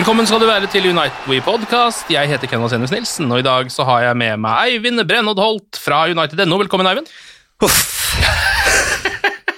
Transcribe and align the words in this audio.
Velkommen 0.00 0.24
skal 0.24 0.40
du 0.40 0.46
være 0.48 0.64
til 0.72 0.86
Unite 0.88 1.28
We 1.28 1.42
Podcast. 1.44 2.08
Jeg 2.08 2.24
heter 2.30 2.48
Kenneth 2.48 2.72
Senus 2.72 2.88
Nilsen, 2.94 3.26
og 3.28 3.42
i 3.42 3.44
dag 3.44 3.68
så 3.68 3.84
har 3.84 4.06
jeg 4.06 4.16
med 4.16 4.38
meg 4.40 4.70
Eivind 4.70 5.02
Brennodd 5.04 5.36
Holt 5.44 5.76
fra 5.76 6.06
United.no. 6.08 6.56
Velkommen, 6.62 6.88
Eivind. 6.88 7.12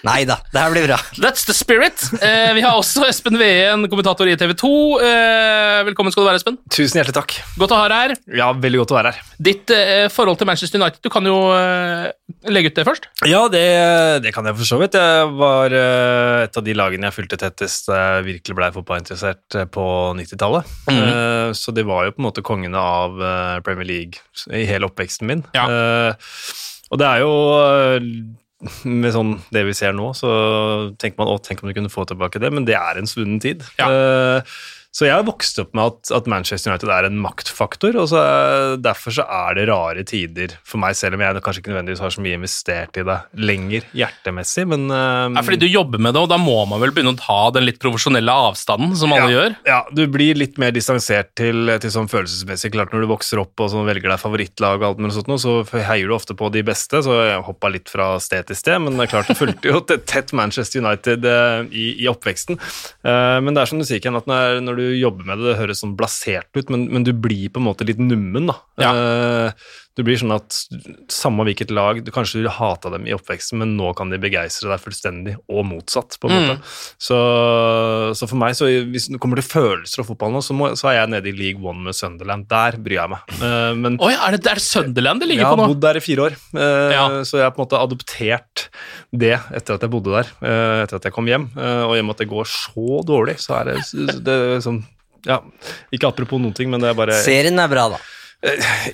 Nei 0.02 0.24
da, 0.26 0.34
det 0.50 0.58
her 0.58 0.72
blir 0.74 0.86
bra. 0.88 0.96
That's 1.22 1.44
the 1.46 1.54
spirit. 1.54 2.02
Eh, 2.18 2.50
vi 2.56 2.62
har 2.64 2.74
også 2.74 3.04
Espen 3.06 3.36
Veen, 3.38 3.84
kommentator 3.90 4.26
i 4.26 4.34
TV 4.38 4.50
2. 4.58 4.70
Eh, 4.98 5.82
velkommen 5.86 6.10
skal 6.10 6.24
du 6.24 6.26
være, 6.26 6.40
Espen. 6.40 6.56
Tusen 6.74 6.98
hjertelig 6.98 7.14
takk. 7.14 7.36
Godt 7.60 7.74
å 7.76 7.78
ha 7.78 7.84
deg 7.92 8.00
her. 8.00 8.14
Ja, 8.40 8.48
veldig 8.50 8.80
godt 8.82 8.94
å 8.94 8.96
være 8.98 9.12
her. 9.14 9.28
Ditt 9.50 9.70
eh, 9.70 10.08
forhold 10.10 10.40
til 10.40 10.50
Manchester 10.50 10.82
United, 10.82 10.98
du 11.06 11.10
kan 11.14 11.28
jo 11.30 11.36
eh, 11.54 12.08
legge 12.50 12.72
ut 12.72 12.80
det 12.80 12.86
først. 12.88 13.06
Ja, 13.30 13.44
det, 13.52 13.62
det 14.26 14.34
kan 14.34 14.50
jeg 14.50 14.58
for 14.58 14.72
så 14.72 14.80
vidt. 14.82 14.98
Jeg 14.98 15.30
var 15.38 15.78
eh, 15.78 16.42
et 16.48 16.58
av 16.58 16.66
de 16.66 16.76
lagene 16.82 17.06
jeg 17.06 17.18
fulgte 17.20 17.38
tettest 17.44 17.86
da 17.92 18.02
jeg 18.02 18.26
virkelig 18.32 18.58
blei 18.58 18.72
fotballinteressert 18.74 19.60
eh, 19.62 19.70
på 19.70 19.86
90-tallet. 20.18 20.74
Eh, 20.90 21.54
så 21.54 21.78
det 21.78 21.86
var 21.86 22.08
jo 22.10 22.16
på 22.18 22.24
en 22.24 22.30
måte 22.32 22.42
kongene 22.50 22.82
av 22.82 23.22
eh, 23.22 23.56
Premier 23.62 23.86
League 23.86 24.18
i 24.50 24.66
hele 24.66 24.90
oppveksten 24.90 25.30
min. 25.30 25.46
Ja. 25.54 25.70
Eh, 25.70 26.38
og 26.90 26.98
det 27.00 27.06
er 27.08 27.22
jo 27.22 27.34
eh, 27.62 28.12
med 28.86 29.14
sånn 29.14 29.34
det 29.54 29.64
vi 29.68 29.74
ser 29.76 29.96
nå, 29.96 30.12
så 30.16 30.30
tenker 31.00 31.20
man 31.20 31.32
å, 31.32 31.40
tenk 31.42 31.62
om 31.62 31.70
du 31.70 31.76
kunne 31.76 31.92
få 31.92 32.06
tilbake 32.08 32.42
det, 32.42 32.52
men 32.54 32.68
det 32.68 32.76
er 32.78 33.00
en 33.00 33.10
svunnen 33.10 33.40
tid. 33.42 33.64
Ja. 33.80 33.88
Eh, 33.90 34.56
så 34.92 35.06
jeg 35.08 35.16
har 35.16 35.24
vokst 35.24 35.56
opp 35.62 35.72
med 35.76 35.88
at, 35.88 36.10
at 36.12 36.26
Manchester 36.28 36.68
United 36.72 36.90
er 36.92 37.06
en 37.08 37.16
maktfaktor, 37.24 37.96
og 37.96 38.10
så, 38.10 38.20
eh, 38.20 38.74
derfor 38.84 39.14
så 39.16 39.24
er 39.24 39.56
det 39.56 39.66
rare 39.70 40.04
tider 40.08 40.52
for 40.68 40.82
meg, 40.82 40.96
selv 40.98 41.16
om 41.16 41.24
jeg 41.24 41.42
kanskje 41.44 41.62
ikke 41.62 41.72
nødvendigvis 41.72 42.02
har 42.04 42.12
så 42.12 42.24
mye 42.24 42.36
investert 42.36 42.98
i 43.00 43.04
det 43.08 43.18
lenger 43.40 43.86
hjertemessig, 43.96 44.66
men 44.68 44.84
eh, 44.92 45.38
Ja, 45.38 45.44
fordi 45.46 45.62
du 45.64 45.68
jobber 45.70 46.02
med 46.02 46.12
det, 46.12 46.24
og 46.26 46.28
da 46.32 46.36
må 46.40 46.58
man 46.68 46.82
vel 46.82 46.92
begynne 46.92 47.14
å 47.16 47.20
ta 47.20 47.38
den 47.56 47.64
litt 47.68 47.80
profesjonelle 47.82 48.36
avstanden, 48.50 48.92
som 48.98 49.14
alle 49.16 49.30
ja, 49.30 49.38
gjør. 49.38 49.56
Ja, 49.70 49.80
du 49.96 50.04
blir 50.12 50.36
litt 50.36 50.60
mer 50.60 50.74
distansert 50.76 51.32
til, 51.40 51.72
til 51.80 51.94
sånn 51.94 52.10
følelsesmessig. 52.12 52.72
Klart 52.76 52.92
Når 52.92 53.06
du 53.06 53.10
vokser 53.10 53.40
opp 53.40 53.64
og 53.64 53.72
sånn 53.72 53.88
velger 53.88 54.12
deg 54.12 54.20
favorittlag, 54.20 54.82
og 54.82 54.90
alt 54.90 55.02
mulig 55.02 55.16
sånt, 55.16 55.32
så 55.40 55.56
heier 55.72 56.10
du 56.10 56.16
ofte 56.16 56.36
på 56.36 56.52
de 56.52 56.64
beste. 56.66 57.00
Så 57.04 57.16
jeg 57.16 57.40
hoppa 57.48 57.72
litt 57.72 57.88
fra 57.92 58.12
sted 58.22 58.48
til 58.50 58.58
sted, 58.58 58.76
men 58.84 59.00
det 59.00 59.06
er 59.06 59.14
klart 59.14 59.32
jeg 59.32 59.40
fulgte 59.40 59.72
jo 59.72 59.80
tett- 59.88 60.04
tett 60.12 60.36
Manchester 60.36 60.84
United 60.84 61.24
eh, 61.28 61.64
i, 61.72 61.88
i 62.04 62.10
oppveksten. 62.12 62.60
Uh, 63.06 63.40
men 63.40 63.54
det 63.54 63.64
er 63.64 63.72
som 63.72 63.80
du 63.80 63.86
sier, 63.88 64.02
Ken, 64.02 64.18
at 64.18 64.28
når, 64.28 64.60
når 64.66 64.78
du 64.78 64.81
jobber 64.98 65.28
med 65.28 65.40
det, 65.40 65.50
det 65.50 65.58
høres 65.60 65.82
sånn 65.84 65.96
blasert 65.98 66.50
ut, 66.58 66.72
men, 66.72 66.88
men 66.92 67.06
du 67.06 67.12
blir 67.14 67.48
på 67.52 67.62
en 67.62 67.68
måte 67.68 67.86
litt 67.88 68.00
nummen, 68.02 68.50
da. 68.50 68.58
Eh, 68.82 69.68
du 69.92 70.02
blir 70.06 70.16
sånn 70.16 70.32
at 70.32 70.56
samme 71.12 71.44
hvilket 71.44 71.72
lag 71.74 71.98
du 72.00 72.08
Kanskje 72.14 72.40
du 72.40 72.48
hata 72.52 72.88
dem 72.94 73.04
i 73.08 73.12
oppveksten, 73.12 73.58
men 73.60 73.74
nå 73.76 73.90
kan 73.96 74.12
de 74.12 74.18
begeistre 74.20 74.70
deg 74.70 74.80
fullstendig, 74.80 75.34
og 75.52 75.66
motsatt, 75.68 76.18
på 76.20 76.30
en 76.30 76.40
Mm. 76.42 76.58
Så, 76.98 77.16
så 78.16 78.26
for 78.26 78.38
meg, 78.40 78.54
så 78.56 78.66
hvis 78.66 79.06
det 79.12 79.18
kommer 79.22 79.38
til 79.38 79.46
følelser 79.46 80.02
og 80.02 80.08
fotball 80.08 80.32
nå, 80.34 80.40
så, 80.42 80.56
må, 80.56 80.70
så 80.78 80.88
er 80.90 80.96
jeg 80.96 81.10
nede 81.12 81.28
i 81.30 81.34
league 81.36 81.60
one 81.62 81.84
med 81.86 81.96
Sunderland. 81.96 82.48
Der 82.50 82.78
bryr 82.82 82.96
jeg 82.96 83.12
meg. 83.12 83.34
Uh, 83.36 83.72
men 83.78 83.98
Oi, 84.02 84.10
er 84.16 84.34
det, 84.34 84.40
det 84.46 84.54
er 84.54 84.62
Sunderland 84.64 85.22
det 85.22 85.28
ligger 85.30 85.44
på 85.46 85.58
nå? 85.60 85.62
Jeg 85.62 85.68
har 85.68 85.74
bodd 85.74 85.84
der 85.84 86.00
i 86.00 86.04
fire 86.04 86.24
år, 86.26 86.38
uh, 86.56 86.94
Ja. 86.94 87.04
så 87.28 87.38
jeg 87.38 87.46
har 87.46 87.52
på 87.54 87.60
en 87.62 87.66
måte 87.66 87.82
adoptert 87.84 88.64
det 89.12 89.36
etter 89.52 89.76
at 89.76 89.84
jeg 89.86 89.92
bodde 89.92 90.16
der, 90.16 90.32
uh, 90.40 90.80
etter 90.82 90.98
at 90.98 91.06
jeg 91.08 91.14
kom 91.14 91.28
hjem. 91.30 91.46
Og 91.52 91.94
i 91.94 92.00
og 92.00 92.08
med 92.08 92.16
at 92.16 92.24
det 92.24 92.30
går 92.32 92.48
så 92.48 93.02
dårlig, 93.06 93.36
så 93.44 93.60
er 93.60 93.70
det, 93.70 93.76
det 93.92 94.24
det 94.24 94.40
sånn 94.64 94.82
ja, 95.28 95.38
Ikke 95.94 96.08
apropos 96.10 96.40
noen 96.42 96.56
ting, 96.56 96.72
men 96.72 96.82
det 96.82 96.90
er 96.90 96.98
bare 96.98 97.20
Serien 97.22 97.60
er 97.62 97.70
bra, 97.70 97.86
da. 97.94 98.00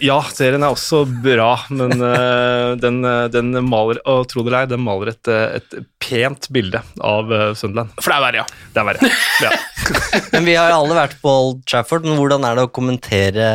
Ja, 0.04 0.18
serien 0.28 0.60
er 0.60 0.74
også 0.74 1.02
bra, 1.24 1.54
men 1.72 1.94
eh, 2.10 2.72
den, 2.80 3.00
eh, 3.08 3.24
den 3.32 3.54
maler 3.64 4.00
Og 4.04 4.26
tro 4.28 4.44
det 4.44 4.50
eller 4.50 4.66
ei, 4.66 4.70
den 4.74 4.84
maler 4.84 5.14
et, 5.14 5.30
eh, 5.32 5.56
et 5.56 5.78
pent 6.04 6.50
bilde 6.52 6.82
av 7.04 7.32
uh, 7.32 7.52
Sunderland. 7.56 7.94
For 8.00 8.12
det 8.12 8.16
er 8.18 8.24
verre, 8.26 8.42
ja. 8.42 8.68
Det 8.72 8.82
er 8.82 8.88
verre. 8.88 9.12
Ja. 9.44 9.52
Men 10.34 10.48
vi 10.48 10.56
har 10.56 10.72
jo 10.72 10.82
alle 10.82 10.98
vært 11.00 11.18
på 11.22 11.32
Old 11.32 11.62
Trafford. 11.68 12.06
Men 12.08 12.20
hvordan 12.20 12.44
er 12.48 12.56
det 12.56 12.66
å 12.68 12.72
kommentere 12.72 13.48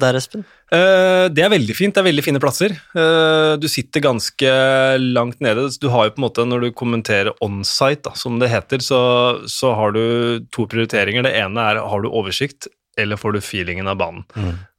der, 0.00 0.18
Espen? 0.18 0.46
Eh, 0.74 1.26
det 1.30 1.44
er 1.44 1.52
veldig 1.52 1.76
fint. 1.78 1.94
Det 1.94 2.02
er 2.02 2.08
veldig 2.08 2.24
fine 2.26 2.42
plasser. 2.42 2.74
Eh, 2.74 3.52
du 3.60 3.68
sitter 3.70 4.02
ganske 4.02 4.50
langt 4.98 5.38
nede. 5.44 5.68
Du 5.80 5.88
har 5.92 6.08
jo 6.08 6.16
på 6.16 6.20
en 6.20 6.26
måte, 6.26 6.46
Når 6.46 6.66
du 6.66 6.70
kommenterer 6.72 7.34
onsite, 7.40 8.08
da, 8.08 8.14
som 8.14 8.38
det 8.38 8.50
heter, 8.50 8.82
så, 8.82 9.00
så 9.46 9.74
har 9.74 9.92
du 9.92 10.46
to 10.50 10.66
prioriteringer. 10.66 11.22
Det 11.22 11.36
ene 11.38 11.60
er 11.70 11.82
har 11.82 12.02
du 12.02 12.10
oversikt, 12.10 12.66
eller 12.98 13.16
får 13.16 13.36
du 13.36 13.40
feelingen 13.40 13.86
av 13.86 14.00
banen. 14.00 14.26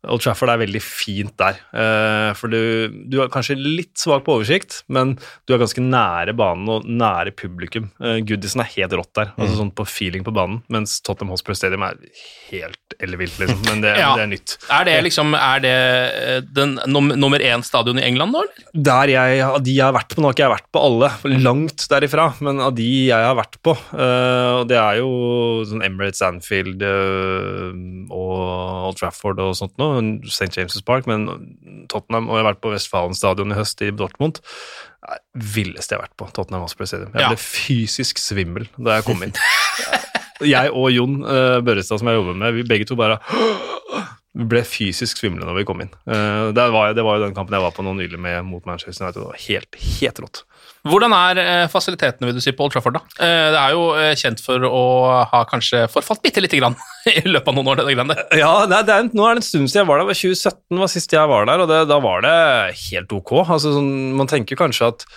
Old 0.08 0.24
Trafford 0.24 0.50
er 0.54 0.62
veldig 0.62 0.82
fint 0.84 1.34
der. 1.40 1.58
eh, 1.76 2.32
for 2.38 2.52
du, 2.54 2.60
du 3.12 3.20
er 3.24 3.32
kanskje 3.34 3.56
litt 3.60 3.96
svak 4.00 4.24
på 4.26 4.38
oversikt, 4.38 4.82
men 4.94 5.16
du 5.48 5.54
er 5.56 5.62
ganske 5.62 5.84
nære 5.84 6.34
banen 6.38 6.70
og 6.72 6.86
nære 6.88 7.34
publikum. 7.38 7.90
Uh, 8.02 8.18
Goodison 8.26 8.64
er 8.64 8.72
helt 8.76 8.96
rått 8.98 9.14
der, 9.18 9.34
altså 9.38 9.60
sånn 9.62 9.72
på 9.76 9.86
feeling 9.88 10.24
på 10.28 10.34
banen, 10.36 10.62
mens 10.74 10.98
Tottenham 11.06 11.34
Hotspur 11.36 11.58
Stadium 11.58 11.84
er 11.88 11.98
helt 12.52 12.98
ellevilt, 13.04 13.36
liksom. 13.42 13.62
Men 13.68 13.84
det, 13.86 13.96
Ja. 14.02 14.14
det 14.18 14.24
er 14.26 14.32
nytt. 14.32 14.56
Er 14.74 14.86
det 14.88 14.96
liksom 15.06 15.34
Er 15.38 15.60
det 15.64 15.74
eh, 15.76 16.40
den 16.56 16.78
num 16.88 17.10
nummer 17.18 17.42
én 17.44 17.64
stadion 17.66 18.00
i 18.00 18.06
England 18.08 18.34
nå, 18.36 18.42
eller? 18.46 18.68
Der 18.88 19.12
jeg, 19.14 19.42
av 19.46 19.60
de 19.66 19.74
jeg 19.78 19.86
har 19.86 19.96
vært 19.96 20.14
på, 20.16 20.22
nå 20.24 20.30
har 20.30 20.36
ikke 20.38 20.46
jeg 20.48 20.54
vært 20.56 20.70
på 20.74 20.84
alle, 20.88 21.10
langt 21.44 21.86
derifra, 21.92 22.28
men 22.46 22.62
av 22.64 22.74
de 22.78 22.88
jeg 23.10 23.28
har 23.28 23.36
vært 23.38 23.58
på, 23.66 23.74
eh, 23.98 24.52
og 24.62 24.68
det 24.70 24.78
er 24.80 25.00
jo 25.02 25.10
sånn 25.70 25.84
Emirates, 25.86 26.22
Anfield 26.26 26.82
eh, 26.86 27.72
og 28.14 28.88
Old 28.90 28.98
Trafford 29.00 29.42
og 29.44 29.54
sånt 29.58 29.76
nå, 29.82 29.90
St. 30.28 30.50
James' 30.58 30.82
Park, 30.86 31.08
men 31.10 31.28
Tottenham, 31.92 32.30
og 32.30 32.38
jeg 32.38 32.44
har 32.46 32.50
vært 32.54 32.62
på 32.64 32.72
Westfalen 32.74 33.16
stadion 33.18 33.52
i 33.54 33.58
høst 33.60 33.82
i 33.86 33.92
Dortmund, 33.92 34.40
det 35.08 35.48
villeste 35.56 35.94
jeg 35.96 36.00
har 36.02 36.08
vært 36.08 36.18
på, 36.20 36.28
Tottenham 36.36 36.66
Hospital 36.66 36.88
Stadium. 36.92 37.12
Jeg 37.16 37.22
Ja. 37.22 37.30
ble 37.34 37.38
fysisk 37.42 38.18
svimmel 38.20 38.68
da 38.78 38.98
jeg 39.00 39.08
kom 39.08 39.24
inn. 39.24 39.34
Jeg 40.46 40.70
og 40.70 40.92
Jon 40.94 41.16
uh, 41.26 41.58
Børrestad, 41.66 41.98
som 41.98 42.08
jeg 42.12 42.20
jobber 42.20 42.36
med, 42.38 42.54
vi 42.54 42.62
begge 42.70 42.86
to 42.86 42.94
bare 43.00 43.16
vi 44.38 44.46
ble 44.52 44.62
fysisk 44.70 45.18
svimle 45.18 45.42
når 45.48 45.56
vi 45.58 45.64
kom 45.66 45.80
inn. 45.82 45.90
Uh, 46.06 46.52
det, 46.54 46.68
var, 46.76 46.92
det 46.94 47.02
var 47.08 47.18
jo 47.18 47.24
den 47.26 47.34
kampen 47.34 47.56
jeg 47.58 47.64
var 47.64 47.74
på 47.74 47.82
nå 47.82 47.96
nylig 47.98 48.20
med, 48.22 48.44
mot 48.46 48.62
Manchester 48.70 49.02
United. 49.08 49.24
Det 49.24 49.32
var 49.32 49.40
helt, 49.48 49.80
helt 49.98 50.22
rått. 50.22 50.44
Hvordan 50.90 51.14
er 51.16 51.40
eh, 51.44 51.68
fasilitetene 51.72 52.28
vil 52.30 52.38
du 52.38 52.42
si, 52.44 52.52
på 52.56 52.66
Old 52.68 52.74
Trafford? 52.76 52.98
da? 52.98 53.02
Eh, 53.24 53.48
det 53.54 53.60
er 53.62 53.76
jo 53.76 53.84
eh, 54.00 54.14
kjent 54.20 54.42
for 54.44 54.64
å 54.68 54.82
ha 55.32 55.44
kanskje 55.50 55.86
forfalt 55.94 56.22
bitte 56.26 56.44
lite 56.44 56.60
grann 56.60 56.76
i 57.14 57.24
løpet 57.28 57.52
av 57.52 57.58
noen 57.60 57.72
år. 57.74 57.84
det. 57.88 58.18
Ja, 58.42 58.52
det 58.70 58.82
er, 58.84 58.94
en- 59.04 59.12
Nå 59.16 59.26
er 59.30 59.38
det 59.38 59.44
en 59.44 59.48
stund 59.50 59.70
siden 59.72 59.84
jeg 59.84 59.90
var 59.92 60.00
der. 60.02 60.08
Det 60.08 60.12
var 60.14 60.22
2017 60.24 60.84
var 60.84 60.94
sist 60.94 61.14
jeg 61.18 61.32
var 61.34 61.48
der, 61.50 61.64
og 61.66 61.72
det, 61.72 61.82
da 61.92 62.00
var 62.04 62.22
det 62.26 62.36
helt 62.88 63.18
ok. 63.22 63.34
Altså, 63.46 63.74
sånn, 63.78 63.92
man 64.20 64.28
tenker 64.32 64.60
kanskje 64.60 64.92
at 64.94 65.08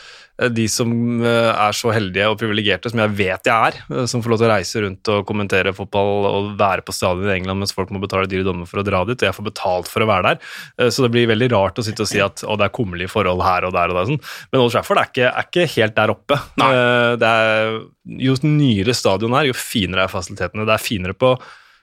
de 0.49 0.65
som 0.73 0.89
eh, 1.21 1.51
er 1.53 1.73
så 1.77 1.91
heldige 1.93 2.29
og 2.31 2.39
privilegerte, 2.41 2.89
som 2.89 3.01
jeg 3.03 3.13
vet 3.19 3.45
jeg 3.51 3.53
er, 3.75 3.77
eh, 3.93 4.07
som 4.09 4.23
får 4.25 4.31
lov 4.33 4.39
til 4.41 4.49
å 4.49 4.53
reise 4.55 4.81
rundt 4.85 5.11
og 5.13 5.27
kommentere 5.29 5.75
fotball 5.77 6.25
og 6.31 6.49
være 6.61 6.81
på 6.87 6.95
stadion 6.97 7.29
i 7.29 7.35
England 7.37 7.61
mens 7.61 7.75
folk 7.77 7.91
må 7.93 8.01
betale 8.01 8.27
dyre 8.31 8.47
dommer 8.47 8.67
for 8.71 8.81
å 8.81 8.87
dra 8.87 9.03
dit, 9.05 9.21
og 9.21 9.29
jeg 9.29 9.37
får 9.37 9.49
betalt 9.51 9.91
for 9.93 10.01
å 10.01 10.09
være 10.09 10.23
der. 10.31 10.41
Eh, 10.79 10.89
Så 10.89 11.03
det 11.05 11.11
blir 11.13 11.29
veldig 11.29 11.51
rart 11.53 11.79
å 11.79 11.85
sitte 11.85 12.03
og 12.07 12.09
si 12.09 12.21
at 12.25 12.41
å, 12.47 12.57
det 12.57 12.65
er 12.71 12.75
kummerlige 12.81 13.13
forhold 13.13 13.43
her 13.45 13.69
og 13.69 13.73
der 13.77 13.93
og 13.93 14.01
der. 14.01 14.09
Sånn. 14.15 14.23
Men 14.53 14.61
Old 14.65 14.73
Trafford 14.73 14.99
er 15.03 15.11
ikke, 15.13 15.29
er 15.31 15.49
ikke 15.51 15.69
helt 15.77 15.95
der 16.01 16.15
oppe. 16.17 16.41
Eh, 16.57 17.17
Det 17.21 17.29
er, 17.29 17.81
jo 18.25 18.35
nyere 18.43 18.95
stadion 18.97 19.35
er, 19.37 19.51
jo 19.51 19.53
finere 19.59 20.07
er 20.09 20.09
fasilitetene. 20.13 20.65
Det 20.67 20.73
er 20.79 20.83
finere 20.83 21.13
på 21.15 21.35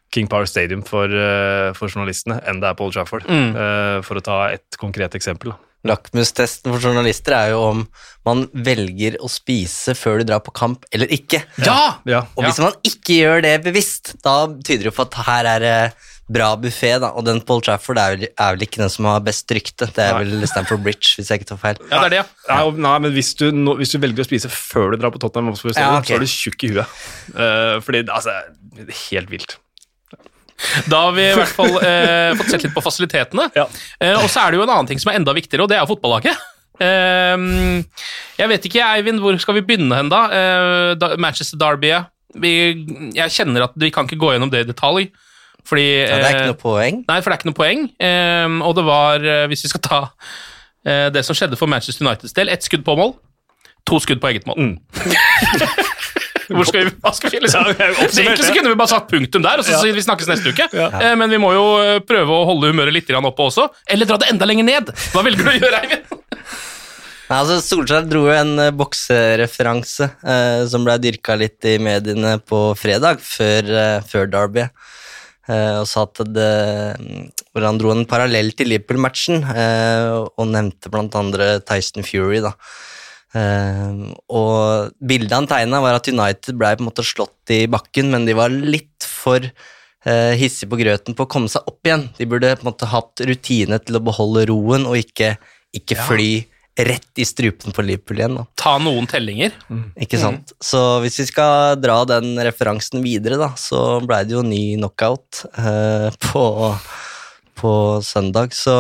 King 0.10 0.28
Power 0.32 0.46
Stadium 0.48 0.82
for, 0.88 1.04
eh, 1.12 1.74
for 1.76 1.92
journalistene 1.92 2.40
enn 2.48 2.62
det 2.64 2.70
er 2.70 2.76
på 2.80 2.86
Old 2.88 2.94
Trafford, 2.96 3.26
Mm. 3.28 3.56
eh, 3.60 4.02
for 4.08 4.16
å 4.16 4.24
ta 4.24 4.38
et 4.54 4.78
konkret 4.80 5.12
eksempel. 5.20 5.54
Lakmustesten 5.86 6.74
for 6.74 6.84
journalister 6.84 7.36
er 7.38 7.54
jo 7.54 7.62
om 7.68 7.86
man 8.28 8.48
velger 8.52 9.20
å 9.24 9.30
spise 9.32 9.94
før 9.96 10.20
du 10.20 10.32
drar 10.32 10.42
på 10.44 10.54
kamp 10.56 10.88
eller 10.92 11.12
ikke. 11.14 11.44
Ja! 11.64 12.00
Ja. 12.10 12.26
Og 12.36 12.48
hvis 12.48 12.60
man 12.64 12.76
ikke 12.88 13.22
gjør 13.22 13.44
det 13.46 13.56
bevisst, 13.68 14.16
da 14.26 14.46
tyder 14.58 14.88
det 14.88 14.92
jo 14.92 14.98
på 14.98 15.06
at 15.08 15.20
her 15.28 15.52
er 15.56 15.64
det 15.64 15.80
bra 16.28 16.50
buffé, 16.60 16.92
da. 17.00 17.14
Og 17.16 17.24
den 17.28 17.40
Paul 17.48 17.62
Trafford 17.64 18.00
er 18.02 18.16
vel, 18.16 18.26
er 18.28 18.56
vel 18.56 18.66
ikke 18.66 18.82
den 18.82 18.92
som 18.92 19.08
har 19.08 19.22
best 19.24 19.52
rykte. 19.56 19.88
Det 19.96 20.04
er 20.04 20.18
vel 20.20 20.44
Stamford 20.50 20.84
Bridge, 20.84 21.14
hvis 21.16 21.32
jeg 21.32 21.42
ikke 21.42 21.52
tar 21.54 21.62
feil. 21.62 21.80
Ja, 21.88 22.02
det 22.02 22.08
er 22.08 22.16
det, 22.16 22.20
ja. 22.20 22.58
Nei, 22.58 22.82
nei, 22.88 22.96
men 23.06 23.16
hvis 23.16 23.32
du, 23.40 23.46
no, 23.56 23.78
hvis 23.80 23.96
du 23.96 24.02
velger 24.04 24.26
å 24.26 24.28
spise 24.28 24.52
før 24.52 24.92
du 24.92 25.00
drar 25.02 25.14
på 25.16 25.22
Tottenham, 25.24 25.56
Ja, 25.56 25.94
okay. 26.02 26.12
så 26.12 26.18
er 26.18 26.26
du 26.26 26.34
tjukk 26.34 26.68
i 26.68 26.74
huet. 26.76 27.00
Uh, 27.32 27.78
fordi, 27.86 28.04
altså, 28.12 28.36
det 28.76 28.90
er 28.90 29.02
helt 29.06 29.32
vilt. 29.32 29.58
Da 30.92 31.04
har 31.08 31.16
vi 31.16 31.26
i 31.28 31.34
hvert 31.38 31.54
fall 31.54 31.76
eh, 31.86 32.34
fått 32.40 32.52
sett 32.54 32.66
litt 32.66 32.76
på 32.76 32.84
fasilitetene. 32.86 33.50
Ja. 33.58 33.68
Eh, 34.02 34.16
og 34.18 34.30
så 34.32 34.44
er 34.44 34.54
det 34.54 34.60
jo 34.62 34.66
en 34.66 34.74
annen 34.74 34.90
ting 34.90 35.02
som 35.02 35.12
er 35.12 35.20
enda 35.20 35.36
viktigere, 35.38 35.66
og 35.66 35.72
det 35.72 35.78
er 35.78 35.84
jo 35.86 35.92
fotballaget. 35.94 36.46
Eh, 36.82 37.46
jeg 38.40 38.52
vet 38.54 38.68
ikke, 38.70 38.90
Eivind, 38.98 39.22
hvor 39.24 39.38
skal 39.42 39.60
vi 39.60 39.66
begynne 39.70 40.00
hen, 40.00 40.12
da? 40.14 40.26
Eh, 40.34 41.08
Manchester 41.22 41.60
Derby. 41.62 41.94
Vi, 42.38 42.52
jeg 43.16 43.34
kjenner 43.34 43.70
at 43.70 43.78
vi 43.80 43.90
kan 43.94 44.10
ikke 44.10 44.20
gå 44.22 44.34
gjennom 44.36 44.52
det 44.54 44.66
i 44.66 44.70
detalj. 44.70 45.08
Fordi 45.68 45.86
Ja, 45.86 46.18
det 46.18 46.18
er 46.18 46.28
eh, 46.28 46.36
ikke 46.36 46.52
noe 46.54 46.62
poeng. 46.62 47.00
Nei, 47.10 47.20
for 47.20 47.30
det 47.30 47.36
er 47.36 47.42
ikke 47.42 47.50
noe 47.50 47.58
poeng. 47.58 47.88
Eh, 48.00 48.60
og 48.68 48.76
det 48.78 48.86
var, 48.88 49.24
eh, 49.24 49.46
hvis 49.52 49.66
vi 49.66 49.72
skal 49.74 49.84
ta 49.84 50.02
eh, 50.88 51.08
det 51.14 51.26
som 51.28 51.38
skjedde 51.38 51.60
for 51.60 51.70
Manchester 51.72 52.06
Uniteds 52.06 52.36
del, 52.38 52.52
ett 52.54 52.64
skudd 52.66 52.86
på 52.88 52.96
mål, 53.00 53.18
to 53.88 54.00
skudd 54.04 54.22
på 54.24 54.32
eget 54.32 54.48
mål. 54.48 54.58
Mm. 54.60 54.76
Hvor 56.48 56.68
skal 56.70 56.86
vi, 56.88 56.92
hva 57.04 57.12
skal 57.16 57.34
vi 57.34 57.40
liksom? 57.44 57.68
Ja, 57.76 57.88
Så 58.08 58.22
Egentlig 58.24 58.46
så 58.48 58.54
kunne 58.56 58.72
vi 58.72 58.78
bare 58.80 58.92
sagt 58.94 59.10
punktum 59.12 59.44
der, 59.44 59.60
og 59.60 59.66
så 59.68 59.74
Ja. 59.76 59.82
sier 59.84 59.94
vi 59.98 60.04
snakkes 60.06 60.30
neste 60.32 60.54
uke. 60.56 60.68
Eh, 60.74 61.16
men 61.20 61.30
vi 61.34 61.40
må 61.44 61.52
jo 61.56 61.66
eh, 61.84 62.00
prøve 62.08 62.32
å 62.32 62.46
holde 62.48 62.70
humøret 62.72 62.94
litt 62.96 63.08
grann 63.10 63.26
oppe 63.28 63.44
også. 63.50 63.68
Eller 63.88 64.06
dra 64.10 64.18
det 64.22 64.30
enda 64.32 64.48
lenger 64.48 64.64
ned. 64.70 64.94
Hva 65.12 65.24
velger 65.28 65.44
du 65.44 65.52
å 65.52 65.58
gjøre, 65.60 65.82
Eivind? 65.84 66.14
Nei, 67.28 67.38
altså 67.42 67.58
Solskjær 67.60 68.06
dro 68.08 68.22
jo 68.30 68.32
en 68.32 68.54
eh, 68.64 68.72
boksereferanse 68.72 70.08
eh, 70.24 70.62
som 70.72 70.86
ble 70.88 70.96
dyrka 71.04 71.36
litt 71.36 71.66
i 71.68 71.76
mediene 71.84 72.38
på 72.40 72.62
fredag, 72.80 73.20
før, 73.20 73.68
eh, 73.68 73.98
før 74.08 74.30
Derby. 74.32 74.64
Eh, 75.52 75.80
og 75.82 75.88
sa 75.92 76.06
at 76.08 76.22
det, 76.36 76.48
hvor 77.52 77.64
han 77.68 77.78
dro 77.80 77.92
en 77.92 78.06
parallell 78.08 78.54
til 78.56 78.72
Liverpool-matchen, 78.72 79.44
eh, 79.44 80.16
og 80.40 80.48
nevnte 80.54 80.92
blant 80.92 81.16
andre 81.20 81.58
Tyson 81.68 82.04
Fury. 82.08 82.40
da. 82.44 82.54
Eh, 83.36 84.04
og 84.32 84.94
bildet 85.04 85.36
han 85.36 85.50
tegna, 85.50 85.82
var 85.84 86.00
at 86.00 86.08
United 86.08 86.58
ble 86.60 86.76
på 86.78 86.86
en 86.86 86.90
måte 86.90 87.06
slått 87.06 87.54
i 87.54 87.66
bakken, 87.72 88.12
men 88.14 88.28
de 88.28 88.36
var 88.38 88.54
litt 88.54 89.08
for 89.08 89.44
uh, 89.44 90.34
hissige 90.38 90.72
på 90.72 90.80
grøten 90.80 91.18
på 91.18 91.26
å 91.26 91.32
komme 91.32 91.52
seg 91.52 91.68
opp 91.68 91.88
igjen. 91.88 92.08
De 92.18 92.28
burde 92.30 92.54
på 92.56 92.66
en 92.66 92.72
måte 92.72 92.90
hatt 92.92 93.26
rutine 93.28 93.80
til 93.84 94.00
å 94.00 94.04
beholde 94.04 94.48
roen, 94.52 94.88
og 94.88 95.00
ikke, 95.02 95.36
ikke 95.76 96.00
fly 96.08 96.32
rett 96.78 97.18
i 97.18 97.26
strupen 97.26 97.74
på 97.74 97.82
Liverpool 97.82 98.20
igjen. 98.22 98.38
da. 98.38 98.46
Ta 98.60 98.76
noen 98.82 99.08
tellinger. 99.10 99.56
Ikke 99.98 100.20
sant? 100.22 100.54
Så 100.62 101.00
hvis 101.02 101.18
vi 101.24 101.28
skal 101.32 101.80
dra 101.82 102.04
den 102.10 102.36
referansen 102.46 103.02
videre, 103.06 103.40
da, 103.42 103.52
så 103.58 103.98
blei 104.06 104.22
det 104.28 104.38
jo 104.38 104.46
ny 104.46 104.78
knockout 104.78 105.44
uh, 105.58 106.14
på, 106.30 106.46
på 107.58 107.74
søndag, 108.06 108.54
så 108.56 108.78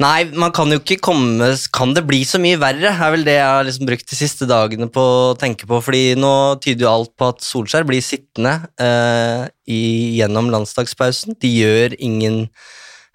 Nei, 0.00 0.24
man 0.32 0.52
kan 0.56 0.70
jo 0.72 0.78
ikke 0.80 0.96
komme 1.04 1.50
Kan 1.76 1.92
det 1.92 2.06
bli 2.08 2.22
så 2.24 2.40
mye 2.40 2.56
verre? 2.60 2.88
er 2.88 3.12
vel 3.12 3.24
det 3.26 3.36
jeg 3.36 3.44
har 3.52 3.66
liksom 3.66 3.88
brukt 3.88 4.08
de 4.08 4.16
siste 4.16 4.46
dagene 4.48 4.88
på 4.88 5.02
å 5.02 5.36
tenke 5.36 5.68
på. 5.68 5.80
fordi 5.84 6.14
nå 6.16 6.56
tyder 6.64 6.86
jo 6.86 6.92
alt 6.92 7.12
på 7.20 7.28
at 7.28 7.44
Solskjær 7.44 7.84
blir 7.88 8.00
sittende 8.00 8.54
eh, 8.80 9.44
i, 9.68 9.80
gjennom 10.16 10.48
landsdagspausen. 10.52 11.36
De 11.40 11.50
gjør 11.52 11.98
ingen 12.00 12.46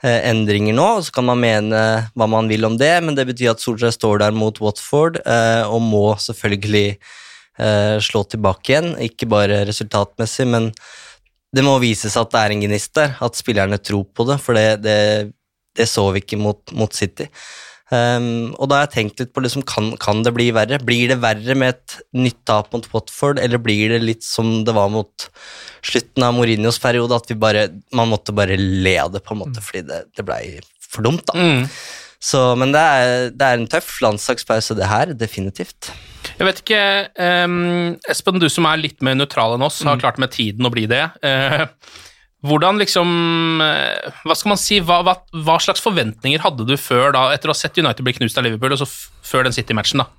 eh, 0.04 0.30
endringer 0.30 0.78
nå, 0.78 0.86
og 1.00 1.08
så 1.08 1.16
kan 1.16 1.26
man 1.26 1.42
mene 1.42 1.80
hva 2.14 2.28
man 2.30 2.52
vil 2.52 2.68
om 2.70 2.78
det, 2.78 2.94
men 3.02 3.18
det 3.18 3.26
betyr 3.32 3.56
at 3.56 3.64
Solskjær 3.64 3.96
står 3.96 4.22
der 4.22 4.38
mot 4.38 4.62
Watford 4.62 5.18
eh, 5.26 5.64
og 5.66 5.82
må 5.82 6.04
selvfølgelig 6.22 6.88
eh, 6.92 7.96
slå 7.98 8.28
tilbake 8.30 8.76
igjen. 8.76 8.92
Ikke 9.08 9.30
bare 9.32 9.64
resultatmessig, 9.66 10.46
men 10.54 10.70
det 11.56 11.66
må 11.66 11.80
vises 11.82 12.14
at 12.20 12.30
det 12.30 12.44
er 12.44 12.54
en 12.54 12.64
gnist 12.68 12.94
der, 13.00 13.18
at 13.26 13.42
spillerne 13.42 13.82
tror 13.82 14.06
på 14.14 14.28
det, 14.30 14.38
for 14.44 14.58
det, 14.58 14.84
det, 14.86 15.34
det 15.78 15.88
så 15.92 16.10
vi 16.16 16.24
ikke 16.24 16.40
mot, 16.42 16.62
mot 16.76 16.94
City. 16.96 17.30
Um, 17.94 18.56
og 18.58 18.72
da 18.72 18.80
har 18.80 18.88
jeg 18.88 18.94
tenkt 18.96 19.20
litt 19.22 19.34
på 19.36 19.44
liksom, 19.46 19.62
kan, 19.70 19.92
kan 20.02 20.24
det 20.26 20.34
bli 20.34 20.48
verre? 20.56 20.80
Blir 20.82 21.12
det 21.12 21.20
verre 21.22 21.54
med 21.58 21.76
et 21.76 21.98
nytt 22.18 22.40
tap 22.50 22.72
mot 22.74 22.88
Watford, 22.94 23.38
eller 23.42 23.62
blir 23.62 23.94
det 23.94 24.02
litt 24.02 24.26
som 24.26 24.64
det 24.66 24.74
var 24.74 24.90
mot 24.94 25.28
slutten 25.86 26.26
av 26.26 26.34
Mourinhos 26.34 26.82
periode, 26.82 27.14
at 27.20 27.30
vi 27.30 27.38
bare, 27.38 27.68
man 27.94 28.10
måtte 28.10 28.34
bare 28.36 28.58
le 28.58 28.96
av 29.04 29.14
det, 29.14 29.22
på 29.26 29.36
en 29.36 29.44
måte, 29.44 29.62
fordi 29.62 29.86
det, 29.92 30.02
det 30.18 30.26
blei 30.26 30.42
for 30.82 31.06
dumt, 31.06 31.22
da. 31.30 31.38
Mm. 31.38 31.70
Så, 32.26 32.42
men 32.58 32.74
det 32.74 32.82
er, 32.82 33.30
det 33.38 33.48
er 33.48 33.60
en 33.60 33.70
tøff 33.70 34.00
landslagspause, 34.02 34.74
det 34.80 34.90
her, 34.90 35.14
definitivt. 35.14 35.92
Jeg 36.40 36.48
vet 36.48 36.64
ikke, 36.64 36.82
um, 37.46 37.94
Espen, 38.10 38.42
du 38.42 38.50
som 38.50 38.66
er 38.66 38.82
litt 38.82 39.06
mer 39.06 39.14
nøytral 39.20 39.54
enn 39.56 39.68
oss, 39.68 39.84
har 39.86 40.02
klart 40.02 40.18
med 40.22 40.34
tiden 40.34 40.66
å 40.66 40.74
bli 40.74 40.88
det. 40.90 41.04
Eh, 41.22 41.68
hvordan 42.46 42.80
liksom 42.82 43.10
eh, 43.64 44.12
Hva 44.26 44.36
skal 44.38 44.52
man 44.54 44.60
si, 44.62 44.80
hva, 44.84 45.00
hva, 45.06 45.16
hva 45.46 45.56
slags 45.64 45.84
forventninger 45.84 46.44
hadde 46.44 46.68
du 46.68 46.76
før 46.80 47.16
da, 47.16 47.28
etter 47.36 47.50
å 47.50 47.56
ha 47.56 47.58
sett 47.58 47.80
United 47.82 48.06
bli 48.06 48.16
knust 48.18 48.38
av 48.40 48.46
Liverpool, 48.48 48.76
og 48.76 48.84
så 48.84 48.88
før 49.26 49.48
den 49.48 49.56
City-matchen, 49.56 50.04
da? 50.04 50.10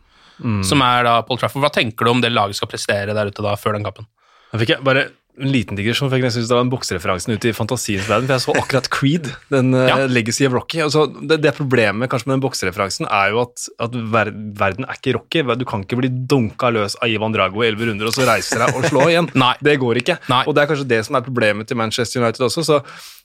Som 0.69 0.82
er 0.84 1.06
da 1.06 1.14
Paul 1.25 1.38
Trafford. 1.40 1.62
Hva 1.64 1.70
tenker 1.73 2.05
du 2.05 2.11
om 2.12 2.19
det 2.20 2.28
laget 2.28 2.58
skal 2.58 2.69
prestere 2.69 3.14
der 3.17 3.31
ute 3.31 3.44
da, 3.44 3.55
før 3.56 3.78
den 3.78 3.87
kampen? 3.87 4.05
Jeg 4.52 4.62
fikk 4.62 4.82
bare 4.84 5.06
en 5.36 5.50
liten 5.52 5.76
digresjon, 5.76 6.08
for 6.08 6.16
jeg 6.20 6.32
synes 6.32 6.48
det 6.48 6.56
var 6.56 6.64
en 6.64 6.70
boksereferansen 6.72 7.34
ute 7.36 7.50
i 7.50 7.54
fantasiens 7.56 8.06
verden. 8.08 8.28
For 8.28 8.36
jeg 8.36 8.44
så 8.46 8.54
akkurat 8.56 8.88
Creed, 8.92 9.30
den 9.52 9.74
eh, 9.76 9.88
Ja. 9.90 9.98
Legacy 10.08 10.46
of 10.48 10.54
Rocky. 10.56 10.80
Altså, 10.84 11.04
det, 11.06 11.40
det 11.44 11.52
problemet 11.56 12.10
kanskje 12.12 12.30
med 12.30 12.38
den 12.38 12.44
boksereferansen 12.46 13.08
er 13.10 13.34
jo 13.34 13.42
at, 13.44 13.66
at 13.84 13.98
ver 14.14 14.32
verden 14.32 14.88
er 14.88 14.96
ikke 14.98 15.16
Rocky. 15.18 15.44
Du 15.60 15.66
kan 15.68 15.84
ikke 15.84 16.00
bli 16.00 16.08
dunka 16.08 16.70
løs 16.72 16.96
av 17.02 17.12
Ivan 17.12 17.36
Drago 17.36 17.62
i 17.64 17.68
elleve 17.68 17.90
runder 17.90 18.08
og 18.08 18.16
så 18.16 18.24
reise 18.28 18.58
deg 18.60 18.72
og 18.72 18.88
slå 18.88 19.08
igjen. 19.12 19.28
Nei. 19.44 19.52
Det 19.60 19.76
går 19.82 20.00
ikke. 20.02 20.18
Nei. 20.32 20.42
Og 20.49 20.56
det 20.56 20.64
er 20.64 20.72
kanskje 20.72 20.88
det 20.96 21.02
som 21.08 21.18
er 21.20 21.26
problemet 21.26 21.68
til 21.68 21.78
Manchester 21.80 22.25
United 22.25 22.49
også. 22.49 22.64
så 22.66 22.80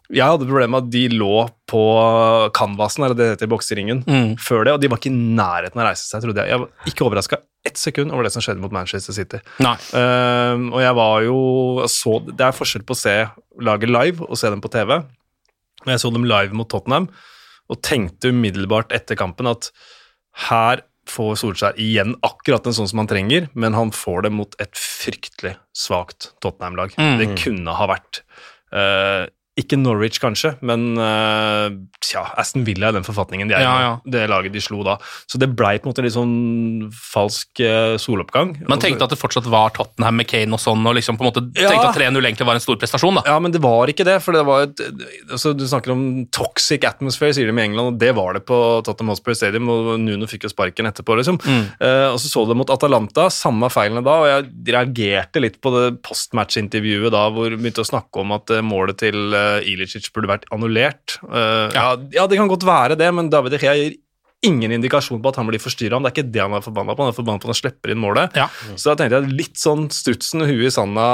jeg 0.10 0.26
hadde 0.28 0.48
problemer 0.48 0.74
med 0.74 0.84
at 0.88 0.90
de 0.92 1.04
lå 1.14 1.36
på 1.72 1.82
canvasen, 2.58 3.04
eller 3.06 3.16
det 3.16 3.30
heter 3.36 3.48
bokseringen, 3.52 4.02
Mm. 4.08 4.34
før 4.42 4.66
det, 4.66 4.74
og 4.74 4.82
de 4.82 4.88
var 4.92 4.98
ikke 5.00 5.12
i 5.12 5.16
nærheten 5.38 5.78
av 5.80 5.86
å 5.86 5.90
reise 5.90 6.04
seg, 6.10 6.22
trodde 6.26 6.42
jeg. 6.42 6.50
Jeg 6.50 6.60
var 6.60 6.70
ikke 6.92 7.06
overraska 7.08 7.38
ett 7.64 7.78
sekund 7.78 8.12
over 8.12 8.24
det 8.24 8.32
som 8.34 8.42
skjedde 8.42 8.60
mot 8.60 8.72
Manchester 8.74 9.14
City. 9.14 9.40
Ehm, 9.62 10.74
og 10.74 10.82
jeg 10.82 10.96
var 10.98 11.22
jo 11.22 11.86
så, 11.88 12.20
Det 12.26 12.42
er 12.42 12.52
forskjell 12.58 12.84
på 12.84 12.96
å 12.96 12.98
se 12.98 13.30
laget 13.62 13.90
live 13.90 14.22
og 14.28 14.36
se 14.38 14.50
dem 14.50 14.62
på 14.62 14.72
TV. 14.72 15.04
Jeg 15.86 16.00
så 16.00 16.12
dem 16.14 16.26
live 16.26 16.54
mot 16.54 16.68
Tottenham 16.70 17.08
og 17.70 17.82
tenkte 17.82 18.30
umiddelbart 18.34 18.92
etter 18.92 19.16
kampen 19.16 19.48
at 19.48 19.70
her 20.50 20.82
får 21.08 21.36
Solskjær 21.40 21.78
igjen 21.82 22.16
akkurat 22.24 22.66
en 22.68 22.74
sånn 22.74 22.88
som 22.90 23.00
han 23.00 23.08
trenger, 23.08 23.48
men 23.56 23.74
han 23.74 23.92
får 23.92 24.24
det 24.24 24.32
mot 24.32 24.54
et 24.60 24.74
fryktelig 24.78 25.56
svakt 25.74 26.32
Tottenham-lag. 26.42 26.94
Mm. 26.98 27.18
Det 27.18 27.30
kunne 27.44 27.74
ha 27.74 27.88
vært 27.88 28.22
eh, 28.74 29.26
ikke 29.62 29.78
Norwich, 29.80 30.20
kanskje, 30.22 30.54
men 30.66 30.98
uh, 31.00 31.70
tja, 32.04 32.24
Aston 32.42 32.66
Villa 32.68 32.90
i 32.92 32.96
den 32.98 33.06
forfatningen 33.08 33.50
de 33.52 33.56
er 33.58 33.64
Ja, 33.66 33.74
ja. 33.86 33.92
Det 34.06 34.26
laget 34.32 34.54
de 34.56 34.62
slo 34.64 34.82
da. 34.86 34.98
Så 35.30 35.40
det 35.42 35.52
blei 35.58 35.78
på 35.80 35.88
en 35.88 35.94
måte 35.94 36.04
litt 36.06 36.16
sånn 36.16 36.34
falsk 36.92 37.62
uh, 37.64 37.96
soloppgang. 38.02 38.56
Man 38.70 38.82
tenkte 38.82 39.06
at 39.08 39.14
det 39.14 39.20
fortsatt 39.22 39.48
var 39.52 39.74
Tottenham 39.76 40.20
med 40.22 40.30
Kane 40.32 40.58
og 40.58 40.62
sånn, 40.64 40.84
og 40.88 40.98
liksom 40.98 41.20
på 41.20 41.26
en 41.26 41.32
måte 41.32 41.44
Ja. 41.62 41.70
tenkte 41.72 41.90
at 41.92 42.00
3-0 42.00 42.20
egentlig 42.26 42.48
var 42.50 42.58
en 42.60 42.64
stor 42.64 42.80
prestasjon, 42.82 43.20
da. 43.22 43.26
Ja, 43.30 43.38
men 43.44 43.54
det 43.54 43.62
var 43.64 43.88
ikke 43.92 44.06
det. 44.08 44.18
for 44.24 44.34
det 44.38 44.44
var 44.48 44.68
et, 44.68 44.82
altså 45.32 45.54
Du 45.58 45.66
snakker 45.68 45.94
om 45.94 46.26
toxic 46.32 46.84
atmosphere, 46.88 47.34
sier 47.38 47.48
de 47.48 47.56
med 47.56 47.70
England, 47.72 47.94
og 47.96 48.00
det 48.02 48.14
var 48.18 48.34
det 48.38 48.44
på 48.50 48.58
Tottenham 48.86 49.14
Hotspur 49.16 49.36
Stadium. 49.38 49.70
og 49.70 50.00
Nuno 50.00 50.28
fikk 50.28 50.44
jo 50.48 50.54
sparken 50.54 50.90
etterpå, 50.90 51.16
liksom. 51.20 51.40
Eh, 51.80 52.08
og 52.12 52.20
så 52.20 52.28
så 52.32 52.46
du 52.46 52.52
det 52.54 52.58
mot 52.62 52.70
Atalanta, 52.74 53.30
samme 53.30 53.70
feilene 53.72 54.04
da, 54.06 54.18
og 54.24 54.28
jeg 54.30 54.74
reagerte 54.74 55.42
litt 55.44 55.60
på 55.62 55.72
det 55.76 56.02
postmatch-intervjuet 56.06 57.12
da, 57.14 57.26
hvor 57.34 57.50
vi 57.52 57.60
begynte 57.60 57.84
å 57.84 57.88
snakke 57.88 58.24
om 58.24 58.34
at 58.36 58.52
målet 58.66 58.98
til 59.04 59.34
Ilicic 59.68 60.08
burde 60.16 60.32
vært 60.32 60.48
annullert. 60.54 61.18
Uh, 61.26 61.68
ja. 61.76 61.90
ja, 62.16 62.30
det 62.30 62.40
kan 62.40 62.52
godt 62.52 62.66
være 62.68 62.98
det, 63.00 63.12
men 63.16 63.30
David 63.34 63.58
De 63.58 63.62
gir 63.62 64.00
ingen 64.42 64.74
indikasjon 64.74 65.22
på 65.22 65.30
at 65.30 65.38
han 65.38 65.50
blir 65.50 65.62
forstyrra. 65.62 66.00
Det 66.02 66.10
er 66.10 66.16
ikke 66.16 66.34
det 66.34 66.42
han 66.42 66.56
er 66.58 66.64
forbanna 66.66 66.96
på, 66.98 67.06
han 67.06 67.14
er 67.14 67.18
forbanna 67.18 67.42
på 67.42 67.46
at 67.46 67.54
han 67.54 67.60
slipper 67.60 67.94
inn 67.94 68.02
målet. 68.02 68.38
Ja. 68.38 68.48
Så 68.74 68.90
da 68.90 68.96
tenkte 68.98 69.20
jeg 69.20 69.36
litt 69.38 69.60
sånn 69.62 69.86
strutsen 69.94 70.42
og 70.42 70.50
huet 70.50 70.72
i 70.72 70.74
sanda 70.74 71.06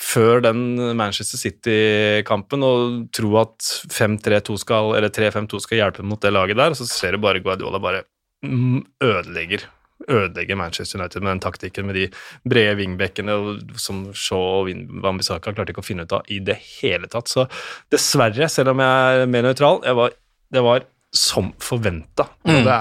før 0.00 0.44
den 0.44 0.66
Manchester 0.98 1.40
City-kampen, 1.40 2.66
og 2.66 2.98
tro 3.16 3.32
at 3.40 3.70
5-3-2 3.94 4.58
skal, 4.60 4.92
eller 4.98 5.12
3-5-2 5.14 5.62
skal 5.64 5.80
hjelpe 5.80 6.04
mot 6.04 6.20
det 6.20 6.34
laget 6.36 6.60
der, 6.60 6.76
og 6.76 6.80
så 6.80 6.88
ser 6.90 7.16
du 7.16 7.24
bare 7.24 7.40
Guardiola 7.44 7.80
bare 7.80 8.04
mm, 8.44 8.82
ødelegger 9.08 9.64
ødelegger 10.04 10.58
Manchester 10.60 11.00
United 11.00 11.24
med 11.24 11.32
den 11.32 11.42
taktikken 11.44 11.88
med 11.88 11.96
de 11.96 12.06
brede 12.48 12.76
wingbackene 12.80 13.36
som 13.80 14.04
Shaw 14.14 14.66
og 14.66 14.70
Wambisaka 15.04 15.54
klarte 15.54 15.72
ikke 15.72 15.84
å 15.84 15.86
finne 15.86 16.06
ut 16.06 16.16
av 16.18 16.28
i 16.32 16.40
det 16.44 16.58
hele 16.80 17.08
tatt. 17.12 17.30
Så 17.32 17.46
dessverre, 17.92 18.50
selv 18.52 18.74
om 18.74 18.82
jeg 18.84 19.22
er 19.22 19.32
mer 19.32 19.48
nøytral, 19.48 19.80
jeg 19.86 19.98
var, 19.98 20.18
det 20.52 20.64
var 20.66 20.84
som 21.16 21.52
forventa. 21.62 22.28
Mm. 22.44 22.60
Det, 22.66 22.76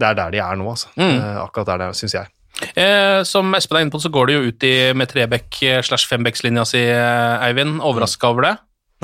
det 0.00 0.08
er 0.08 0.18
der 0.22 0.32
de 0.34 0.42
er 0.42 0.58
nå, 0.58 0.70
altså. 0.72 0.90
Mm. 0.96 1.12
Eh, 1.18 1.36
Akkurat 1.44 1.72
der 1.72 1.84
det 1.84 1.90
er, 1.90 2.00
syns 2.00 2.16
jeg. 2.16 2.32
Eh, 2.72 3.20
som 3.28 3.52
Espen 3.56 3.78
er 3.78 3.84
inne 3.84 3.92
på, 3.92 4.00
så 4.00 4.12
går 4.12 4.28
det 4.28 4.36
jo 4.36 4.50
ut 4.50 4.66
i, 4.66 4.74
med 4.96 5.10
trebekk 5.12 5.62
eh, 5.68 5.80
slash 5.84 6.08
fembekkslinja 6.08 6.64
si, 6.68 6.82
eh, 6.88 7.44
Eivind. 7.44 7.82
Overraska 7.84 8.32
over 8.32 8.48
det? 8.48 8.54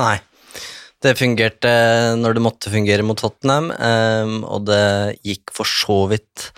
Nei. 0.01 0.17
Det 1.03 1.17
fungerte 1.19 1.71
når 2.21 2.37
det 2.37 2.45
måtte 2.45 2.71
fungere 2.71 3.05
mot 3.05 3.19
Tottenham, 3.19 3.73
ehm, 3.75 4.37
og 4.47 4.69
det 4.69 5.19
gikk 5.27 5.51
for 5.57 5.67
så 5.67 6.05
vidt 6.13 6.53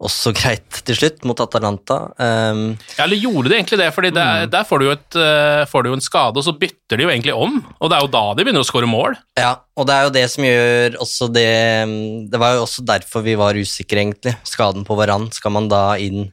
også 0.00 0.32
greit 0.32 0.78
til 0.86 0.96
slutt 0.96 1.24
mot 1.28 1.40
Atalanta. 1.42 1.98
Um, 2.16 2.62
Ja, 2.96 3.04
eller 3.04 3.20
gjorde 3.20 3.50
de 3.50 3.58
egentlig 3.58 3.78
det? 3.82 3.90
Fordi 3.92 4.10
der, 4.16 4.46
der 4.48 4.64
får, 4.64 4.80
du 4.80 4.86
jo 4.86 4.94
et, 4.96 5.18
uh, 5.18 5.66
får 5.68 5.84
du 5.84 5.90
jo 5.90 5.98
en 5.98 6.04
skade, 6.04 6.40
og 6.40 6.46
så 6.46 6.54
bytter 6.56 6.96
de 6.96 7.04
jo 7.04 7.12
egentlig 7.12 7.34
om. 7.36 7.58
Og 7.78 7.90
det 7.92 7.98
er 7.98 8.06
jo 8.06 8.12
da 8.14 8.24
de 8.32 8.46
begynner 8.46 8.64
å 8.64 8.68
skåre 8.68 8.88
mål. 8.88 9.18
ja, 9.40 9.58
og 9.76 9.86
det 9.88 9.96
er 9.96 10.06
jo 10.06 10.14
det 10.16 10.24
som 10.32 10.44
gjør 10.44 10.96
også 11.00 11.30
det 11.32 11.52
Det 12.32 12.40
var 12.40 12.56
jo 12.56 12.64
også 12.66 12.84
derfor 12.84 13.24
vi 13.24 13.36
var 13.40 13.56
usikre, 13.56 14.00
egentlig. 14.02 14.34
Skaden 14.48 14.84
på 14.88 14.96
Varan. 14.98 15.30
Skal 15.36 15.52
man 15.52 15.68
da 15.68 15.84
inn 16.00 16.30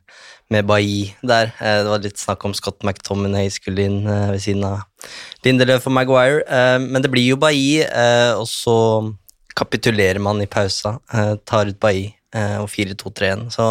med 0.51 0.67
Bailly 0.67 1.11
der? 1.27 1.51
Uh, 1.59 1.83
Det 1.83 1.91
var 1.91 2.03
litt 2.07 2.23
snakk 2.23 2.47
om 2.47 2.55
Scott 2.55 2.83
McTominay 2.87 3.51
skulle 3.51 3.83
inn 3.83 4.03
uh, 4.07 4.31
ved 4.31 4.43
siden 4.47 4.63
av 4.63 4.85
Lindelöf 5.45 5.85
og 5.87 5.93
Maguire, 5.95 6.41
eh, 6.49 6.79
men 6.81 7.03
det 7.03 7.11
blir 7.13 7.23
jo 7.29 7.37
Bailly, 7.39 7.85
og 8.35 8.47
så 8.49 8.73
kapitulerer 9.55 10.19
man 10.19 10.41
i 10.43 10.47
pausa, 10.49 10.97
tar 11.47 11.69
ut 11.69 11.79
Bailly 11.79 12.09
og 12.35 12.67
4-2-3-1, 12.73 13.47
så 13.55 13.67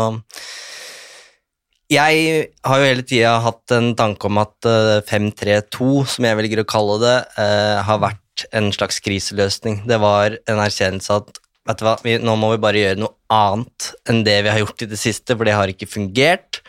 jeg 1.87 2.47
har 2.67 2.81
jo 2.81 2.87
hele 2.89 3.05
tida 3.07 3.37
hatt 3.45 3.73
en 3.77 3.93
tanke 3.99 4.27
om 4.27 4.41
at 4.43 4.67
eh, 4.67 4.99
5-3-2, 5.07 5.91
som 6.11 6.27
jeg 6.27 6.39
velger 6.41 6.63
å 6.63 6.69
kalle 6.69 6.97
det, 7.03 7.17
eh, 7.39 7.79
har 7.87 8.01
vært 8.03 8.47
en 8.57 8.73
slags 8.75 8.99
kriseløsning. 9.05 9.85
Det 9.87 9.99
var 10.03 10.35
en 10.51 10.63
erkjennelse 10.65 11.21
at 11.21 11.39
vet 11.67 11.79
du 11.79 11.87
hva, 11.87 11.95
nå 12.23 12.35
må 12.39 12.51
vi 12.53 12.63
bare 12.63 12.83
gjøre 12.83 13.01
noe 13.05 13.15
annet 13.33 13.93
enn 14.11 14.25
det 14.27 14.41
vi 14.47 14.51
har 14.51 14.61
gjort 14.65 14.83
i 14.83 14.91
det 14.91 14.99
siste, 14.99 15.35
for 15.35 15.47
det 15.47 15.55
har 15.55 15.71
ikke 15.71 15.89
fungert. 15.91 16.61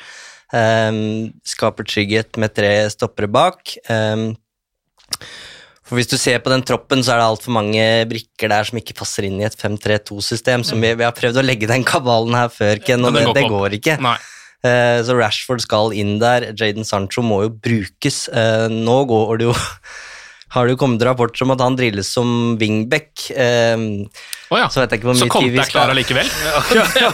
Skaper 0.47 1.85
trygghet 1.85 2.39
med 2.41 2.55
tre 2.57 2.71
stoppere 2.89 3.29
bak. 3.29 3.75
Um, 3.91 4.31
for 5.87 5.97
Hvis 5.99 6.09
du 6.11 6.17
ser 6.19 6.41
på 6.43 6.51
den 6.51 6.63
troppen, 6.67 7.03
så 7.03 7.13
er 7.13 7.21
det 7.21 7.27
altfor 7.31 7.53
mange 7.55 7.83
brikker 8.11 8.51
der 8.51 8.67
som 8.67 8.79
ikke 8.79 8.95
passer 8.97 9.27
inn 9.27 9.39
i 9.39 9.45
et 9.47 9.55
5-3-2-system. 9.55 10.65
som 10.67 10.81
vi, 10.83 10.91
vi 10.99 11.05
har 11.07 11.15
prøvd 11.15 11.39
å 11.39 11.45
legge 11.45 11.69
den 11.69 11.85
kabalen 11.87 12.35
her 12.35 12.51
før, 12.51 12.81
Ken, 12.83 13.05
og 13.07 13.15
det, 13.15 13.23
det 13.37 13.45
går 13.47 13.77
ikke. 13.79 13.95
Nei. 14.03 14.17
Eh, 14.67 14.99
Så 15.05 15.15
Rashford 15.15 15.63
skal 15.63 15.95
inn 15.95 16.17
der. 16.19 16.51
Jaden 16.57 16.87
Sancho 16.87 17.23
må 17.23 17.43
jo 17.45 17.53
brukes. 17.53 18.25
Eh, 18.27 18.67
Nå 18.73 18.99
går 19.09 19.41
det 19.41 19.49
jo 19.49 19.55
har 20.55 20.67
det 20.67 20.75
jo 20.75 20.79
kommet 20.79 21.03
rapporter 21.03 21.43
om 21.43 21.51
at 21.55 21.63
han 21.63 21.75
drilles 21.79 22.11
som 22.11 22.55
wingback. 22.59 23.29
Eh, 23.31 23.75
oh 24.51 24.59
ja. 24.59 24.69
Så 24.71 24.83
vet 24.83 24.91
jeg 24.91 25.01
ikke 25.01 25.11
hvor 25.11 25.19
mye 25.19 25.27
tid 25.27 25.35
Conte 25.35 25.55
vi 25.55 25.63
er 25.63 25.71
klar 25.71 25.91
skal 26.03 26.77
ja, 26.77 26.87
ja. 27.07 27.11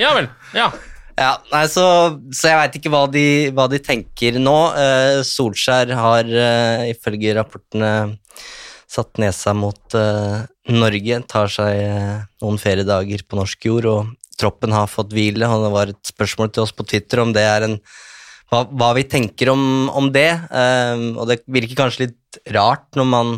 ja 0.00 0.14
vel. 0.18 0.30
Ja. 0.56 0.70
Ja, 1.16 1.32
nei, 1.52 1.64
så, 1.72 1.86
så 2.34 2.50
jeg 2.50 2.60
veit 2.60 2.78
ikke 2.78 2.92
hva 2.92 3.02
de, 3.08 3.26
hva 3.56 3.66
de 3.72 3.80
tenker 3.82 4.38
nå. 4.42 4.56
Eh, 4.76 5.20
Solskjær 5.26 5.94
har 5.96 6.28
eh, 6.28 6.90
ifølge 6.92 7.34
rapportene 7.38 7.92
satt 8.86 9.18
nesa 9.20 9.54
mot 9.56 9.96
eh, 9.96 10.44
Norge, 10.72 11.20
tar 11.30 11.50
seg 11.52 11.80
eh, 11.80 12.18
noen 12.44 12.60
feriedager 12.60 13.24
på 13.26 13.38
norsk 13.40 13.68
jord, 13.68 13.88
og 13.90 14.36
troppen 14.36 14.74
har 14.76 14.90
fått 14.92 15.14
hvile. 15.16 15.48
Og 15.48 15.64
det 15.64 15.72
var 15.74 15.92
et 15.92 16.12
spørsmål 16.12 16.52
til 16.52 16.66
oss 16.66 16.74
på 16.76 16.86
Twitter 16.86 17.24
om 17.24 17.32
det 17.36 17.46
er 17.48 17.66
en 17.68 17.78
hva, 18.52 18.62
hva 18.70 18.92
vi 18.94 19.06
tenker 19.10 19.50
om, 19.50 19.88
om 19.90 20.10
det. 20.14 20.30
Eh, 20.30 21.08
og 21.16 21.26
det 21.32 21.40
virker 21.48 21.80
kanskje 21.80 22.06
litt 22.06 22.42
rart 22.54 22.86
når 22.98 23.10
man 23.10 23.34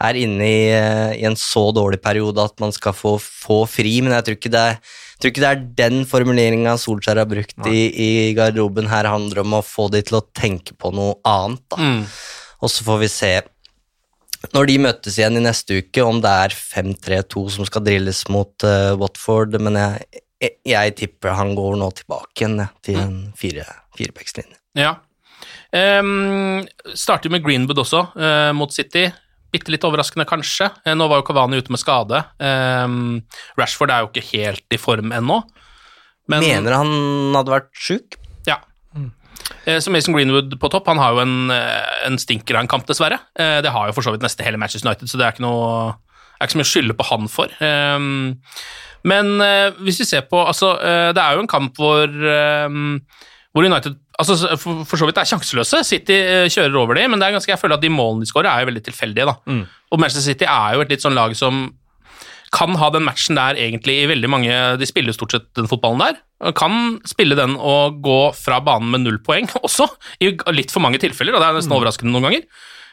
er 0.00 0.16
inne 0.16 0.46
i, 0.46 0.64
eh, 0.72 1.18
i 1.20 1.26
en 1.28 1.36
så 1.36 1.68
dårlig 1.76 2.00
periode 2.02 2.40
at 2.42 2.56
man 2.62 2.72
skal 2.72 2.96
få, 2.96 3.18
få 3.20 3.62
fri, 3.68 3.98
men 4.00 4.14
jeg 4.16 4.26
tror 4.26 4.38
ikke 4.38 4.54
det 4.54 4.66
er, 4.72 4.80
tror 5.20 5.32
ikke 5.32 5.42
det 5.44 5.50
er 5.50 5.62
den 5.78 6.02
formuleringa 6.08 6.74
Solskjær 6.80 7.20
har 7.22 7.28
brukt 7.30 7.68
i, 7.68 7.80
i 7.90 8.10
garderoben. 8.36 8.90
Her 8.90 9.08
handler 9.10 9.42
om 9.44 9.58
å 9.58 9.64
få 9.64 9.88
de 9.92 10.02
til 10.06 10.18
å 10.20 10.26
tenke 10.36 10.76
på 10.78 10.92
noe 10.96 11.16
annet. 11.28 11.62
Da. 11.72 11.80
Mm. 11.80 12.04
Og 12.60 12.72
så 12.72 12.86
får 12.86 13.02
vi 13.04 13.10
se 13.12 13.32
når 14.54 14.70
de 14.70 14.78
møtes 14.80 15.18
igjen 15.18 15.36
i 15.36 15.44
neste 15.44 15.82
uke, 15.82 16.04
om 16.04 16.20
det 16.24 16.30
er 16.46 16.54
5-3-2 16.56 17.44
som 17.56 17.66
skal 17.68 17.84
drilles 17.84 18.22
mot 18.32 18.64
uh, 18.64 18.96
Watford, 19.00 19.58
men 19.60 19.76
jeg, 19.76 20.22
jeg, 20.40 20.54
jeg 20.72 20.94
tipper 21.02 21.36
han 21.36 21.52
går 21.58 21.76
nå 21.80 21.90
tilbake 21.98 22.46
igjen 22.46 22.62
til 22.86 23.00
en 23.02 23.18
fire, 23.36 23.66
firebackslinje. 23.98 24.56
Ja. 24.80 24.94
Um, 25.70 26.64
starter 26.96 27.32
med 27.32 27.44
Greenwood 27.44 27.84
også, 27.84 28.06
uh, 28.16 28.50
mot 28.56 28.72
City. 28.72 29.10
Bitte 29.50 29.72
litt 29.72 29.84
overraskende, 29.86 30.26
kanskje. 30.30 30.68
Eh, 30.86 30.94
nå 30.94 31.08
var 31.10 31.20
jo 31.20 31.26
Kavani 31.26 31.58
ute 31.58 31.72
med 31.74 31.80
skade. 31.82 32.20
Um, 32.38 33.22
Rashford 33.58 33.90
er 33.90 34.04
jo 34.04 34.10
ikke 34.12 34.26
helt 34.30 34.76
i 34.76 34.78
form 34.78 35.10
ennå. 35.16 35.40
Men, 36.30 36.44
Mener 36.46 36.76
han 36.78 36.92
hadde 37.34 37.50
vært 37.56 37.70
sjuk? 37.74 38.14
Ja. 38.46 38.60
Eh, 39.66 39.80
Så 39.82 39.90
Mason 39.90 40.14
Greenwood 40.14 40.54
på 40.62 40.70
topp, 40.70 40.86
han 40.86 41.00
har 41.02 41.16
jo 41.16 41.24
en, 41.24 41.50
eh, 41.50 42.06
en 42.06 42.18
stinker 42.22 42.54
av 42.54 42.62
en 42.62 42.70
kamp, 42.70 42.86
dessverre. 42.86 43.18
Det 43.36 43.72
har 43.74 43.88
jo 43.88 43.96
for 43.96 44.06
så 44.06 44.12
vidt 44.14 44.22
nesten 44.22 44.46
hele 44.46 44.60
Manchester 44.60 44.88
United, 44.88 45.08
så 45.10 45.18
det 45.18 45.26
er 45.26 45.32
ikke 45.34 45.46
noe 45.48 45.96
er 46.40 46.46
ikke 46.46 46.54
så 46.54 46.60
mye 46.60 46.68
å 46.68 46.74
skylde 46.74 46.96
på 46.96 47.08
han 47.10 47.26
for. 47.28 47.48
Um, 47.60 48.38
Men 49.02 49.38
hvis 49.80 49.98
vi 49.98 50.04
ser 50.04 50.22
på 50.28 50.46
altså, 50.46 50.76
Det 50.76 51.16
er 51.16 51.34
jo 51.34 51.40
en 51.40 51.48
kamp 51.48 51.74
hvor, 51.74 52.04
eh, 52.04 52.68
hvor 53.50 53.66
United 53.66 53.96
altså, 54.20 54.36
for, 54.60 54.84
for 54.86 55.00
så 55.00 55.08
vidt 55.08 55.18
er 55.18 55.28
sjanseløse. 55.28 55.82
City 55.86 56.14
eh, 56.14 56.46
kjører 56.52 56.76
over 56.78 56.98
dem, 56.98 57.12
men 57.12 57.22
det 57.22 57.28
er 57.28 57.36
ganske, 57.38 57.50
jeg 57.50 57.60
føler 57.60 57.80
at 57.80 57.84
de 57.84 57.92
målene 57.92 58.22
de 58.22 58.30
skårer, 58.30 58.50
er 58.50 58.62
jo 58.62 58.70
veldig 58.70 58.84
tilfeldige. 58.86 59.26
da. 59.26 59.60
Og 59.90 60.02
Manchester 60.02 60.26
City 60.28 60.46
er 60.46 60.76
jo 60.76 60.84
et 60.84 60.92
litt 60.94 61.04
sånn 61.04 61.18
lag 61.18 61.34
som 61.38 61.68
kan 62.54 62.74
ha 62.80 62.88
den 62.90 63.04
matchen 63.06 63.38
der 63.38 63.58
egentlig 63.62 63.94
i 64.00 64.08
veldig 64.10 64.28
mange 64.30 64.54
De 64.80 64.86
spiller 64.88 65.14
stort 65.14 65.36
sett 65.36 65.44
den 65.54 65.68
fotballen 65.70 66.02
der. 66.02 66.16
Kan 66.58 66.98
spille 67.06 67.36
den 67.38 67.54
og 67.54 68.00
gå 68.02 68.18
fra 68.34 68.58
banen 68.64 68.90
med 68.90 69.04
null 69.04 69.20
poeng 69.22 69.46
også, 69.66 69.86
i 70.22 70.32
litt 70.56 70.74
for 70.74 70.82
mange 70.84 71.00
tilfeller, 71.02 71.36
og 71.36 71.42
det 71.42 71.50
er 71.50 71.58
nesten 71.60 71.76
overraskende 71.76 72.14
noen 72.14 72.28
ganger. 72.30 72.46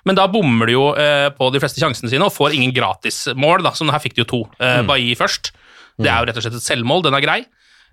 Men 0.08 0.16
da 0.16 0.28
bommer 0.32 0.70
de 0.70 0.78
jo 0.78 0.90
eh, 0.96 1.28
på 1.36 1.50
de 1.52 1.60
fleste 1.60 1.82
sjansene 1.82 2.12
sine 2.12 2.28
og 2.28 2.36
får 2.36 2.56
ingen 2.56 2.74
gratismål, 2.76 3.66
da, 3.66 3.74
som 3.76 3.90
her 3.92 4.04
fikk 4.04 4.16
de 4.16 4.24
jo 4.24 4.30
to. 4.30 4.42
Eh, 4.62 4.80
Bailly 4.88 5.18
først. 5.20 5.52
Det 5.98 6.12
er 6.12 6.22
jo 6.22 6.30
rett 6.30 6.38
og 6.38 6.46
slett 6.46 6.60
et 6.60 6.68
selvmål, 6.68 7.02
den 7.08 7.18
er 7.18 7.26
grei. 7.26 7.40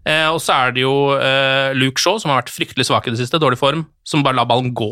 Eh, 0.04 0.26
og 0.28 0.40
så 0.44 0.52
er 0.66 0.74
det 0.76 0.82
jo 0.84 0.94
eh, 1.16 1.72
Luke 1.78 2.00
Shaw, 2.02 2.18
som 2.20 2.30
har 2.32 2.42
vært 2.42 2.52
fryktelig 2.52 2.84
svak 2.90 3.06
i 3.08 3.14
det 3.14 3.20
siste, 3.22 3.40
dårlig 3.40 3.56
form, 3.60 3.86
som 4.04 4.24
bare 4.26 4.36
lar 4.36 4.48
ballen 4.50 4.74
gå 4.76 4.90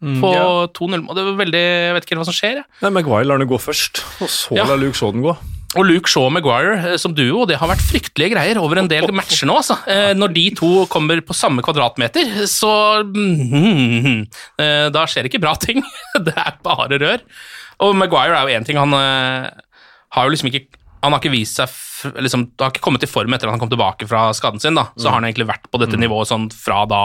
på 0.00 0.28
ja. 0.32 0.44
2-0. 0.72 1.02
Og 1.10 1.16
Det 1.16 1.24
var 1.26 1.34
veldig, 1.42 1.60
Jeg 1.60 1.94
vet 1.96 2.04
ikke 2.06 2.14
helt 2.14 2.22
hva 2.22 2.28
som 2.30 2.36
skjer, 2.36 2.60
jeg. 2.62 2.68
Nei, 2.80 2.90
Maguire 2.96 3.26
lar 3.28 3.40
den 3.42 3.48
gå 3.50 3.58
først, 3.60 4.00
og 4.24 4.30
så 4.32 4.56
Ja. 4.56 4.64
lar 4.68 4.80
Luke 4.80 4.96
Shaw 4.96 5.12
den 5.12 5.24
gå. 5.26 5.34
Og 5.78 5.84
Luke 5.86 6.08
Shaw 6.10 6.24
og 6.26 6.32
Maguire 6.34 6.78
eh, 6.92 6.96
som 6.98 7.12
duo, 7.14 7.44
det 7.46 7.58
har 7.60 7.68
vært 7.70 7.84
fryktelige 7.84 8.32
greier 8.32 8.58
over 8.58 8.80
en 8.80 8.88
del 8.90 9.06
matcher 9.14 9.46
nå. 9.46 9.54
altså. 9.60 9.76
Eh, 9.86 10.14
Når 10.18 10.32
de 10.34 10.44
to 10.58 10.70
kommer 10.90 11.20
på 11.22 11.36
samme 11.36 11.62
kvadratmeter, 11.62 12.32
så 12.50 13.04
mm, 13.06 14.24
Da 14.90 15.04
skjer 15.06 15.22
det 15.24 15.30
ikke 15.32 15.44
bra 15.44 15.54
ting. 15.54 15.84
Det 16.26 16.34
er 16.36 16.56
bare 16.64 16.98
rør. 16.98 17.22
Og 17.80 17.94
Maguire 17.96 18.34
er 18.40 18.48
jo 18.48 18.56
én 18.58 18.66
ting, 18.66 18.76
han 18.80 18.92
har 18.92 20.24
jo 20.26 20.32
liksom 20.34 20.50
ikke 20.50 20.66
han 21.00 21.14
har 21.14 21.20
ikke 21.22 21.32
vist 21.32 21.56
seg 21.56 21.70
liksom, 22.16 22.46
Det 22.54 22.64
har 22.64 22.72
ikke 22.72 22.84
kommet 22.84 23.04
i 23.06 23.10
form 23.10 23.34
etter 23.34 23.48
at 23.48 23.54
han 23.56 23.62
kom 23.62 23.72
tilbake 23.72 24.08
fra 24.10 24.28
skaden 24.36 24.62
sin. 24.62 24.78
da, 24.78 24.88
Så 24.96 25.08
har 25.08 25.20
han 25.20 25.28
egentlig 25.28 25.48
vært 25.50 25.68
på 25.70 25.80
dette 25.82 25.98
nivået 26.00 26.30
sånn 26.30 26.48
fra 26.54 26.84
da. 26.90 27.04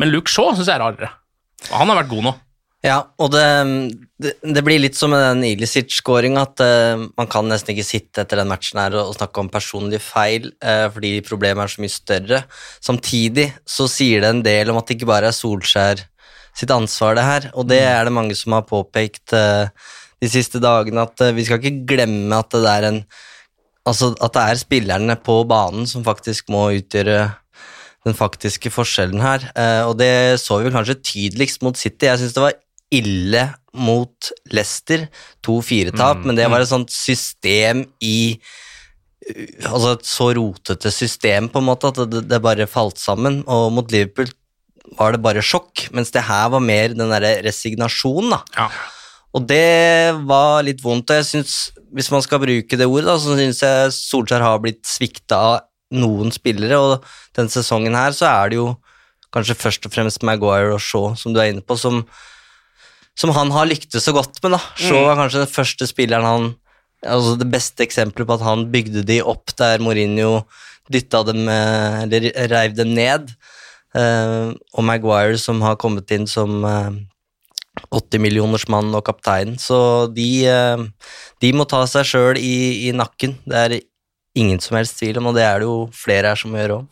Men 0.00 0.12
Luke 0.12 0.30
Shaw 0.32 0.54
syns 0.54 0.70
jeg 0.70 0.78
er 0.78 0.82
rarere. 0.84 1.12
Han 1.70 1.90
har 1.90 2.02
vært 2.02 2.10
god 2.12 2.26
nå. 2.30 2.34
Ja, 2.82 2.96
og 3.22 3.30
det, 3.30 3.42
det, 4.18 4.32
det 4.42 4.62
blir 4.66 4.80
litt 4.82 4.96
som 4.98 5.12
med 5.14 5.20
den 5.22 5.44
Ilisic-skåringa, 5.52 6.42
at 6.48 6.62
uh, 6.66 7.04
man 7.14 7.28
kan 7.30 7.46
nesten 7.46 7.76
ikke 7.76 7.86
sitte 7.86 8.24
etter 8.24 8.40
den 8.40 8.50
matchen 8.50 8.80
her 8.82 8.96
og, 8.96 9.12
og 9.12 9.14
snakke 9.14 9.38
om 9.38 9.50
personlige 9.52 10.02
feil, 10.02 10.48
uh, 10.66 10.88
fordi 10.90 11.12
problemet 11.22 11.62
er 11.62 11.70
så 11.76 11.84
mye 11.84 11.94
større. 11.94 12.40
Samtidig 12.82 13.52
så 13.62 13.86
sier 13.90 14.24
det 14.24 14.32
en 14.32 14.42
del 14.42 14.72
om 14.72 14.80
at 14.80 14.90
det 14.90 14.98
ikke 14.98 15.12
bare 15.12 15.30
er 15.30 15.38
Solskjær 15.38 16.02
sitt 16.58 16.74
ansvar, 16.74 17.14
det 17.16 17.28
her, 17.28 17.46
og 17.54 17.70
det 17.70 17.78
er 17.86 18.02
det 18.08 18.16
mange 18.18 18.34
som 18.36 18.58
har 18.58 18.66
påpekt 18.66 19.30
uh, 19.38 19.70
de 20.18 20.30
siste 20.34 20.58
dagene, 20.62 21.06
at 21.06 21.22
vi 21.38 21.46
skal 21.46 21.62
ikke 21.62 21.86
glemme 21.94 22.34
at 22.42 22.50
det 22.50 22.66
er 22.66 22.88
en 22.90 23.00
Altså 23.88 24.12
at 24.22 24.34
det 24.36 24.42
er 24.42 24.60
spillerne 24.60 25.16
på 25.18 25.40
banen 25.50 25.88
som 25.90 26.04
faktisk 26.06 26.52
må 26.54 26.68
utgjøre 26.78 27.32
den 28.06 28.18
faktiske 28.18 28.70
forskjellen 28.74 29.22
her. 29.22 29.46
Eh, 29.58 29.82
og 29.86 29.96
det 30.00 30.40
så 30.42 30.58
vi 30.62 30.72
kanskje 30.74 31.00
tydeligst 31.00 31.62
mot 31.66 31.78
City. 31.78 32.08
Jeg 32.08 32.20
syns 32.20 32.36
det 32.36 32.44
var 32.44 32.58
ille 32.92 33.46
mot 33.72 34.32
Leicester, 34.52 35.06
2-4-tap, 35.46 36.26
men 36.26 36.36
det 36.36 36.48
var 36.52 36.62
et 36.62 36.70
sånt 36.70 36.92
system 36.92 37.86
i 38.04 38.38
Altså 39.22 39.92
et 39.94 40.08
så 40.10 40.24
rotete 40.34 40.90
system, 40.90 41.46
på 41.46 41.60
en 41.60 41.68
måte, 41.68 41.92
at 41.92 42.10
det, 42.10 42.24
det 42.26 42.40
bare 42.42 42.66
falt 42.66 42.98
sammen. 42.98 43.36
Og 43.46 43.68
mot 43.70 43.92
Liverpool 43.94 44.26
var 44.98 45.14
det 45.14 45.20
bare 45.22 45.44
sjokk, 45.46 45.84
mens 45.94 46.10
det 46.10 46.24
her 46.26 46.48
var 46.50 46.64
mer 46.64 46.90
den 46.90 47.06
derre 47.06 47.36
resignasjonen, 47.46 48.34
da. 48.34 48.40
Ja. 48.56 48.66
Og 49.32 49.44
det 49.48 50.12
var 50.28 50.64
litt 50.66 50.82
vondt, 50.84 51.10
og 51.10 51.20
jeg 51.22 51.28
synes, 51.28 51.54
hvis 51.96 52.10
man 52.12 52.24
skal 52.24 52.40
bruke 52.42 52.78
det 52.78 52.88
ordet, 52.88 53.06
da, 53.08 53.16
så 53.20 53.36
syns 53.38 53.62
jeg 53.64 53.94
Solskjær 53.96 54.44
har 54.44 54.60
blitt 54.60 54.82
svikta 54.88 55.38
av 55.40 55.54
noen 55.92 56.32
spillere, 56.32 56.78
og 56.80 57.06
den 57.36 57.48
sesongen 57.52 57.96
her 57.96 58.12
så 58.16 58.28
er 58.28 58.52
det 58.52 58.60
jo 58.60 58.68
kanskje 59.32 59.56
først 59.56 59.88
og 59.88 59.94
fremst 59.94 60.24
Maguire 60.26 60.74
og 60.74 60.82
Shaw, 60.84 61.12
som 61.16 61.32
du 61.32 61.40
er 61.40 61.52
inne 61.52 61.64
på, 61.64 61.76
som, 61.80 62.02
som 63.16 63.32
han 63.36 63.52
har 63.54 63.68
lyktes 63.68 64.04
så 64.04 64.12
godt 64.16 64.36
med. 64.42 64.56
da. 64.56 64.60
Shaw 64.76 65.06
var 65.08 65.20
kanskje 65.20 65.44
den 65.44 65.54
første 65.54 65.88
spilleren 65.88 66.28
han 66.28 66.52
altså 67.02 67.34
Det 67.34 67.48
beste 67.50 67.82
eksempelet 67.82 68.28
på 68.28 68.34
at 68.36 68.44
han 68.46 68.68
bygde 68.70 69.02
de 69.02 69.16
opp 69.26 69.50
der 69.58 69.82
Mourinho 69.82 70.44
dytta 70.92 71.24
dem 71.26 71.48
eh, 71.50 72.02
Eller 72.04 72.28
reiv 72.52 72.76
dem 72.78 72.94
ned. 72.94 73.32
Uh, 73.92 74.56
og 74.72 74.86
Maguire 74.88 75.36
som 75.36 75.60
har 75.60 75.74
kommet 75.76 76.08
inn 76.14 76.24
som 76.30 76.62
eh, 76.64 76.94
80-millionersmann 77.92 78.92
og 78.94 79.04
kaptein. 79.06 79.54
Så 79.60 79.78
de, 80.14 80.28
eh, 80.46 80.76
de 81.40 81.52
må 81.56 81.64
ta 81.68 81.84
seg 81.90 82.04
sjøl 82.08 82.36
i, 82.40 82.88
i 82.88 82.92
nakken. 82.96 83.36
Det 83.48 83.56
er 83.64 83.78
ingen 84.38 84.60
som 84.64 84.76
helst 84.78 84.98
tvil 85.00 85.18
om, 85.20 85.26
og 85.32 85.34
det 85.36 85.44
er 85.46 85.60
det 85.62 85.68
jo 85.68 85.78
flere 85.96 86.32
her 86.32 86.36
som 86.40 86.52
gjør 86.56 86.76
òg. 86.80 86.86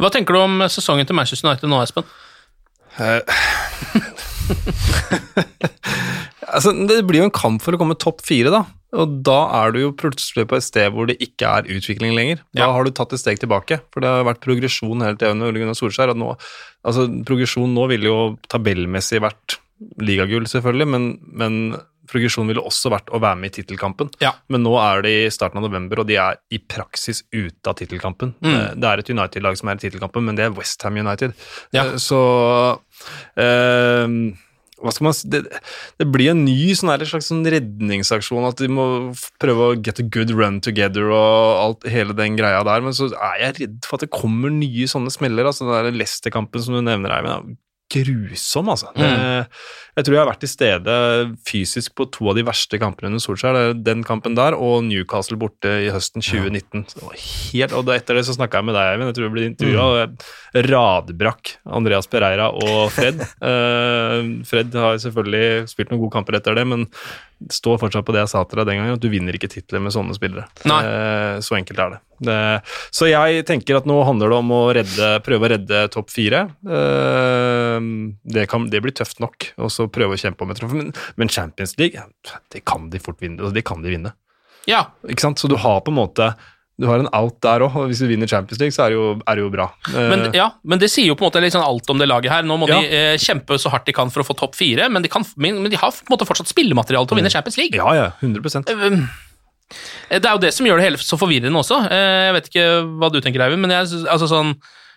Hva 0.00 0.08
tenker 0.14 0.32
du 0.34 0.40
om 0.40 0.62
sesongen 0.72 1.06
til 1.06 1.16
Manchester 1.18 1.48
United 1.50 1.68
nå, 1.70 1.82
Espen? 1.84 2.06
Altså, 6.46 6.70
det 6.88 7.00
blir 7.08 7.20
jo 7.24 7.26
en 7.26 7.34
kamp 7.34 7.60
for 7.64 7.74
å 7.74 7.78
komme 7.80 7.96
topp 7.98 8.22
fire, 8.24 8.52
da. 8.54 8.60
Og 8.96 9.16
da 9.26 9.38
er 9.58 9.72
du 9.74 9.80
jo 9.82 9.88
plutselig 9.98 10.44
på 10.48 10.56
et 10.56 10.64
sted 10.64 10.92
hvor 10.94 11.08
det 11.10 11.16
ikke 11.20 11.48
er 11.58 11.66
utvikling 11.74 12.14
lenger. 12.16 12.38
Da 12.54 12.62
Ja. 12.68 12.72
har 12.72 12.84
du 12.86 12.90
tatt 12.94 13.12
et 13.12 13.20
steg 13.20 13.40
tilbake, 13.42 13.80
for 13.92 14.00
det 14.00 14.08
har 14.08 14.24
vært 14.24 14.40
progresjon 14.40 15.02
hele 15.02 15.18
tiden 15.18 15.36
under 15.42 15.50
Ole 15.50 15.58
Gunnar 15.60 15.74
Solskjær. 15.76 16.14
Og 16.14 16.16
nå, 16.16 16.30
altså, 16.86 17.08
progresjon 17.26 17.74
nå 17.74 17.88
ville 17.90 18.06
jo 18.08 18.38
tabellmessig 18.48 19.20
vært 19.20 19.58
ligagull, 20.00 20.46
selvfølgelig, 20.48 20.88
men, 20.88 21.06
men 21.36 21.58
progresjonen 22.06 22.52
ville 22.52 22.62
også 22.62 22.90
vært 22.92 23.10
å 23.10 23.18
være 23.22 23.38
med 23.40 23.50
i 23.50 23.56
tittelkampen. 23.58 24.12
Ja. 24.22 24.32
Men 24.52 24.62
nå 24.62 24.76
er 24.78 25.02
det 25.02 25.12
i 25.26 25.30
starten 25.34 25.58
av 25.60 25.66
november, 25.66 26.00
og 26.02 26.08
de 26.08 26.16
er 26.22 26.38
i 26.54 26.60
praksis 26.62 27.24
ute 27.34 27.66
av 27.66 27.76
tittelkampen. 27.80 28.34
Mm. 28.40 28.52
Eh, 28.54 28.72
Det 28.78 28.90
er 28.92 29.02
et 29.02 29.10
United-lag 29.12 29.58
som 29.58 29.68
er 29.72 29.80
i 29.80 29.84
tittelkampen, 29.84 30.24
men 30.28 30.38
det 30.38 30.46
er 30.46 30.54
Westham 30.56 30.96
United. 31.02 31.34
Ja. 31.74 31.88
Eh, 31.90 31.96
Så 32.00 32.20
eh, 33.36 34.06
hva 34.76 34.92
skal 34.92 35.06
man 35.06 35.14
si 35.16 35.28
det, 35.32 35.40
det 35.96 36.06
blir 36.12 36.30
en 36.34 36.42
ny 36.44 36.74
sånn 36.76 36.90
her, 36.92 37.04
slags 37.08 37.30
sånn 37.32 37.46
redningsaksjon, 37.48 38.44
at 38.48 38.60
de 38.60 38.68
må 38.70 38.86
prøve 39.42 39.70
å 39.70 39.76
get 39.80 40.00
a 40.02 40.04
good 40.04 40.30
run 40.36 40.60
together 40.64 41.08
og 41.16 41.60
alt, 41.62 41.86
hele 41.90 42.16
den 42.16 42.36
greia 42.36 42.60
der, 42.66 42.84
men 42.84 42.96
så 42.96 43.08
er 43.14 43.40
jeg 43.40 43.56
redd 43.62 43.78
for 43.88 43.96
at 43.96 44.04
det 44.04 44.12
kommer 44.14 44.52
nye 44.52 44.88
sånne 44.90 45.12
smeller. 45.14 45.48
altså 45.48 45.68
Den 45.72 45.96
Leicester-kampen 45.96 46.62
som 46.62 46.76
du 46.76 46.82
nevner, 46.84 47.14
Eivind, 47.18 47.56
grusom, 47.92 48.68
altså. 48.68 48.86
Det, 48.96 49.46
jeg 49.96 50.04
tror 50.04 50.12
jeg 50.12 50.20
har 50.20 50.28
vært 50.28 50.42
til 50.44 50.50
stede 50.52 50.94
fysisk 51.48 51.94
på 51.96 52.04
to 52.12 52.26
av 52.28 52.36
de 52.36 52.44
verste 52.44 52.76
kampene 52.80 53.08
under 53.08 53.22
Solskjær. 53.22 53.72
Den 53.80 54.02
kampen 54.04 54.36
der 54.36 54.52
og 54.52 54.82
Newcastle 54.84 55.38
borte 55.40 55.72
i 55.86 55.92
høsten 55.94 56.20
2019. 56.20 56.84
Det 56.90 57.00
var 57.00 57.16
helt, 57.16 57.76
og 57.78 57.92
etter 57.94 58.18
det 58.20 58.26
så 58.28 58.36
snakka 58.36 58.60
jeg 58.60 58.68
med 58.68 58.76
deg, 58.76 58.90
Eivind. 58.92 59.08
Jeg 59.08 59.16
tror 59.16 59.26
jeg 59.26 59.34
ble 59.36 59.46
intervjua. 59.48 59.86
og 59.86 59.96
jeg 60.02 60.66
Radbrakk 60.66 61.54
Andreas 61.78 62.10
Pereira 62.12 62.50
og 62.52 62.90
Fred. 62.96 63.24
Eh, 63.46 64.26
Fred 64.48 64.74
har 64.74 64.96
selvfølgelig 65.00 65.68
spilt 65.70 65.90
noen 65.92 66.00
gode 66.00 66.14
kamper 66.14 66.38
etter 66.38 66.56
det, 66.56 66.64
men 66.66 66.86
står 67.52 67.78
fortsatt 67.78 68.06
på 68.06 68.14
det 68.16 68.22
jeg 68.24 68.32
sa 68.32 68.42
til 68.48 68.60
deg 68.60 68.70
den 68.70 68.80
gangen, 68.80 68.96
at 68.96 69.02
du 69.02 69.10
vinner 69.12 69.36
ikke 69.36 69.50
titler 69.52 69.82
med 69.84 69.92
sånne 69.94 70.16
spillere. 70.16 70.46
Nei. 70.68 70.78
Eh, 70.88 71.36
så 71.44 71.58
enkelt 71.58 71.82
er 71.82 71.94
det. 71.94 72.00
Så 72.96 73.10
jeg 73.10 73.44
tenker 73.48 73.76
at 73.78 73.88
nå 73.88 73.98
handler 74.08 74.32
det 74.32 74.38
om 74.40 74.52
å 74.56 74.62
redde, 74.76 75.10
prøve 75.26 75.46
å 75.46 75.52
redde 75.52 75.82
topp 75.92 76.10
fire. 76.14 76.46
Eh, 76.64 77.88
det, 78.36 78.46
kan, 78.50 78.70
det 78.72 78.80
blir 78.84 78.96
tøft 78.96 79.20
nok, 79.22 79.50
og 79.60 79.72
så 79.86 79.92
prøve 79.94 80.18
å 80.18 80.20
kjempe 80.20 80.42
om 80.44 80.50
et 80.52 80.58
trofé. 80.60 80.76
Men, 80.82 80.92
men 81.16 81.32
Champions 81.32 81.76
League, 81.80 82.02
det 82.52 82.64
kan 82.66 82.90
de 82.92 82.98
fort 83.02 83.22
vinne. 83.22 83.38
altså, 83.40 83.54
Det 83.56 83.64
kan 83.64 83.82
de 83.86 83.94
vinne. 83.96 84.12
Ja, 84.66 84.84
Ikke 85.06 85.22
sant? 85.22 85.38
Så 85.38 85.48
du 85.48 85.56
har 85.62 85.80
på 85.86 85.94
en 85.94 86.00
måte 86.02 86.34
du 86.76 86.84
har 86.90 87.00
en 87.00 87.06
out 87.16 87.38
der 87.40 87.62
òg, 87.64 87.72
og 87.80 87.86
hvis 87.88 88.02
du 88.02 88.06
vinner 88.10 88.28
Champions 88.28 88.58
League, 88.60 88.74
så 88.76 88.82
er 88.84 88.90
det 88.92 88.96
jo, 88.98 89.04
er 89.24 89.38
det 89.38 89.40
jo 89.46 89.48
bra. 89.48 89.64
Eh, 89.94 90.08
men, 90.10 90.24
ja, 90.36 90.50
men 90.68 90.76
det 90.82 90.90
sier 90.92 91.06
jo 91.08 91.14
på 91.16 91.24
en 91.24 91.30
måte 91.30 91.40
sånn 91.54 91.64
alt 91.64 91.88
om 91.88 91.96
det 92.02 92.04
laget 92.10 92.28
her. 92.34 92.42
Nå 92.44 92.58
må 92.60 92.68
Ja. 92.68 92.82
de 92.82 92.90
eh, 92.92 93.16
kjempe 93.16 93.56
så 93.56 93.70
hardt 93.72 93.86
de 93.88 93.94
kan 93.96 94.10
for 94.12 94.20
å 94.20 94.26
få 94.28 94.36
topp 94.36 94.58
fire, 94.58 94.90
men 94.92 95.00
de, 95.00 95.08
kan, 95.08 95.24
men, 95.40 95.62
men 95.64 95.72
de 95.72 95.78
har 95.80 95.88
på 95.88 96.04
en 96.04 96.12
måte 96.12 96.26
fortsatt 96.28 96.52
spillemateriale 96.52 97.08
til 97.08 97.16
å 97.16 97.20
vinne 97.22 97.32
Champions 97.32 97.56
League. 97.56 97.80
ja, 97.80 97.94
ja, 97.96 98.10
100%. 98.20 98.68
Det 100.10 100.20
er 100.22 100.34
jo 100.36 100.42
det 100.44 100.52
som 100.54 100.66
gjør 100.68 100.78
det 100.78 100.84
hele 100.90 101.00
så 101.00 101.16
forvirrende 101.18 101.58
også. 101.58 101.80
Eh, 101.90 102.26
Jeg 102.28 102.34
vet 102.36 102.50
ikke 102.52 102.66
hva 103.00 103.08
du 103.10 103.18
tenker, 103.24 103.40
Eivind, 103.46 103.64
men 103.64 103.72
jeg, 103.72 104.04
altså 104.12 104.28
sånn, 104.30 104.52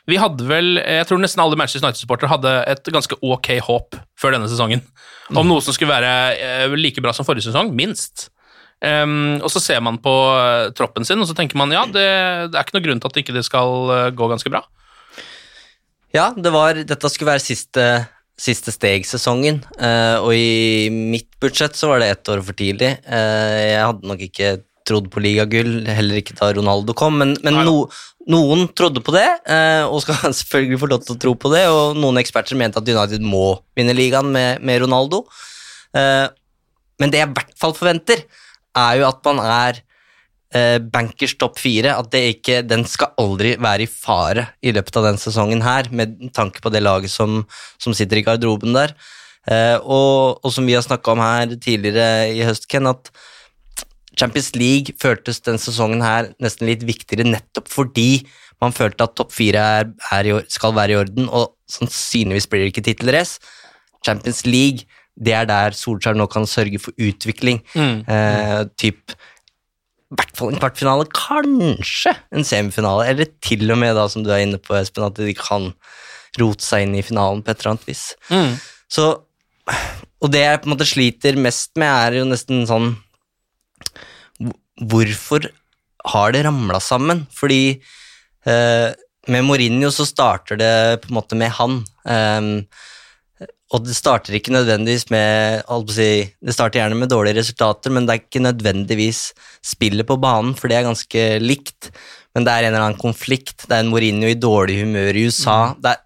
vi 0.09 0.17
hadde 0.19 0.45
vel 0.49 0.79
Jeg 0.81 1.05
tror 1.09 1.21
nesten 1.21 1.41
alle 1.43 1.57
Manchester 1.59 1.85
United-supportere 1.87 2.31
hadde 2.31 2.55
et 2.73 2.91
ganske 2.93 3.15
ok 3.21 3.53
håp 3.65 3.97
før 4.19 4.35
denne 4.35 4.49
sesongen. 4.51 4.83
Om 5.29 5.47
noe 5.47 5.63
som 5.63 5.75
skulle 5.75 5.93
være 5.93 6.11
eh, 6.41 6.75
like 6.79 7.01
bra 7.03 7.13
som 7.15 7.27
forrige 7.27 7.49
sesong, 7.49 7.71
minst. 7.77 8.29
Um, 8.79 9.41
og 9.43 9.51
så 9.51 9.59
ser 9.59 9.81
man 9.83 9.97
på 9.99 10.11
eh, 10.39 10.69
troppen 10.75 11.03
sin, 11.03 11.19
og 11.19 11.27
så 11.27 11.35
tenker 11.35 11.59
man 11.59 11.73
ja, 11.75 11.83
det, 11.83 12.05
det 12.47 12.55
er 12.55 12.63
ikke 12.63 12.77
noe 12.77 12.85
grunn 12.85 13.01
til 13.03 13.11
at 13.11 13.17
ikke 13.19 13.35
det 13.35 13.43
skal 13.43 13.91
eh, 13.91 14.11
gå 14.15 14.29
ganske 14.31 14.51
bra. 14.53 14.63
Ja, 16.15 16.29
det 16.31 16.53
var, 16.55 16.79
dette 16.87 17.11
skulle 17.11 17.33
være 17.33 17.43
siste, 17.43 17.85
siste 18.39 18.71
steg-sesongen, 18.73 19.59
uh, 19.77 20.23
og 20.23 20.31
i 20.31 20.87
mitt 20.89 21.29
budsjett 21.43 21.75
så 21.77 21.91
var 21.91 22.01
det 22.01 22.09
ett 22.13 22.31
år 22.31 22.41
for 22.47 22.57
tidlig. 22.57 22.95
Uh, 23.03 23.59
jeg 23.59 23.83
hadde 23.83 24.13
nok 24.13 24.23
ikke 24.29 24.55
trodd 24.87 25.09
på 25.13 25.21
ligagull, 25.23 25.83
heller 25.89 26.21
ikke 26.21 26.37
da 26.37 26.51
Ronaldo 26.55 26.95
kom, 26.97 27.19
men, 27.21 27.35
men 27.45 27.59
no, 27.67 27.83
noen 28.29 28.67
trodde 28.77 29.01
på 29.05 29.13
det, 29.15 29.27
eh, 29.49 29.83
og 29.87 30.03
skal 30.03 30.33
selvfølgelig 30.41 30.81
få 30.81 30.91
lov 30.91 31.03
til 31.05 31.15
å 31.15 31.21
tro 31.25 31.35
på 31.39 31.51
det, 31.53 31.65
og 31.73 31.97
noen 31.99 32.21
eksperter 32.21 32.59
mente 32.59 32.81
at 32.81 32.89
United 32.89 33.25
må 33.25 33.59
vinne 33.77 33.95
ligaen 33.97 34.29
med, 34.33 34.63
med 34.65 34.83
Ronaldo. 34.83 35.23
Eh, 35.97 36.25
men 36.99 37.13
det 37.13 37.21
jeg 37.21 37.31
i 37.31 37.37
hvert 37.37 37.55
fall 37.59 37.77
forventer, 37.77 38.25
er 38.77 38.99
jo 38.99 39.07
at 39.07 39.23
man 39.25 39.39
er 39.41 39.79
eh, 40.55 40.77
bankers 40.93 41.33
topp 41.41 41.57
fire, 41.61 41.95
at 41.97 42.11
det 42.13 42.25
ikke, 42.35 42.61
den 42.67 42.85
skal 42.89 43.15
aldri 43.21 43.55
være 43.61 43.87
i 43.87 43.89
fare 43.89 44.49
i 44.61 44.75
løpet 44.75 44.99
av 44.99 45.09
den 45.09 45.21
sesongen 45.21 45.65
her, 45.65 45.89
med 45.89 46.29
tanke 46.37 46.61
på 46.61 46.73
det 46.73 46.83
laget 46.85 47.13
som, 47.13 47.41
som 47.81 47.97
sitter 47.97 48.21
i 48.21 48.27
garderoben 48.27 48.77
der. 48.77 48.93
Og, 49.49 50.37
og 50.45 50.51
som 50.53 50.67
vi 50.67 50.75
har 50.75 50.83
snakka 50.85 51.15
om 51.15 51.21
her 51.23 51.55
tidligere 51.57 52.27
i 52.35 52.43
høst, 52.45 52.67
Ken, 52.69 52.85
at 52.91 53.09
Champions 54.19 54.51
League 54.57 54.95
føltes 55.01 55.39
den 55.45 55.59
sesongen 55.61 56.03
her 56.03 56.33
nesten 56.43 56.67
litt 56.69 56.83
viktigere 56.87 57.27
nettopp 57.27 57.71
fordi 57.71 58.25
man 58.59 58.75
følte 58.75 59.05
at 59.05 59.15
topp 59.15 59.31
fire 59.31 59.63
i, 60.19 60.35
skal 60.51 60.75
være 60.75 60.91
i 60.91 60.99
orden, 60.99 61.29
og 61.31 61.53
sannsynligvis 61.71 62.49
blir 62.51 62.65
det 62.65 62.73
ikke 62.73 62.83
tittelrace. 62.89 63.39
Champions 64.03 64.43
League, 64.47 64.83
det 65.15 65.35
er 65.35 65.47
der 65.47 65.75
Solskjær 65.75 66.17
nå 66.19 66.27
kan 66.31 66.47
sørge 66.47 66.81
for 66.83 66.95
utvikling. 66.99 67.61
Eh, 68.03 68.65
typ 68.79 69.15
i 70.09 70.17
hvert 70.17 70.35
fall 70.35 70.51
en 70.51 70.59
kvartfinale, 70.59 71.05
kanskje 71.13 72.15
en 72.33 72.43
semifinale, 72.47 73.05
eller 73.11 73.29
til 73.45 73.69
og 73.71 73.77
med 73.77 73.93
da, 73.95 74.07
som 74.09 74.23
du 74.25 74.31
er 74.33 74.41
inne 74.41 74.57
på, 74.57 74.73
Espen, 74.79 75.05
at 75.05 75.19
de 75.19 75.35
kan 75.37 75.69
rote 76.41 76.65
seg 76.65 76.87
inn 76.87 76.95
i 76.97 77.03
finalen 77.05 77.43
på 77.45 77.53
et 77.53 77.61
eller 77.61 77.75
annet 77.75 77.85
vis. 77.87 78.03
Så, 78.89 79.05
og 80.19 80.31
det 80.33 80.41
jeg 80.41 80.63
på 80.63 80.67
en 80.67 80.73
måte 80.73 80.87
sliter 80.89 81.37
mest 81.39 81.77
med, 81.77 81.93
er 81.93 82.19
jo 82.19 82.25
nesten 82.27 82.65
sånn 82.69 82.95
Hvorfor 84.79 85.49
har 86.13 86.31
det 86.31 86.45
ramla 86.47 86.79
sammen? 86.79 87.25
Fordi 87.35 87.79
eh, 88.47 88.89
med 89.29 89.45
Mourinho 89.45 89.91
så 89.93 90.05
starter 90.07 90.59
det 90.59 90.75
på 91.03 91.11
en 91.11 91.19
måte 91.19 91.37
med 91.37 91.51
han. 91.57 91.81
Um, 92.07 92.53
og 93.69 93.83
det 93.85 93.93
starter 93.93 94.33
ikke 94.33 94.53
nødvendigvis 94.55 95.09
med 95.13 95.61
si, 95.93 96.25
Det 96.41 96.55
starter 96.55 96.79
gjerne 96.79 96.97
med 96.97 97.11
dårlige 97.11 97.37
resultater, 97.37 97.93
men 97.93 98.07
det 98.07 98.13
er 98.13 98.23
ikke 98.23 98.41
nødvendigvis 98.41 99.33
spillet 99.61 100.07
på 100.07 100.17
banen, 100.17 100.55
for 100.57 100.67
det 100.67 100.79
er 100.79 100.87
ganske 100.87 101.25
likt. 101.43 101.91
Men 102.33 102.45
det 102.45 102.53
er 102.53 102.65
en 102.65 102.73
eller 102.73 102.87
annen 102.87 103.01
konflikt. 103.01 103.67
Det 103.67 103.75
er 103.75 103.83
en 103.83 103.91
Mourinho 103.93 104.29
i 104.29 104.39
dårlig 104.39 104.79
humør 104.81 105.13
i 105.13 105.27
USA. 105.29 105.75
Det 105.77 105.93
er, 105.93 106.01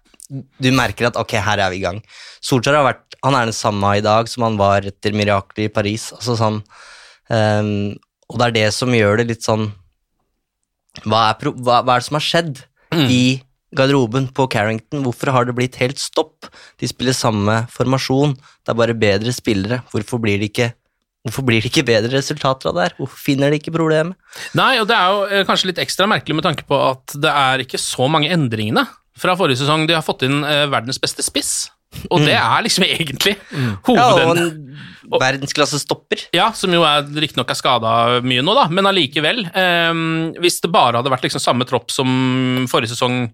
du 0.60 0.70
merker 0.76 1.08
at 1.08 1.16
ok, 1.20 1.38
her 1.40 1.62
er 1.64 1.72
vi 1.72 1.80
i 1.80 1.86
gang. 1.86 2.02
Solskjær 2.44 2.82
har 2.82 2.88
vært, 2.90 3.16
han 3.24 3.36
er 3.38 3.48
den 3.48 3.56
samme 3.56 3.94
i 3.96 4.04
dag 4.04 4.28
som 4.28 4.44
han 4.44 4.60
var 4.60 4.84
etter 4.84 5.16
miraklet 5.16 5.64
i 5.64 5.72
Paris. 5.72 6.10
Altså 6.16 6.36
sånn, 6.36 6.60
ehm, 7.32 7.94
og 8.34 8.40
det 8.40 8.46
er 8.50 8.54
det 8.58 8.68
som 8.74 8.90
gjør 8.90 9.22
det 9.22 9.28
litt 9.30 9.46
sånn 9.46 9.68
Hva 11.06 11.28
er, 11.30 11.50
hva, 11.54 11.80
hva 11.86 11.96
er 11.96 12.02
det 12.02 12.08
som 12.08 12.18
har 12.18 12.26
skjedd 12.26 12.64
i 13.10 13.40
garderoben 13.74 14.28
på 14.34 14.46
Carrington? 14.50 15.02
Hvorfor 15.06 15.32
har 15.34 15.46
det 15.48 15.56
blitt 15.56 15.78
helt 15.80 15.98
stopp? 15.98 16.46
De 16.78 16.86
spiller 16.90 17.16
samme 17.16 17.64
formasjon, 17.74 18.36
det 18.38 18.70
er 18.70 18.78
bare 18.78 18.94
bedre 18.94 19.34
spillere. 19.34 19.80
Hvorfor 19.90 20.22
blir 20.22 20.38
det 20.42 20.52
ikke 20.52 20.72
Hvorfor 21.24 21.40
blir 21.48 21.62
det 21.64 21.70
ikke 21.70 21.86
bedre 21.88 22.12
resultater 22.12 22.68
av 22.68 22.74
det 22.76 22.82
her? 22.84 22.94
Hvorfor 22.98 23.16
finner 23.16 23.48
de 23.48 23.56
ikke 23.56 23.72
problemet? 23.72 24.12
Nei, 24.52 24.74
og 24.76 24.90
det 24.90 24.96
er 24.98 25.06
jo 25.08 25.22
eh, 25.24 25.44
kanskje 25.48 25.70
litt 25.70 25.80
ekstra 25.80 26.04
merkelig 26.10 26.36
med 26.36 26.44
tanke 26.44 26.66
på 26.68 26.76
at 26.76 27.14
det 27.16 27.30
er 27.32 27.62
ikke 27.64 27.80
så 27.80 28.10
mange 28.12 28.28
endringene 28.28 28.82
fra 29.16 29.32
forrige 29.38 29.62
sesong. 29.62 29.86
De 29.88 29.96
har 29.96 30.04
fått 30.04 30.26
inn 30.28 30.42
eh, 30.44 30.66
verdens 30.68 31.00
beste 31.00 31.24
spiss, 31.24 31.70
og 32.10 32.24
det 32.24 32.36
er 32.38 32.64
liksom 32.66 32.86
egentlig 32.88 33.36
Mm. 33.54 33.76
Ja, 33.94 34.06
og 34.14 34.38
en 34.38 35.20
verdensklasse 35.20 35.78
stopper. 35.78 36.24
Ja, 36.34 36.48
som 36.56 36.72
jo 36.74 36.82
er, 36.86 37.04
riktignok 37.06 37.50
er 37.52 37.58
skada 37.58 37.92
mye 38.24 38.42
nå, 38.44 38.54
da, 38.56 38.66
men 38.72 38.88
allikevel. 38.88 39.44
Eh, 39.46 39.92
hvis 40.42 40.60
det 40.64 40.72
bare 40.74 40.98
hadde 40.98 41.12
vært 41.12 41.26
liksom 41.28 41.42
samme 41.42 41.66
tropp 41.68 41.92
som 41.94 42.66
forrige 42.70 42.94
sesong 42.94 43.28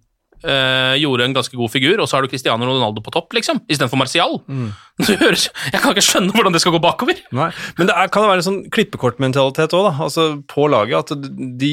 eh, 0.44 0.94
gjorde 1.00 1.24
en 1.28 1.34
ganske 1.36 1.56
god 1.56 1.70
figur, 1.72 2.00
og 2.00 2.08
så 2.08 2.16
har 2.18 2.22
du 2.26 2.30
Cristiano 2.32 2.64
Ronaldo 2.68 3.02
på 3.04 3.12
topp, 3.14 3.32
liksom, 3.36 3.60
istedenfor 3.68 4.00
Martial. 4.00 4.38
Mm. 4.48 4.70
høres, 5.00 5.46
jeg 5.72 5.80
kan 5.80 5.94
ikke 5.94 6.04
skjønne 6.04 6.34
hvordan 6.34 6.52
det 6.52 6.60
skal 6.60 6.74
gå 6.74 6.80
bakover. 6.84 7.20
Nei, 7.32 7.48
men 7.78 7.88
det 7.88 7.94
er, 7.96 8.10
kan 8.12 8.24
det 8.24 8.30
være 8.32 8.42
en 8.42 8.46
sånn 8.48 8.58
klippekortmentalitet 8.74 9.72
òg. 9.76 9.88
Altså, 10.04 10.26
på 10.50 10.66
laget. 10.70 11.12
At 11.12 11.30
de, 11.60 11.72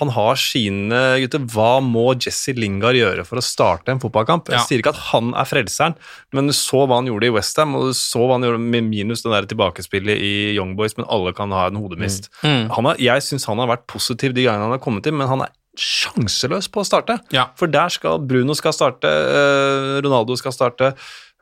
han 0.00 0.12
har 0.12 0.36
sine 0.40 1.00
gutter. 1.22 1.44
Hva 1.54 1.78
må 1.84 2.10
Jesse 2.20 2.52
Lingard 2.56 2.98
gjøre 2.98 3.24
for 3.28 3.40
å 3.40 3.44
starte 3.44 3.94
en 3.94 4.02
fotballkamp? 4.02 4.50
Jeg 4.52 4.58
Ja. 4.60 4.64
sier 4.68 4.82
ikke 4.82 4.92
at 4.94 5.02
han 5.10 5.32
er 5.34 5.48
frelseren, 5.48 5.96
men 6.36 6.46
du 6.50 6.52
så 6.56 6.84
hva 6.86 7.00
han 7.00 7.08
gjorde 7.08 7.30
i 7.30 7.34
Westham, 7.34 7.74
og 7.78 7.88
du 7.90 7.96
så 7.96 8.26
hva 8.26 8.36
han 8.36 8.44
gjorde 8.44 8.60
med 8.60 8.84
minus 8.90 9.22
det 9.24 9.32
der 9.32 9.48
tilbakespillet 9.54 10.20
i 10.20 10.34
Young 10.56 10.76
Boys, 10.76 10.96
men 10.98 11.06
alle 11.08 11.32
kan 11.32 11.50
ha 11.56 11.66
en 11.70 11.76
hodemist. 11.80 12.28
Mm. 12.44 12.68
Han 12.76 12.84
har, 12.90 12.96
jeg 13.00 13.24
syns 13.24 13.46
han 13.48 13.58
har 13.62 13.70
vært 13.72 13.86
positiv 13.90 14.34
de 14.36 14.44
gangene 14.44 14.68
han 14.68 14.76
har 14.76 14.84
kommet 14.84 15.06
inn, 15.08 15.16
men 15.16 15.28
han 15.30 15.46
er 15.46 15.54
sjanseløs 15.80 16.68
på 16.72 16.82
å 16.82 16.86
starte. 16.86 17.18
Ja. 17.34 17.48
For 17.58 17.70
der 17.70 17.90
skal 17.92 18.20
Bruno 18.28 18.54
skal 18.58 18.74
starte, 18.76 19.08
eh, 19.08 19.98
Ronaldo 20.04 20.36
skal 20.38 20.52
starte. 20.54 20.92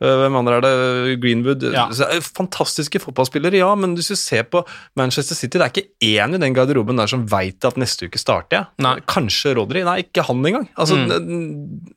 eh, 0.00 0.14
Hvem 0.20 0.36
andre 0.38 0.56
er 0.58 0.62
det? 0.62 1.20
Greenwood. 1.20 1.64
Ja. 1.74 1.88
Er 2.06 2.20
Fantastiske 2.22 3.00
fotballspillere, 3.02 3.58
ja, 3.58 3.72
men 3.74 3.96
hvis 3.98 4.12
du 4.12 4.16
ser 4.16 4.44
på 4.46 4.60
Manchester 4.96 5.34
City, 5.34 5.58
det 5.58 5.64
er 5.66 5.72
ikke 5.72 5.88
én 6.22 6.36
i 6.36 6.38
den 6.38 6.54
garderoben 6.54 6.96
der 7.00 7.10
som 7.10 7.24
veit 7.26 7.64
at 7.66 7.74
neste 7.82 8.06
uke 8.06 8.20
starter 8.22 8.60
jeg. 8.60 8.66
Nei. 8.86 8.94
Kanskje 9.10 9.56
Rodri. 9.58 9.82
Nei, 9.82 10.04
ikke 10.06 10.22
han 10.28 10.44
engang. 10.46 10.68
Altså, 10.78 10.94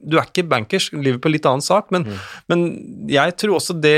Du 0.02 0.18
er 0.18 0.26
ikke 0.26 0.48
bankers. 0.50 0.90
Liverpool 0.98 1.32
litt 1.38 1.46
annen 1.46 1.62
sak, 1.62 1.92
men, 1.94 2.08
men 2.50 2.66
jeg 3.08 3.38
tror 3.38 3.60
også 3.60 3.78
det 3.80 3.94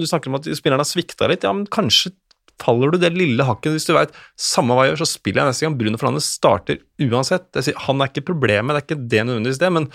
Du 0.00 0.04
snakker 0.06 0.28
om 0.28 0.36
at 0.36 0.44
spillerne 0.52 0.84
har 0.84 0.92
svikta 0.92 1.26
litt. 1.32 1.42
Ja, 1.48 1.52
men 1.56 1.64
kanskje 1.66 2.12
faller 2.62 2.92
du 2.94 2.98
det 3.00 3.12
lille 3.14 3.44
hakket 3.46 3.74
hvis 3.74 3.88
du 3.88 3.94
veit 3.96 4.14
samme 4.40 4.76
hva 4.76 4.86
jeg 4.86 4.94
gjør, 4.94 5.02
så 5.04 5.10
spiller 5.12 5.42
jeg 5.42 5.52
neste 5.52 5.66
gang. 5.66 5.78
Bruno 5.78 6.00
Fernandez 6.00 6.28
starter 6.38 6.82
uansett. 7.06 7.48
Jeg 7.58 7.68
sier, 7.68 7.80
han 7.86 8.02
er 8.02 8.12
ikke 8.12 8.28
problemet, 8.32 8.72
det 8.72 8.82
er 8.82 8.86
ikke 8.86 9.08
det 9.14 9.24
nødvendigvis 9.28 9.62
det, 9.62 9.72
men 9.76 9.88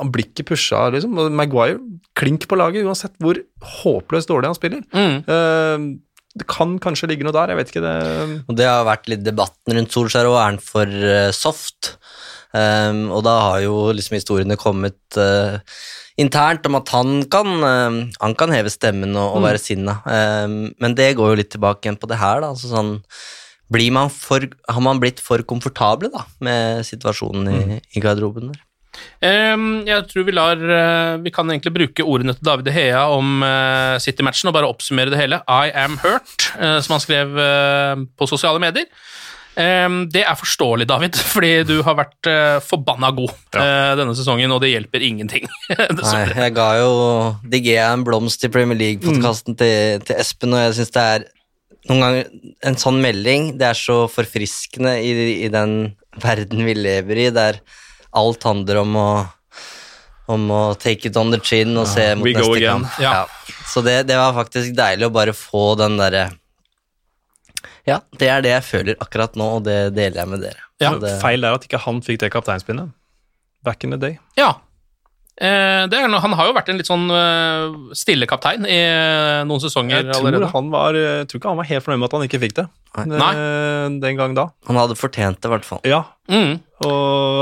han 0.00 0.12
blir 0.12 0.28
ikke 0.30 0.46
pusha, 0.52 0.86
liksom. 0.94 1.18
Og 1.20 1.34
Maguire, 1.36 1.80
klink 2.16 2.46
på 2.48 2.56
laget, 2.56 2.86
uansett 2.88 3.12
hvor 3.20 3.40
håpløst 3.82 4.30
dårlig 4.30 4.52
han 4.52 4.58
spiller. 4.58 4.84
Mm. 4.96 5.18
Uh, 5.28 6.22
det 6.38 6.46
kan 6.48 6.78
kanskje 6.80 7.10
ligge 7.10 7.26
noe 7.26 7.34
der, 7.36 7.52
jeg 7.52 7.58
vet 7.58 7.72
ikke 7.72 7.84
det. 7.84 7.96
Og 8.48 8.56
det 8.56 8.68
har 8.68 8.86
vært 8.88 9.10
litt 9.12 9.24
debatten 9.24 9.76
rundt 9.76 9.92
Solskjær, 9.92 10.30
og 10.30 10.38
er 10.38 10.46
han 10.46 10.60
for 10.64 10.88
eh, 10.88 11.28
soft? 11.36 11.96
Um, 12.52 13.10
og 13.12 13.20
da 13.24 13.34
har 13.46 13.58
jo 13.64 13.74
liksom 13.96 14.16
historiene 14.16 14.56
kommet 14.60 15.18
eh, 15.20 15.60
internt 16.20 16.66
om 16.68 16.76
at 16.78 16.90
han 16.92 17.22
kan, 17.32 17.52
eh, 17.68 18.00
han 18.20 18.34
kan 18.38 18.52
heve 18.54 18.72
stemmen 18.72 19.14
og, 19.16 19.38
og 19.38 19.46
være 19.46 19.62
sinna. 19.62 20.00
Um, 20.04 20.72
men 20.82 20.96
det 20.98 21.14
går 21.18 21.32
jo 21.32 21.38
litt 21.40 21.52
tilbake 21.54 21.86
igjen 21.86 22.00
på 22.00 22.10
det 22.10 22.20
her, 22.20 22.42
da. 22.44 22.52
Altså 22.52 22.72
sånn, 22.72 22.98
blir 23.72 23.94
man 23.94 24.12
for, 24.12 24.44
har 24.44 24.84
man 24.84 25.00
blitt 25.00 25.22
for 25.24 25.42
komfortable 25.48 26.12
da, 26.12 26.26
med 26.44 26.84
situasjonen 26.88 27.48
i, 27.48 27.80
i 27.96 28.04
garderoben 28.04 28.52
der? 28.52 28.60
Um, 29.24 29.86
jeg 29.88 30.04
tror 30.10 30.26
vi 30.26 30.34
lar 30.34 30.60
uh, 30.60 31.16
Vi 31.22 31.30
kan 31.32 31.48
egentlig 31.48 31.72
bruke 31.72 32.04
ordene 32.04 32.34
til 32.36 32.44
David 32.44 32.68
Hea 32.74 33.00
om 33.08 33.40
uh, 33.40 33.96
City-matchen 34.02 34.50
og 34.50 34.56
bare 34.58 34.68
oppsummere 34.68 35.14
det 35.14 35.20
hele. 35.20 35.38
I 35.48 35.72
am 35.84 35.96
hurt, 36.02 36.50
uh, 36.58 36.76
som 36.84 36.98
han 36.98 37.04
skrev 37.04 37.38
eh, 37.40 38.02
på 38.18 38.28
sosiale 38.28 38.60
medier. 38.62 38.90
Ehm, 39.60 40.06
det 40.12 40.22
er 40.24 40.38
forståelig, 40.38 40.86
David, 40.88 41.18
fordi 41.34 41.52
du 41.68 41.74
har 41.84 41.98
vært 41.98 42.30
uh, 42.30 42.56
forbanna 42.64 43.12
god 43.16 43.34
eh, 43.60 43.92
denne 44.00 44.14
sesongen, 44.16 44.54
og 44.54 44.62
det 44.64 44.72
hjelper 44.72 45.04
ingenting. 45.04 45.44
Nei, 45.98 46.22
jeg 46.30 46.54
ga 46.56 46.68
jo 46.80 46.92
Digea 47.52 47.90
en 47.92 48.06
blomst 48.06 48.44
i 48.48 48.52
Premier 48.52 48.80
League-podkasten 48.80 49.58
til, 49.60 50.00
til 50.06 50.22
Espen, 50.22 50.56
og 50.56 50.64
jeg 50.66 50.78
syns 50.80 50.96
det 50.96 51.06
er 51.16 51.28
noen 51.90 52.04
ganger 52.04 52.28
en 52.62 52.76
sånn 52.78 53.00
melding 53.02 53.46
Det 53.58 53.64
er 53.66 53.74
så 53.74 54.04
forfriskende 54.06 54.92
i, 55.02 55.10
i 55.42 55.48
den 55.50 55.96
verden 56.22 56.62
vi 56.62 56.76
lever 56.78 57.24
i, 57.24 57.30
der 57.34 57.58
alt 58.14 58.44
handler 58.46 58.84
om 58.84 58.98
å 59.00 59.08
om 60.30 60.44
å 60.54 60.60
take 60.78 61.10
it 61.10 61.16
on 61.18 61.32
the 61.34 61.40
chin 61.42 61.74
og 61.76 61.88
se 61.90 62.04
mot 62.16 62.28
neste 62.30 62.60
kamp. 62.62 63.00
Ja. 63.02 63.24
Så 63.68 63.82
det, 63.84 64.04
det 64.08 64.16
var 64.16 64.30
faktisk 64.36 64.70
deilig 64.78 65.08
å 65.08 65.12
bare 65.12 65.34
få 65.36 65.72
den 65.80 65.98
derre 66.00 66.28
Ja, 67.88 67.98
det 68.18 68.28
er 68.30 68.42
det 68.44 68.52
jeg 68.52 68.64
føler 68.66 68.98
akkurat 69.02 69.34
nå, 69.38 69.46
og 69.58 69.64
det 69.66 69.78
deler 69.96 70.22
jeg 70.22 70.30
med 70.30 70.44
dere. 70.44 70.66
Ja, 70.82 70.92
det, 71.02 71.16
Feil 71.22 71.42
er 71.46 71.56
at 71.56 71.64
ikke 71.66 71.80
han 71.82 72.02
fikk 72.04 72.20
det 72.22 72.30
kapteinspinnet. 72.34 72.92
Back 73.66 73.84
in 73.86 73.94
the 73.94 73.98
day. 73.98 74.18
Ja. 74.38 74.52
Eh, 75.42 75.84
det 75.90 75.98
er, 75.98 76.06
han 76.22 76.34
har 76.38 76.46
jo 76.46 76.52
vært 76.54 76.68
en 76.70 76.76
litt 76.78 76.86
sånn 76.86 77.08
eh, 77.10 77.72
stille 77.98 78.28
kaptein 78.30 78.62
i 78.62 78.76
eh, 78.78 79.40
noen 79.48 79.58
sesonger 79.64 79.96
Jeg 80.04 80.12
tror, 80.12 80.20
allerede. 80.28 80.50
han 80.52 80.68
var, 80.70 80.94
jeg 80.94 81.24
tror 81.32 81.40
ikke 81.40 81.50
han 81.50 81.58
var 81.58 81.66
helt 81.66 81.82
fornøyd 81.82 81.98
med 82.02 82.06
at 82.06 82.14
han 82.14 82.26
ikke 82.28 82.40
fikk 82.44 82.54
det 82.60 82.66
Nei. 83.10 83.30
den 84.04 84.18
gang 84.20 84.36
da. 84.38 84.44
han 84.68 84.78
hadde 84.78 84.94
fortjent 85.00 85.40
det, 85.40 85.48
i 85.48 85.54
hvert 85.56 85.66
fall. 85.66 85.80
Ja, 85.88 86.02
Mm. 86.32 86.60
og 86.86 86.92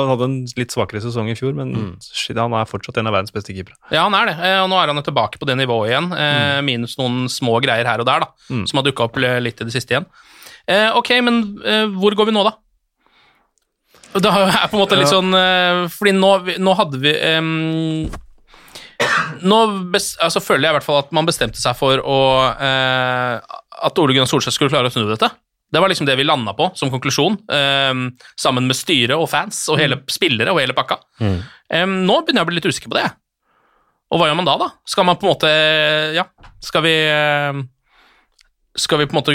han 0.00 0.08
hadde 0.14 0.24
en 0.30 0.36
litt 0.56 0.72
svakere 0.72 1.02
sesong 1.04 1.28
i 1.30 1.34
fjor, 1.36 1.52
men 1.54 1.74
shit, 2.00 2.38
han 2.40 2.54
er 2.56 2.64
fortsatt 2.70 2.96
en 3.02 3.10
av 3.10 3.12
verdens 3.18 3.34
beste 3.34 3.52
keepere. 3.52 3.76
Ja, 3.92 4.06
han 4.08 4.16
er 4.16 4.30
det, 4.30 4.36
og 4.64 4.70
nå 4.72 4.78
er 4.80 4.88
han 4.90 4.96
jo 4.98 5.04
tilbake 5.10 5.38
på 5.38 5.46
det 5.46 5.58
nivået 5.60 5.90
igjen, 5.92 6.08
mm. 6.08 6.64
minus 6.64 6.96
noen 6.98 7.28
små 7.30 7.58
greier 7.62 7.84
her 7.86 8.00
og 8.00 8.08
der, 8.08 8.24
da, 8.24 8.30
Mm. 8.48 8.64
som 8.70 8.80
har 8.80 8.88
dukka 8.88 9.04
opp 9.10 9.20
litt 9.20 9.60
i 9.60 9.68
det 9.68 9.74
siste 9.76 9.94
igjen. 9.94 10.08
Eh, 10.70 10.88
ok, 10.96 11.12
men 11.26 11.42
hvor 12.00 12.16
går 12.16 12.30
vi 12.30 12.34
nå, 12.38 12.42
da? 12.48 12.56
Det 14.10 14.26
er 14.26 14.66
på 14.70 14.74
en 14.74 14.82
måte 14.82 14.98
litt 14.98 15.10
sånn 15.10 15.34
eh, 15.38 15.84
Fordi 15.94 16.12
nå, 16.16 16.30
nå 16.58 16.72
hadde 16.78 16.98
vi 17.02 17.12
um, 17.38 18.08
Nå 19.46 19.58
best, 19.92 20.16
altså 20.24 20.42
føler 20.42 20.66
jeg 20.66 20.74
i 20.74 20.78
hvert 20.80 20.86
fall 20.88 20.98
at 21.04 21.14
man 21.14 21.28
bestemte 21.28 21.60
seg 21.60 21.76
for 21.78 22.02
å 22.02 22.18
uh, 22.50 23.60
At 23.86 24.00
Ole 24.02 24.16
Gunnar 24.16 24.28
Solskjær 24.30 24.56
skulle 24.56 24.72
klare 24.72 24.90
å 24.90 24.92
snu 24.92 25.06
dette. 25.08 25.30
Det 25.70 25.78
var 25.80 25.88
liksom 25.92 26.08
det 26.08 26.16
vi 26.18 26.26
landa 26.26 26.52
på 26.58 26.66
som 26.76 26.90
konklusjon, 26.90 27.38
um, 27.46 28.02
sammen 28.34 28.66
med 28.66 28.76
styret 28.76 29.14
og 29.14 29.28
fans 29.30 29.62
og 29.70 29.78
hele 29.80 30.00
spillere 30.10 30.50
og 30.52 30.58
hele 30.58 30.74
pakka. 30.76 30.98
Em, 31.22 31.94
nå 32.04 32.16
begynner 32.20 32.42
jeg 32.42 32.48
å 32.48 32.50
bli 32.50 32.58
litt 32.58 32.66
usikker 32.66 32.90
på 32.90 32.98
det. 32.98 33.06
Og 34.10 34.18
hva 34.18 34.26
gjør 34.28 34.40
man 34.40 34.48
da, 34.50 34.56
da? 34.60 34.68
Skal 34.90 35.06
man 35.06 35.16
på 35.16 35.28
en 35.28 35.32
måte 35.32 35.52
Ja, 36.16 36.26
skal 36.66 36.84
vi 36.84 36.94
Skal 38.78 39.00
vi 39.00 39.06
på 39.10 39.16
en 39.16 39.18
måte 39.18 39.32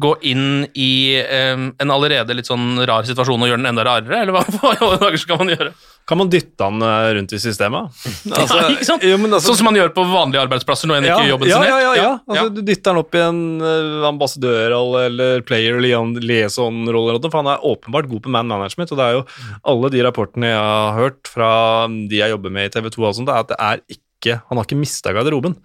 gå 0.00 0.10
inn 0.30 0.62
i 0.72 1.12
eh, 1.20 1.52
en 1.52 1.90
allerede 1.92 2.32
litt 2.32 2.48
sånn 2.48 2.78
rar 2.88 3.04
situasjon 3.04 3.42
og 3.44 3.50
gjøre 3.50 3.60
den 3.60 3.68
enda 3.68 3.84
rarere, 3.84 4.22
eller 4.22 4.32
hva, 4.32 4.40
hva 4.54 4.70
i 4.72 4.78
alle 4.80 4.96
dager 5.02 5.20
skal 5.20 5.40
man 5.42 5.52
gjøre? 5.52 5.72
Kan 6.08 6.16
man 6.22 6.30
dytte 6.32 6.64
han 6.64 6.80
eh, 6.80 7.08
rundt 7.18 7.34
i 7.36 7.40
systemet? 7.42 7.90
Altså, 8.38 8.56
ja, 8.56 8.70
ikke 8.72 8.86
sant? 8.88 9.04
jo, 9.04 9.18
men 9.20 9.36
altså- 9.36 9.50
sånn 9.50 9.58
som 9.60 9.68
man 9.68 9.76
gjør 9.76 9.92
på 9.92 10.06
vanlige 10.08 10.40
arbeidsplasser 10.46 10.88
når 10.88 11.02
en 11.02 11.08
ikke 11.10 11.18
gjør 11.20 11.32
jobben 11.34 11.50
ja, 11.50 11.58
sin 11.58 11.66
helt? 11.68 11.84
ja, 11.84 11.90
ja. 11.92 11.98
Ja, 12.00 12.12
Altså, 12.32 12.54
Du 12.56 12.60
dytter 12.64 12.94
han 12.94 13.00
opp 13.02 13.18
i 13.18 13.20
en 13.26 13.42
uh, 13.60 14.06
ambassadørrolle 14.08 15.02
eller 15.10 15.44
player 15.48 15.76
liaison-rolle, 15.84 17.20
for 17.28 17.40
han 17.42 17.50
er 17.52 17.66
åpenbart 17.68 18.08
god 18.08 18.24
på 18.24 18.32
man 18.32 18.48
management. 18.54 18.94
og 18.96 19.02
det 19.02 19.08
er 19.10 19.18
jo 19.18 19.26
Alle 19.74 19.90
de 19.92 20.06
rapportene 20.08 20.54
jeg 20.54 20.64
har 20.64 20.96
hørt 20.96 21.28
fra 21.28 21.50
de 21.92 22.22
jeg 22.22 22.32
jobber 22.32 22.56
med 22.56 22.70
i 22.70 22.72
TV 22.72 22.88
2, 22.96 23.04
og 23.04 23.18
sånt, 23.20 23.28
er 23.28 23.44
at 23.44 23.52
det 23.52 23.60
er 23.60 23.84
ikke, 23.98 24.40
han 24.48 24.56
har 24.56 24.64
ikke 24.64 24.80
mista 24.80 25.12
garderoben. 25.12 25.58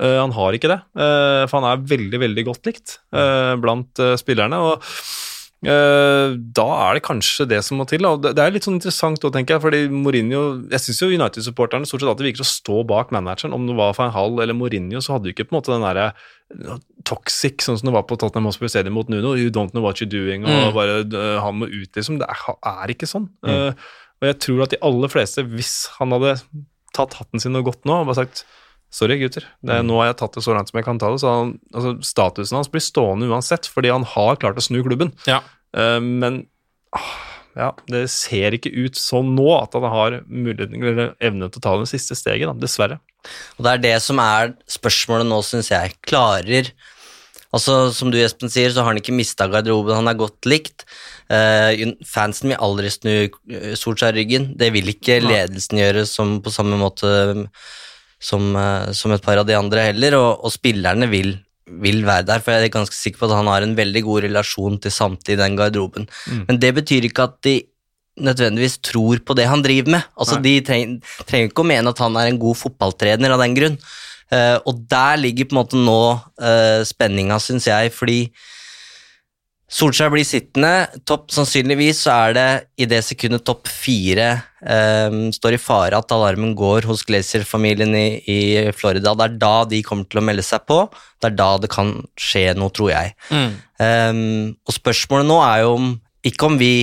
Eh, 0.00 0.16
han 0.18 0.32
har 0.34 0.56
ikke 0.56 0.70
det, 0.72 0.80
uh, 0.98 1.44
for 1.46 1.60
han 1.60 1.68
er 1.70 1.84
veldig 1.86 2.18
veldig 2.18 2.44
godt 2.48 2.66
likt 2.66 2.98
uh, 3.14 3.54
blant 3.62 4.00
spillerne. 4.18 4.58
og 4.58 4.82
da 5.64 6.64
er 6.90 6.98
det 6.98 7.04
kanskje 7.06 7.46
det 7.48 7.62
som 7.64 7.78
må 7.80 7.86
til. 7.88 8.04
og 8.04 8.20
Det 8.20 8.36
er 8.36 8.50
litt 8.52 8.66
sånn 8.66 8.74
interessant 8.76 9.22
òg, 9.24 9.32
tenker 9.32 9.54
jeg. 9.54 9.62
fordi 9.64 9.78
Mourinho 9.88 10.40
Jeg 10.68 10.82
syns 10.84 11.00
jo 11.00 11.08
United-supporterne 11.08 11.88
stort 11.88 12.02
sett 12.02 12.10
alltid 12.10 12.26
virker 12.26 12.44
å 12.44 12.48
stå 12.50 12.82
bak 12.84 13.14
manageren. 13.16 13.54
Om 13.56 13.70
det 13.70 13.76
var 13.78 13.94
van 13.96 14.12
Hall 14.12 14.36
eller 14.44 14.52
Mourinho, 14.52 15.00
så 15.00 15.14
hadde 15.14 15.24
du 15.24 15.32
ikke 15.32 15.46
på 15.48 15.54
en 15.54 15.60
måte 15.62 15.72
den 15.72 15.86
derre 15.86 16.10
toxic, 17.08 17.64
sånn 17.64 17.78
som 17.80 17.88
det 17.88 17.94
var 17.96 18.04
på 18.04 18.18
Tottenham 18.20 18.50
Hospital 18.50 18.74
Stadium 18.74 18.98
mot 18.98 19.08
Nuno. 19.08 19.32
You 19.40 19.48
don't 19.48 19.72
know 19.72 19.80
what 19.80 20.02
you're 20.02 20.10
doing, 20.10 20.44
og 20.44 20.52
Mm. 20.52 20.74
bare 20.76 21.40
han 21.40 21.54
må 21.58 21.66
ut, 21.70 21.92
liksom. 21.96 22.18
Det 22.20 22.28
er, 22.28 22.56
er 22.60 22.92
ikke 22.92 23.08
sånn. 23.08 23.30
Eh, 23.46 23.72
og 24.20 24.28
jeg 24.28 24.38
tror 24.40 24.62
at 24.64 24.70
de 24.76 24.82
aller 24.82 25.08
fleste, 25.08 25.48
hvis 25.48 25.88
han 25.98 26.12
hadde 26.12 26.36
tatt 26.92 27.14
hatten 27.14 27.40
sin 27.40 27.56
og 27.56 27.64
gått 27.64 27.84
nå 27.84 28.02
og 28.02 28.06
bare 28.12 28.26
sagt 28.26 28.44
Sorry, 28.94 29.18
gutter. 29.18 29.48
Det, 29.64 29.80
Nå 29.82 29.98
har 29.98 30.12
jeg 30.12 30.18
tatt 30.20 30.36
det 30.38 30.44
så 30.46 30.54
langt 30.54 30.70
som 30.70 30.78
jeg 30.78 30.86
kan 30.86 31.00
ta 31.02 31.10
det. 31.10 31.20
Så 31.22 31.30
han, 31.30 31.54
altså, 31.74 31.96
statusen 32.06 32.60
hans 32.60 32.70
blir 32.70 32.84
stående 32.84 33.26
uansett, 33.30 33.66
fordi 33.70 33.90
han 33.90 34.06
har 34.14 34.38
klart 34.38 34.60
å 34.60 34.64
snu 34.64 34.78
klubben. 34.86 35.10
Ja. 35.26 35.40
Uh, 35.74 35.98
men 35.98 36.44
ah, 36.94 37.14
ja, 37.58 37.72
det 37.90 38.06
ser 38.14 38.54
ikke 38.54 38.70
ut 38.70 38.98
sånn 38.98 39.34
nå 39.34 39.48
at 39.56 39.74
han 39.74 39.86
har 39.90 40.20
muligheten 40.26 40.78
eller 40.78 41.14
evne 41.22 41.50
til 41.50 41.62
å 41.62 41.66
ta 41.66 41.76
det 41.80 41.90
siste 41.90 42.18
steget, 42.18 42.46
da, 42.50 42.54
dessverre. 42.54 43.00
Og 43.58 43.66
det 43.66 43.72
er 43.72 43.84
det 43.84 43.94
som 44.04 44.20
er 44.22 44.54
spørsmålet 44.70 45.26
nå, 45.26 45.40
syns 45.46 45.72
jeg. 45.74 45.96
Klarer 46.06 46.74
Altså, 47.54 47.92
Som 47.94 48.10
du 48.10 48.18
Espen 48.18 48.50
sier, 48.50 48.72
så 48.74 48.82
har 48.82 48.90
han 48.90 48.98
ikke 48.98 49.14
mista 49.14 49.46
garderoben, 49.46 49.94
han 49.94 50.10
er 50.10 50.18
godt 50.18 50.48
likt. 50.50 50.82
Eh, 51.30 51.94
fansen 52.02 52.50
vil 52.50 52.58
aldri 52.58 52.90
snu 52.90 53.12
eh, 53.14 53.74
Solskjær 53.78 54.16
ryggen. 54.18 54.50
Det 54.58 54.72
vil 54.74 54.90
ikke 54.90 55.20
ledelsen 55.22 55.78
gjøre 55.78 56.02
som, 56.10 56.40
på 56.42 56.50
samme 56.50 56.80
måte 56.80 57.12
som, 58.20 58.54
eh, 58.56 58.92
som 58.96 59.12
et 59.14 59.24
par 59.24 59.40
av 59.40 59.48
de 59.48 59.56
andre 59.58 59.90
heller, 59.90 60.16
og, 60.18 60.44
og 60.44 60.54
spillerne 60.54 61.08
vil, 61.12 61.36
vil 61.84 62.02
være 62.06 62.28
der, 62.30 62.42
for 62.44 62.54
jeg 62.54 62.68
er 62.68 62.74
ganske 62.74 62.96
sikker 62.96 63.22
på 63.22 63.30
at 63.30 63.38
han 63.38 63.50
har 63.50 63.66
en 63.66 63.76
veldig 63.78 64.02
god 64.06 64.26
relasjon 64.28 64.80
til 64.82 64.94
samtlige 64.94 65.38
i 65.38 65.42
den 65.42 65.58
garderoben. 65.60 66.08
Men 66.48 66.60
det 66.60 66.74
betyr 66.80 67.08
ikke 67.08 67.28
at 67.28 67.38
de 67.46 67.60
nødvendigvis 68.20 68.78
tror 68.78 69.20
på 69.26 69.34
det 69.34 69.46
han 69.50 69.62
driver 69.62 69.96
med. 69.96 70.08
Altså, 70.18 70.38
De 70.42 70.60
treng, 70.62 70.98
trenger 71.26 71.50
ikke 71.50 71.64
å 71.64 71.66
mene 71.66 71.90
at 71.90 72.02
han 72.02 72.16
er 72.20 72.30
en 72.30 72.38
god 72.38 72.58
fotballtrener 72.60 73.34
av 73.34 73.42
den 73.42 73.56
grunn. 73.56 73.78
Uh, 74.32 74.58
og 74.70 74.86
der 74.90 75.18
ligger 75.20 75.48
på 75.48 75.54
en 75.54 75.60
måte 75.60 75.78
nå 75.78 76.00
uh, 76.16 76.80
spenninga, 76.86 77.36
syns 77.42 77.66
jeg, 77.68 77.92
fordi 77.94 78.18
Solskjær 79.74 80.12
blir 80.12 80.26
sittende. 80.26 80.86
Topp 81.08 81.32
sannsynligvis 81.34 82.04
så 82.04 82.14
er 82.28 82.34
det 82.36 82.48
i 82.78 82.86
det 82.86 83.00
sekundet 83.02 83.42
topp 83.46 83.66
fire 83.66 84.28
eh, 84.62 85.16
står 85.34 85.56
i 85.56 85.58
fare 85.58 85.98
at 85.98 86.14
alarmen 86.14 86.52
går 86.58 86.86
hos 86.86 87.02
Glazer-familien 87.08 87.94
i, 87.98 88.06
i 88.22 88.38
Florida. 88.76 89.16
Det 89.18 89.26
er 89.26 89.38
da 89.42 89.54
de 89.72 89.82
kommer 89.86 90.06
til 90.06 90.22
å 90.22 90.26
melde 90.28 90.44
seg 90.46 90.62
på. 90.70 90.84
Det 91.18 91.32
er 91.32 91.38
da 91.40 91.48
det 91.58 91.72
kan 91.74 91.90
skje 92.14 92.52
noe, 92.58 92.70
tror 92.74 92.92
jeg. 92.92 93.16
Eh, 93.82 94.20
og 94.54 94.76
spørsmålet 94.78 95.30
nå 95.32 95.40
er 95.42 95.64
jo 95.64 95.74
om 95.80 95.90
ikke 96.24 96.48
om 96.48 96.60
vi 96.60 96.74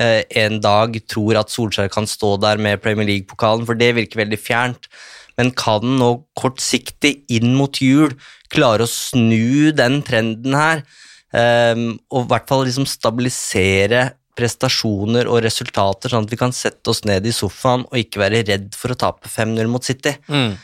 eh, 0.00 0.22
en 0.40 0.58
dag 0.64 0.96
tror 1.12 1.42
at 1.42 1.52
Solskjær 1.52 1.92
kan 1.92 2.08
stå 2.08 2.34
der 2.42 2.62
med 2.62 2.80
Premier 2.80 3.08
League-pokalen, 3.10 3.68
for 3.68 3.78
det 3.78 3.92
virker 3.98 4.24
veldig 4.24 4.40
fjernt. 4.40 4.88
Men 5.36 5.52
kan 5.56 5.84
han 5.84 6.00
nå 6.00 6.10
kortsiktig 6.40 7.18
inn 7.32 7.52
mot 7.56 7.78
jul 7.84 8.16
klare 8.52 8.88
å 8.88 8.90
snu 8.90 9.70
den 9.76 10.00
trenden 10.08 10.56
her? 10.56 10.84
Um, 11.30 11.92
og 12.10 12.24
i 12.24 12.30
hvert 12.32 12.48
fall 12.50 12.64
liksom 12.66 12.88
stabilisere 12.90 14.08
prestasjoner 14.40 15.28
og 15.30 15.42
resultater, 15.44 16.10
sånn 16.10 16.26
at 16.26 16.32
vi 16.32 16.38
kan 16.40 16.54
sette 16.54 16.90
oss 16.90 17.02
ned 17.06 17.26
i 17.28 17.34
sofaen 17.34 17.84
og 17.88 17.98
ikke 17.98 18.22
være 18.22 18.42
redd 18.48 18.72
for 18.78 18.94
å 18.94 18.98
tape 18.98 19.30
5-0 19.30 19.70
mot 19.70 19.84
City. 19.84 20.14
Mm. 20.30 20.54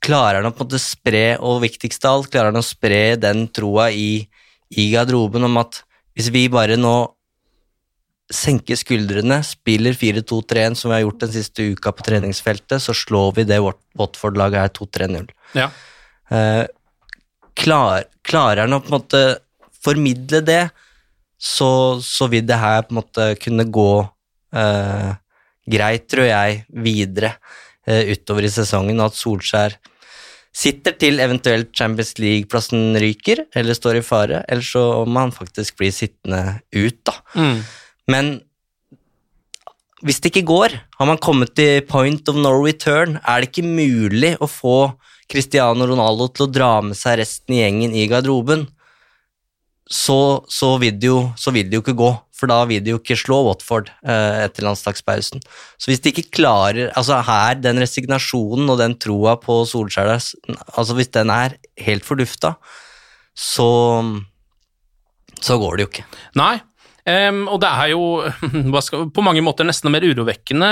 Klarer 0.00 0.40
han 0.40 0.48
å 0.48 0.54
på 0.54 0.64
en 0.64 0.68
måte 0.68 0.82
spre, 0.82 1.24
og 1.38 1.62
viktigst 1.64 2.04
av 2.08 2.18
alt, 2.18 2.30
klarer 2.32 2.52
han 2.52 2.62
å 2.62 2.66
spre 2.66 3.16
den 3.20 3.46
troa 3.54 3.90
i, 3.92 4.24
i 4.72 4.90
garderoben 4.94 5.46
om 5.46 5.60
at 5.60 5.82
hvis 6.16 6.30
vi 6.34 6.46
bare 6.52 6.78
nå 6.80 6.94
senker 8.30 8.78
skuldrene, 8.78 9.40
spiller 9.46 9.96
4-2-3-1 9.98 10.78
som 10.78 10.90
vi 10.90 10.96
har 10.96 11.04
gjort 11.04 11.24
den 11.24 11.32
siste 11.34 11.66
uka 11.74 11.92
på 11.94 12.06
treningsfeltet, 12.06 12.78
så 12.82 12.94
slår 12.94 13.32
vi 13.40 13.46
det 13.48 13.58
vårt 13.62 13.80
Watford-laget 13.98 14.62
her 14.62 14.74
2-3-0. 14.78 15.30
Ja. 15.58 15.66
Eh, 16.30 16.64
klar, 17.58 18.06
klarer 18.26 18.64
han 18.64 18.76
å 18.76 18.82
på 18.84 18.92
en 18.92 18.98
måte 19.00 19.22
formidle 19.84 20.42
det, 20.44 20.62
så, 21.40 22.00
så 22.04 22.28
vil 22.30 22.44
det 22.48 22.58
her 22.60 22.84
på 22.84 22.94
en 22.94 23.00
måte 23.00 23.30
kunne 23.40 23.64
gå 23.72 23.92
eh, 24.56 25.12
greit, 25.70 26.08
tror 26.10 26.28
jeg, 26.28 26.64
videre 26.84 27.34
eh, 27.88 28.12
utover 28.12 28.44
i 28.46 28.52
sesongen, 28.52 29.00
og 29.00 29.10
at 29.10 29.18
Solskjær 29.18 29.78
sitter 30.50 30.96
til 30.98 31.22
eventuelt 31.22 31.70
Champions 31.76 32.16
League-plassen 32.18 32.98
ryker, 33.00 33.44
eller 33.56 33.76
står 33.76 34.00
i 34.00 34.04
fare, 34.04 34.42
eller 34.50 34.66
så 34.66 34.84
må 35.06 35.24
han 35.24 35.34
faktisk 35.34 35.78
bli 35.80 35.92
sittende 35.94 36.60
ut, 36.74 36.98
da. 37.06 37.16
Mm. 37.38 37.60
Men 38.10 38.32
hvis 40.04 40.20
det 40.20 40.32
ikke 40.32 40.48
går, 40.48 40.74
har 40.98 41.08
man 41.08 41.20
kommet 41.20 41.54
til 41.56 41.84
point 41.88 42.28
of 42.32 42.38
no 42.40 42.52
return, 42.56 43.18
er 43.20 43.40
det 43.40 43.50
ikke 43.50 43.68
mulig 43.68 44.34
å 44.40 44.48
få 44.48 44.92
Cristiano 45.30 45.86
Ronaldo 45.86 46.26
til 46.32 46.46
å 46.46 46.52
dra 46.52 46.72
med 46.82 46.98
seg 46.98 47.20
resten 47.20 47.54
i 47.54 47.60
gjengen 47.60 47.94
i 47.94 48.06
garderoben, 48.10 48.66
så, 49.90 50.44
så, 50.46 50.76
vil 50.78 50.98
det 51.02 51.08
jo, 51.08 51.20
det 51.34 51.74
jo 51.74 51.82
ikke 51.82 51.96
gå, 51.98 52.10
for 52.38 52.50
da 52.50 52.60
vil 52.70 52.82
det 52.84 52.92
jo 52.92 53.00
ikke 53.00 53.18
slå 53.18 53.40
Watford 53.48 53.90
eh, 54.06 54.44
etter 54.46 54.62
landslagspausen. 54.62 55.42
Så 55.76 55.90
hvis 55.90 56.02
de 56.04 56.12
ikke 56.12 56.30
klarer 56.38 56.92
Altså 56.94 57.18
her, 57.26 57.58
den 57.58 57.82
resignasjonen 57.82 58.70
og 58.70 58.78
den 58.78 58.94
troa 59.02 59.34
på 59.42 59.64
Solskjær, 59.66 60.12
altså 60.14 60.96
hvis 60.96 61.10
den 61.18 61.34
er 61.34 61.58
helt 61.82 62.06
fordufta, 62.06 62.54
så 63.34 63.70
så 65.40 65.56
går 65.56 65.78
det 65.78 65.86
jo 65.86 65.92
ikke. 65.94 66.10
Nei, 66.38 66.56
Um, 67.00 67.46
og 67.48 67.62
det 67.62 67.68
er 67.70 67.88
jo 67.94 68.02
skal, 68.84 69.06
på 69.08 69.22
mange 69.24 69.40
måter 69.42 69.64
nesten 69.64 69.88
mer 69.90 70.04
urovekkende 70.04 70.68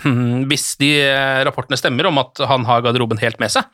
hvis 0.50 0.74
de 0.78 0.90
eh, 1.00 1.40
rapportene 1.48 1.78
stemmer 1.80 2.10
om 2.10 2.20
at 2.20 2.42
han 2.50 2.66
har 2.68 2.84
garderoben 2.84 3.18
helt 3.22 3.40
med 3.40 3.50
seg. 3.54 3.64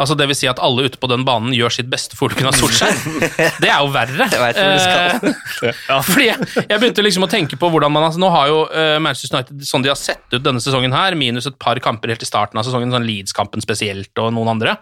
Altså 0.00 0.16
Det 0.18 0.26
vil 0.30 0.36
si 0.38 0.48
at 0.50 0.60
alle 0.62 0.86
ute 0.88 1.00
på 1.00 1.08
den 1.10 1.24
banen 1.26 1.52
gjør 1.56 1.74
sitt 1.76 1.90
beste 1.92 2.16
for 2.18 2.32
Ole 2.32 2.52
Solskjær. 2.56 2.96
Det 3.62 3.68
er 3.68 3.78
jo 3.82 3.90
verre. 3.92 4.28
Jeg 4.32 4.40
vet 4.40 4.58
hvor 4.58 4.72
du 4.72 4.82
skal. 4.82 5.68
Eh, 5.68 6.06
fordi 6.08 6.28
jeg, 6.30 6.48
jeg 6.64 6.80
begynte 6.80 7.04
liksom 7.04 7.26
å 7.26 7.30
tenke 7.30 7.58
på 7.60 7.70
hvordan 7.72 7.92
man 7.92 8.08
altså, 8.08 8.22
Nå 8.22 8.30
har 8.32 8.50
jo 8.50 8.60
eh, 8.70 8.96
Manchester 9.02 9.36
United 9.38 9.66
sånn 9.68 9.84
de 9.84 9.92
har 9.92 10.00
sett 10.00 10.24
ut 10.32 10.42
denne 10.42 10.62
sesongen 10.64 10.94
her, 10.96 11.16
minus 11.18 11.48
et 11.50 11.58
par 11.60 11.78
kamper 11.82 12.14
helt 12.14 12.24
i 12.24 12.28
starten 12.28 12.60
av 12.60 12.66
sesongen, 12.66 12.92
sånn 12.94 13.06
Leeds-kampen 13.06 13.64
spesielt 13.64 14.22
og 14.22 14.32
noen 14.34 14.54
andre, 14.54 14.76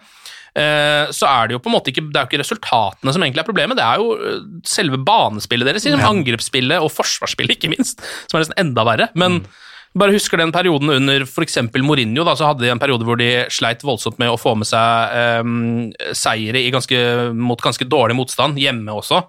eh, 0.57 1.11
så 1.13 1.27
er 1.29 1.49
det 1.49 1.57
jo 1.57 1.61
på 1.63 1.71
en 1.71 1.75
måte 1.77 1.91
ikke 1.91 2.05
Det 2.07 2.17
er 2.19 2.25
jo 2.25 2.31
ikke 2.31 2.41
resultatene 2.43 3.13
som 3.15 3.25
egentlig 3.25 3.43
er 3.43 3.49
problemet, 3.49 3.79
det 3.79 3.87
er 3.87 4.01
jo 4.01 4.15
eh, 4.15 4.45
selve 4.67 5.01
banespillet 5.05 5.69
deres, 5.69 5.87
liksom, 5.87 6.05
angrepsspillet 6.07 6.83
og 6.83 6.93
forsvarsspillet, 6.95 7.59
ikke 7.59 7.73
minst, 7.73 8.03
som 8.27 8.39
er 8.39 8.45
nesten 8.45 8.59
enda 8.63 8.87
verre. 8.87 9.11
Men 9.19 9.43
bare 9.97 10.15
husker 10.15 10.39
den 10.39 10.53
perioden 10.55 10.89
under 10.93 11.25
f.eks. 11.25 11.57
Mourinho, 11.83 12.23
da, 12.23 12.35
så 12.39 12.47
hadde 12.47 12.63
de 12.63 12.71
en 12.71 12.79
periode 12.79 13.05
hvor 13.07 13.19
de 13.19 13.29
sleit 13.51 13.83
voldsomt 13.83 14.19
med 14.21 14.31
å 14.31 14.39
få 14.39 14.53
med 14.55 14.69
seg 14.69 15.43
um, 15.43 15.91
seire 16.15 16.61
i 16.61 16.71
ganske, 16.71 16.97
mot 17.35 17.59
ganske 17.61 17.87
dårlig 17.89 18.15
motstand, 18.15 18.59
hjemme 18.61 18.95
også. 18.95 19.23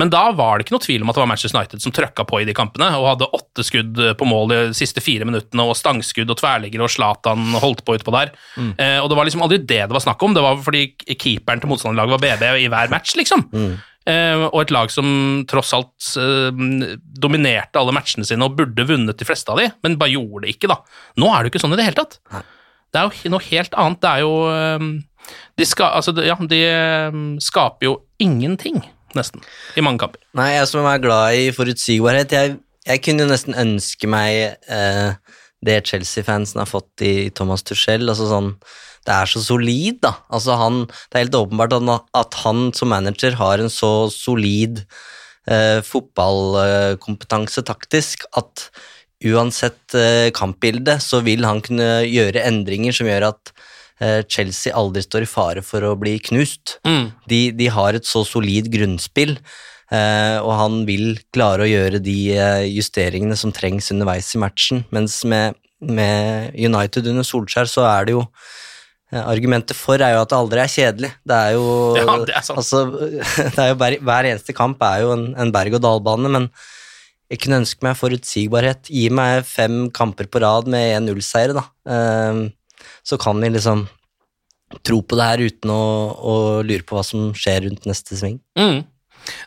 Men 0.00 0.08
da 0.08 0.22
var 0.32 0.56
det 0.56 0.64
ikke 0.64 0.76
noe 0.76 0.84
tvil 0.84 1.02
om 1.04 1.10
at 1.12 1.18
det 1.18 1.22
var 1.22 1.28
Manchester 1.28 1.58
United 1.58 1.84
som 1.84 1.92
trøkka 1.92 2.24
på 2.24 2.40
i 2.40 2.46
de 2.48 2.54
kampene, 2.56 2.88
og 2.96 3.10
hadde 3.10 3.28
åtte 3.36 3.66
skudd 3.68 4.00
på 4.16 4.28
mål 4.28 4.48
de 4.48 4.60
siste 4.76 5.04
fire 5.04 5.28
minuttene, 5.28 5.66
og 5.68 5.76
stangskudd 5.76 6.32
og 6.32 6.40
tverrliggere, 6.40 6.86
og 6.88 6.92
Zlatan 6.94 7.52
holdt 7.60 7.84
på 7.84 7.98
utpå 7.98 8.16
der. 8.16 8.32
Eh, 8.80 8.98
og 9.02 9.10
det 9.12 9.18
var 9.18 9.28
liksom 9.28 9.44
aldri 9.44 9.60
det 9.60 9.82
det 9.82 9.92
var 9.92 10.04
snakk 10.04 10.22
om, 10.24 10.32
det 10.32 10.44
var 10.44 10.56
fordi 10.64 10.86
keeperen 11.12 11.60
til 11.60 11.68
motstanderlaget 11.72 12.16
var 12.16 12.24
BB 12.24 12.64
i 12.64 12.68
hver 12.72 12.92
match, 12.94 13.12
liksom. 13.18 13.44
Eh, 13.52 13.88
og 14.08 14.58
et 14.62 14.72
lag 14.74 14.90
som 14.90 15.06
tross 15.50 15.70
alt 15.76 16.08
eh, 16.18 16.62
dominerte 17.22 17.78
alle 17.78 17.94
matchene 17.94 18.26
sine 18.26 18.48
og 18.48 18.56
burde 18.58 18.86
vunnet 18.88 19.18
de 19.18 19.28
fleste 19.28 19.52
av 19.52 19.60
de, 19.60 19.68
men 19.84 19.98
bare 20.00 20.14
gjorde 20.16 20.46
det 20.46 20.56
ikke, 20.56 20.72
da. 20.72 20.80
Nå 21.22 21.30
er 21.30 21.38
det 21.38 21.50
jo 21.50 21.54
ikke 21.54 21.62
sånn 21.62 21.76
i 21.76 21.78
det 21.78 21.86
hele 21.86 22.00
tatt. 22.00 22.18
Det 22.92 23.00
er 23.00 23.06
jo 23.08 23.32
noe 23.32 23.46
helt 23.46 23.78
annet. 23.78 24.00
Det 24.02 24.10
er 24.10 24.24
jo 24.24 24.32
eh, 24.52 24.88
De, 25.60 25.68
ska, 25.68 25.92
altså, 26.00 26.16
ja, 26.26 26.36
de 26.50 26.60
eh, 26.66 27.20
skaper 27.46 27.88
jo 27.88 27.94
ingenting, 28.22 28.82
nesten, 29.18 29.44
i 29.78 29.84
mange 29.84 30.02
kamper. 30.02 30.22
Nei, 30.38 30.52
jeg 30.56 30.68
som 30.72 30.88
er 30.88 31.02
glad 31.02 31.38
i 31.38 31.48
forutsigbarhet, 31.54 32.34
jeg, 32.34 32.58
jeg 32.88 33.04
kunne 33.04 33.24
jo 33.24 33.32
nesten 33.32 33.58
ønske 33.58 34.10
meg 34.10 34.58
eh, 34.66 35.38
det 35.62 35.82
Chelsea-fansen 35.86 36.58
har 36.58 36.66
fått 36.66 37.04
i 37.06 37.30
Thomas 37.34 37.62
Tuchel. 37.62 38.08
Altså 38.10 38.26
sånn, 38.30 38.50
det 39.06 39.14
er 39.14 39.26
så 39.30 39.40
solid, 39.42 39.98
da. 40.04 40.12
Altså 40.30 40.54
han, 40.60 40.84
det 40.86 41.16
er 41.18 41.24
helt 41.24 41.38
åpenbart 41.40 41.74
at, 42.14 42.34
han- 42.44 42.72
som 42.76 42.88
manager 42.94 43.34
har 43.40 43.58
en 43.58 43.70
så 43.72 44.08
solid 44.14 44.84
eh, 45.50 45.80
fotballkompetanse 45.82 47.64
taktisk 47.66 48.26
at 48.38 48.68
uansett 49.22 49.94
eh, 49.94 50.30
kampbilde 50.34 50.96
så 51.02 51.20
vil 51.22 51.44
han 51.46 51.60
kunne 51.62 52.02
gjøre 52.08 52.42
endringer 52.46 52.94
som 52.94 53.06
gjør 53.10 53.28
at 53.32 53.52
eh, 54.02 54.22
Chelsea 54.26 54.74
aldri 54.74 55.02
står 55.04 55.26
i 55.26 55.30
fare 55.30 55.62
for 55.66 55.84
å 55.86 55.96
bli 55.98 56.16
knust. 56.30 56.78
Mm. 56.86 57.12
De, 57.30 57.42
de 57.58 57.68
har 57.70 57.94
et 57.98 58.06
så 58.08 58.24
solid 58.26 58.70
grunnspill, 58.72 59.36
eh, 59.94 60.38
og 60.42 60.52
han 60.58 60.80
vil 60.88 61.20
klare 61.34 61.66
å 61.66 61.70
gjøre 61.70 62.02
de 62.02 62.16
eh, 62.34 62.64
justeringene 62.72 63.38
som 63.38 63.54
trengs 63.54 63.92
underveis 63.94 64.32
i 64.34 64.42
matchen. 64.42 64.82
Mens 64.94 65.20
med, 65.28 65.54
med 65.82 66.50
United 66.58 67.06
under 67.10 67.26
Solskjær 67.26 67.70
så 67.70 67.86
er 67.90 68.10
det 68.10 68.18
jo 68.18 68.26
Argumentet 69.12 69.76
for 69.76 70.00
er 70.00 70.14
jo 70.14 70.22
at 70.22 70.30
det 70.32 70.38
aldri 70.38 70.62
er 70.62 70.70
kjedelig. 70.72 71.10
Det 71.28 71.38
er 71.38 71.56
jo, 71.56 71.64
Ja, 72.00 72.18
det 72.24 72.36
er 72.38 72.46
sant. 72.46 72.62
Altså, 72.62 72.84
det 73.56 73.60
er 73.60 73.72
jo 73.72 73.80
hver, 73.82 73.98
hver 74.08 74.28
eneste 74.30 74.56
kamp 74.56 74.82
er 74.88 75.02
jo 75.04 75.12
en, 75.16 75.26
en 75.36 75.52
berg-og-dal-bane, 75.54 76.32
men 76.32 76.48
jeg 77.32 77.40
kunne 77.42 77.62
ønske 77.62 77.84
meg 77.84 77.96
forutsigbarhet. 77.96 78.88
Gi 78.92 79.06
meg 79.12 79.46
fem 79.48 79.86
kamper 79.94 80.28
på 80.28 80.42
rad 80.44 80.68
med 80.72 80.98
1-0-seier, 80.98 81.54
da. 81.56 81.64
Um, 81.88 82.46
så 83.06 83.16
kan 83.20 83.40
vi 83.40 83.52
liksom 83.54 83.86
tro 84.84 85.02
på 85.04 85.16
det 85.18 85.28
her 85.28 85.44
uten 85.44 85.72
å, 85.72 85.82
å 86.16 86.34
lure 86.64 86.84
på 86.86 86.96
hva 86.96 87.04
som 87.04 87.30
skjer 87.36 87.66
rundt 87.66 87.88
neste 87.88 88.16
sving. 88.18 88.38
Mm. 88.58 88.82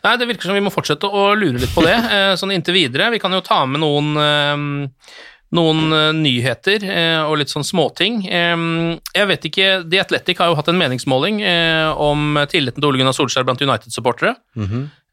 Nei, 0.06 0.16
Det 0.18 0.28
virker 0.30 0.50
som 0.50 0.58
vi 0.58 0.64
må 0.64 0.74
fortsette 0.74 1.10
å 1.10 1.28
lure 1.38 1.60
litt 1.62 1.74
på 1.76 1.84
det, 1.86 1.96
eh, 2.16 2.34
sånn 2.40 2.54
inntil 2.56 2.78
videre. 2.78 3.12
Vi 3.14 3.22
kan 3.22 3.34
jo 3.36 3.44
ta 3.46 3.64
med 3.70 3.84
noen, 3.84 4.14
eh, 4.22 5.22
noen 5.56 5.94
eh, 5.96 6.12
nyheter 6.18 6.84
eh, 6.86 7.22
og 7.24 7.40
litt 7.40 7.52
sånn 7.52 7.66
småting. 7.66 8.22
Jeg 8.26 9.30
vet 9.32 9.48
ikke, 9.50 9.70
The 9.88 10.02
Athletic 10.04 10.42
har 10.42 10.52
jo 10.52 10.58
hatt 10.60 10.70
en 10.72 10.80
meningsmåling 10.80 11.42
eh, 11.46 11.90
om 12.02 12.40
tilliten 12.52 12.82
til 12.82 12.90
Ole 12.90 13.02
Gunnar 13.02 13.16
Solskjær 13.16 13.48
blant 13.48 13.64
United-supportere. 13.64 14.36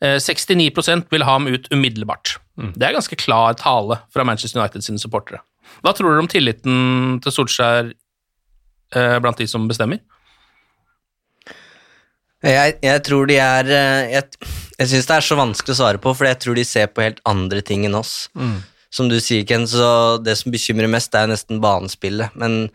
Eh, 0.03 0.19
69% 0.23 1.13
vil 1.13 1.27
ha 1.27 1.37
ham 1.39 1.49
ut 1.51 1.69
umiddelbart. 1.73 2.37
Det 2.77 2.87
er 2.89 2.97
ganske 2.97 3.19
klar 3.19 3.55
tale 3.59 4.03
fra 4.13 4.27
Manchester 4.29 4.61
United 4.61 4.85
sine 4.85 5.01
supportere. 5.03 5.43
Hva 5.83 5.95
tror 5.97 6.13
dere 6.13 6.25
om 6.25 6.31
tilliten 6.31 7.21
til 7.25 7.35
Solskjær 7.35 7.93
blant 8.93 9.39
de 9.41 9.47
som 9.49 9.65
bestemmer? 9.71 10.03
Jeg, 12.43 12.75
jeg 12.83 13.01
tror 13.07 13.29
de 13.31 13.37
er 13.39 13.69
Jeg, 14.11 14.51
jeg 14.75 14.89
syns 14.91 15.07
det 15.07 15.15
er 15.15 15.25
så 15.25 15.37
vanskelig 15.39 15.77
å 15.77 15.79
svare 15.79 16.01
på, 16.03 16.13
for 16.19 16.27
jeg 16.27 16.41
tror 16.43 16.59
de 16.59 16.65
ser 16.67 16.91
på 16.91 17.05
helt 17.05 17.23
andre 17.31 17.63
ting 17.65 17.87
enn 17.87 17.97
oss. 17.97 18.27
Som 18.93 19.09
du 19.09 19.17
sier, 19.25 19.47
Ken, 19.49 19.65
så 19.69 20.19
det 20.21 20.37
som 20.41 20.53
bekymrer 20.53 20.91
mest, 20.91 21.15
er 21.17 21.31
nesten 21.31 21.63
banespillet. 21.65 22.35
Men 22.39 22.67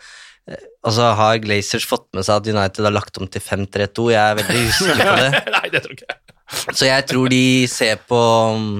eh, 0.49 0.63
altså, 0.81 1.11
har 1.19 1.43
Glazers 1.43 1.85
fått 1.85 2.07
med 2.17 2.25
seg 2.25 2.41
at 2.41 2.49
United 2.49 2.89
har 2.89 2.95
lagt 2.95 3.21
om 3.21 3.29
til 3.29 3.43
5-3-2? 3.43 4.09
Jeg 4.15 4.23
er 4.23 4.41
veldig 4.41 4.63
usikker 4.71 5.03
på 5.03 5.19
det. 5.21 5.45
Nei, 5.57 5.67
det 5.75 5.83
tror 5.85 5.97
ikke 5.97 6.09
jeg. 6.09 6.23
Så 6.47 6.87
jeg 6.87 7.07
tror 7.09 7.31
de 7.31 7.45
ser 7.69 8.03
på 8.07 8.19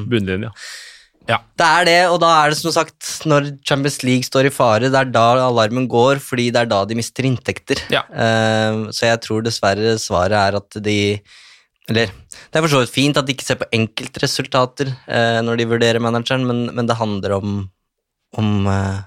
Bunnlinja. 0.08 0.54
Ja. 1.28 1.41
Det 1.60 1.67
er 1.67 1.88
det, 1.88 1.97
og 2.08 2.21
da 2.23 2.30
er 2.39 2.54
det 2.54 2.60
som 2.62 2.71
sagt, 2.71 3.02
når 3.28 3.50
Champions 3.67 4.00
League 4.08 4.23
står 4.23 4.47
i 4.47 4.54
fare, 4.54 4.88
det 4.88 4.95
er 4.95 5.10
da 5.12 5.26
alarmen 5.43 5.89
går, 5.91 6.21
fordi 6.23 6.47
det 6.56 6.62
er 6.62 6.69
da 6.71 6.86
de 6.88 6.95
mister 6.95 7.28
inntekter. 7.28 7.82
Ja. 7.91 8.06
Uh, 8.08 8.88
så 8.95 9.10
jeg 9.10 9.21
tror 9.26 9.43
dessverre 9.43 9.97
svaret 10.00 10.38
er 10.39 10.60
at 10.62 10.80
de 10.86 10.97
Eller 11.88 12.12
det 12.12 12.60
er 12.60 12.63
for 12.65 12.73
så 12.73 12.82
vidt 12.84 12.93
fint 12.95 13.17
at 13.19 13.28
de 13.28 13.36
ikke 13.36 13.45
ser 13.47 13.60
på 13.62 13.69
enkeltresultater 13.76 14.89
eh, 15.08 15.39
når 15.45 15.60
de 15.62 15.69
vurderer 15.69 16.04
manageren, 16.04 16.43
men, 16.47 16.65
men 16.76 16.89
det 16.89 16.97
handler 17.00 17.38
om, 17.38 17.54
om 18.38 18.67
eh, 18.71 18.97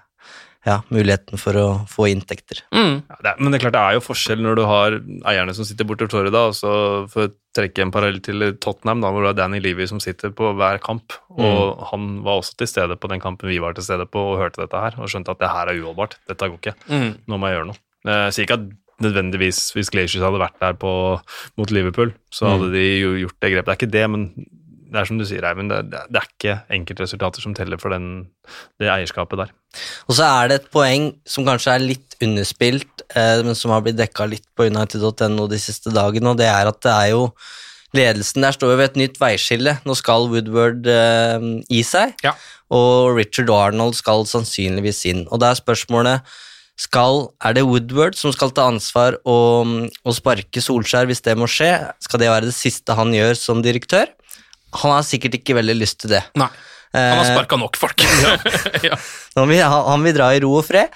ja, 0.68 0.78
muligheten 0.92 1.40
for 1.40 1.56
å 1.56 1.66
få 1.88 2.08
inntekter. 2.10 2.62
Mm. 2.74 2.96
Ja, 3.08 3.18
det 3.24 3.30
er, 3.32 3.38
men 3.40 3.52
det 3.52 3.58
er 3.60 3.64
klart 3.64 3.76
det 3.76 3.82
er 3.84 3.96
jo 3.96 4.02
forskjell 4.04 4.42
når 4.44 4.58
du 4.58 4.62
har 4.68 4.96
eierne 5.32 5.54
som 5.56 5.64
sitter 5.68 5.88
borte 5.88 6.08
i 6.08 6.32
da, 6.32 6.42
og 6.50 6.56
så 6.56 6.72
for 7.12 7.28
å 7.28 7.32
trekke 7.56 7.84
en 7.84 7.92
parallell 7.94 8.20
til 8.24 8.44
Tottenham, 8.62 9.00
da, 9.04 9.12
hvor 9.12 9.24
det 9.24 9.32
er 9.32 9.38
Danny 9.40 9.60
Levy 9.64 9.88
som 9.90 10.02
sitter 10.02 10.34
på 10.36 10.52
hver 10.58 10.80
kamp, 10.84 11.16
og 11.32 11.80
han 11.90 12.10
var 12.26 12.42
også 12.42 12.60
til 12.60 12.70
stede 12.70 12.98
på 13.00 13.10
den 13.12 13.22
kampen 13.24 13.50
vi 13.50 13.60
var 13.62 13.76
til 13.76 13.86
stede 13.86 14.06
på, 14.08 14.26
og 14.34 14.42
hørte 14.42 14.62
dette 14.64 14.84
her, 14.84 14.98
og 15.00 15.10
skjønte 15.10 15.32
at 15.34 15.40
det 15.42 15.52
her 15.52 15.72
er 15.72 15.80
uholdbart, 15.80 16.18
dette 16.30 16.48
går 16.52 16.60
ikke, 16.60 16.76
Mm. 16.90 17.10
nå 17.28 17.40
må 17.40 17.48
jeg 17.50 17.58
gjøre 17.60 17.70
noe. 17.72 17.80
Jeg 18.10 18.32
sier 18.36 18.46
ikke 18.48 18.60
at 18.60 18.68
nødvendigvis 19.04 19.58
hvis 19.76 19.90
Glaciers 19.92 20.24
hadde 20.24 20.40
vært 20.42 20.56
der 20.62 20.76
på, 20.80 20.92
mot 21.60 21.70
Liverpool, 21.74 22.12
så 22.32 22.54
hadde 22.54 22.72
de 22.74 22.86
jo 23.00 23.12
gjort 23.24 23.38
det 23.42 23.52
grepet. 23.54 23.66
Det 23.68 23.74
er 23.74 23.80
ikke 23.80 23.94
det, 23.98 24.06
men 24.10 24.26
det 24.90 24.98
er 24.98 25.06
som 25.06 25.20
du 25.20 25.24
sier, 25.28 25.44
Eivind, 25.46 25.70
det, 25.70 26.02
det 26.10 26.18
er 26.18 26.26
ikke 26.26 26.54
enkeltresultater 26.74 27.44
som 27.44 27.52
teller 27.54 27.78
for 27.78 27.94
den, 27.94 28.26
det 28.82 28.88
eierskapet 28.90 29.38
der. 29.38 29.52
Og 30.10 30.16
så 30.18 30.26
er 30.26 30.50
det 30.50 30.56
et 30.60 30.70
poeng 30.74 31.12
som 31.30 31.46
kanskje 31.46 31.76
er 31.76 31.84
litt 31.84 32.16
underspilt, 32.26 33.04
eh, 33.14 33.38
men 33.46 33.54
som 33.54 33.70
har 33.70 33.84
blitt 33.86 34.00
dekka 34.00 34.26
litt 34.26 34.48
på 34.58 34.66
United.no 34.66 35.46
de 35.52 35.60
siste 35.62 35.92
dagene, 35.94 36.32
og 36.32 36.40
det 36.42 36.48
er 36.50 36.70
at 36.72 36.80
det 36.82 36.94
er 36.96 37.12
jo 37.14 37.28
Ledelsen 37.94 38.44
der 38.44 38.54
står 38.54 38.70
jo 38.70 38.78
ved 38.78 38.90
et 38.92 38.98
nytt 39.00 39.16
veiskille. 39.18 39.72
Nå 39.82 39.94
skal 39.98 40.28
Woodward 40.30 40.86
eh, 40.86 41.46
i 41.74 41.80
seg, 41.86 42.12
Ja. 42.22 42.36
og 42.70 43.16
Richard 43.16 43.50
Arnold 43.50 43.96
skal 43.98 44.22
sannsynligvis 44.30 45.00
inn. 45.10 45.24
Og 45.30 45.40
da 45.42 45.48
er 45.50 45.58
spørsmålet 45.58 46.22
skal, 46.80 47.26
er 47.44 47.56
det 47.58 47.66
Woodward 47.68 48.16
som 48.16 48.32
skal 48.32 48.54
ta 48.56 48.70
ansvar 48.70 49.18
og, 49.28 49.90
og 50.00 50.16
sparke 50.16 50.62
Solskjær 50.64 51.10
hvis 51.10 51.20
det 51.26 51.36
må 51.36 51.48
skje? 51.50 51.74
Skal 52.00 52.22
det 52.22 52.32
være 52.32 52.48
det 52.48 52.56
siste 52.56 52.96
han 52.96 53.12
gjør 53.12 53.36
som 53.36 53.60
direktør? 53.64 54.08
Han 54.80 54.94
har 54.94 55.04
sikkert 55.04 55.36
ikke 55.40 55.58
veldig 55.58 55.76
lyst 55.76 56.00
til 56.04 56.14
det. 56.14 56.22
Nei. 56.40 56.48
Han 56.94 57.20
har 57.20 57.26
Eh, 57.26 57.34
sparka 57.36 57.58
nok 57.58 57.76
folk. 57.78 58.02
ja. 58.88 58.96
han 59.36 59.50
vil, 59.50 59.60
han 59.62 59.84
han 59.92 60.06
vil 60.06 60.16
dra 60.16 60.32
i 60.34 60.40
ro 60.42 60.56
og 60.58 60.66
fred. 60.66 60.90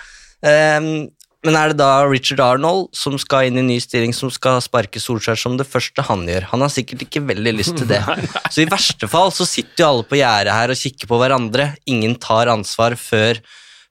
Um, 0.44 1.06
men 1.44 1.58
er 1.60 1.70
det 1.70 1.78
da 1.78 2.06
Richard 2.08 2.40
Arnold 2.40 2.88
som 2.96 3.18
skal 3.20 3.50
inn 3.50 3.60
i 3.60 3.66
ny 3.66 3.76
stilling, 3.82 4.14
som 4.16 4.30
skal 4.32 4.62
sparke 4.64 5.00
Solskjær 5.00 5.36
som 5.38 5.58
det 5.60 5.68
første 5.68 6.04
han 6.08 6.24
gjør? 6.28 6.48
Han 6.54 6.64
har 6.64 6.72
sikkert 6.72 7.04
ikke 7.04 7.22
veldig 7.28 7.52
lyst 7.58 7.76
til 7.76 7.90
det. 7.90 8.00
Så 8.52 8.64
i 8.64 8.68
verste 8.70 9.08
fall 9.12 9.32
så 9.36 9.46
sitter 9.48 9.84
jo 9.84 9.90
alle 9.90 10.06
på 10.08 10.18
gjerdet 10.18 10.56
her 10.56 10.72
og 10.72 10.80
kikker 10.80 11.10
på 11.10 11.20
hverandre. 11.20 11.68
Ingen 11.90 12.16
tar 12.16 12.50
ansvar 12.52 12.96
før, 12.98 13.42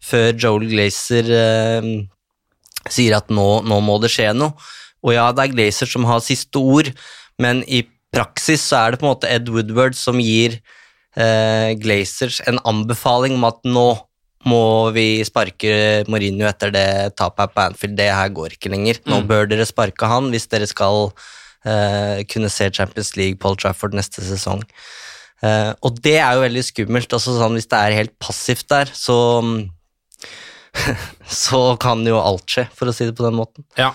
før 0.04 0.32
Joel 0.36 0.68
Glazer 0.72 1.30
eh, 1.32 1.89
sier 2.92 3.18
at 3.18 3.32
nå, 3.32 3.48
nå 3.68 3.80
må 3.86 4.00
det 4.04 4.12
skje 4.13 4.32
noe. 4.36 4.56
Og 5.04 5.16
ja, 5.16 5.28
det 5.36 5.48
er 5.48 5.56
Glazer 5.56 5.89
som 5.89 6.08
har 6.08 6.24
siste 6.24 6.60
ord, 6.60 6.92
men 7.42 7.63
i 7.68 7.84
praksis 8.13 8.63
så 8.70 8.80
er 8.80 8.94
det 8.94 9.02
på 9.02 9.08
en 9.08 9.13
måte 9.16 9.32
Ed 9.32 9.50
Woodward 9.52 9.98
som 9.98 10.20
gir 10.22 10.60
eh, 11.18 11.74
Glazers 11.82 12.39
en 12.48 12.62
anbefaling 12.70 13.38
om 13.39 13.48
at 13.50 13.62
nå 13.68 13.88
må 14.44 14.92
vi 14.92 15.24
sparke 15.24 16.04
Mourinho 16.12 16.50
etter 16.50 16.74
det 16.76 16.88
tapet 17.16 17.46
her 17.46 17.54
på 17.54 17.63
Anfield. 17.63 17.96
Det 17.96 18.10
her 18.12 18.34
går 18.36 18.58
ikke 18.58 18.74
lenger. 18.74 19.00
Nå 19.08 19.22
bør 19.28 19.48
dere 19.48 19.68
sparke 19.68 20.10
han 20.12 20.28
hvis 20.34 20.50
dere 20.52 20.68
skal 20.68 21.13
eh, 21.63 22.26
kunne 22.28 22.52
se 22.52 22.68
Champions 22.76 23.13
League 23.16 23.39
Paul 23.39 23.56
Trafford 23.60 23.96
neste 23.96 24.24
sesong. 24.26 24.66
Eh, 25.44 25.72
og 25.80 26.02
det 26.04 26.18
er 26.20 26.36
jo 26.36 26.44
veldig 26.44 26.66
skummelt. 26.68 27.16
Altså 27.16 27.38
sånn, 27.38 27.56
hvis 27.56 27.72
det 27.72 27.80
er 27.80 27.98
helt 28.02 28.18
passivt 28.20 28.68
der, 28.74 28.92
så 28.92 29.16
så 31.44 31.62
kan 31.82 32.04
jo 32.08 32.20
alt 32.22 32.48
skje, 32.50 32.68
for 32.76 32.90
å 32.90 32.96
si 32.96 33.08
det 33.10 33.16
på 33.18 33.26
den 33.28 33.38
måten. 33.38 33.66
Ja. 33.80 33.94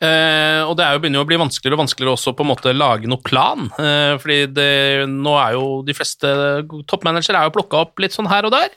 Eh, 0.00 0.62
og 0.64 0.72
det 0.78 0.86
er 0.86 0.96
jo 0.96 1.02
begynner 1.02 1.20
jo 1.20 1.26
å 1.26 1.28
bli 1.28 1.38
vanskeligere 1.40 1.76
og 1.76 1.82
vanskeligere 1.84 2.16
også 2.16 2.32
på 2.36 2.44
en 2.44 2.50
måte 2.52 2.72
lage 2.72 3.10
noe 3.10 3.22
plan. 3.24 3.68
Eh, 3.76 4.14
fordi 4.22 4.40
det, 4.56 4.72
nå 5.10 5.36
er 5.40 5.56
jo 5.56 5.68
de 5.86 5.96
fleste 5.96 6.32
toppmanagere 6.88 7.40
er 7.40 7.50
jo 7.50 7.56
plukka 7.58 7.84
opp 7.84 8.02
litt 8.02 8.16
sånn 8.16 8.30
her 8.30 8.48
og 8.48 8.56
der. 8.56 8.72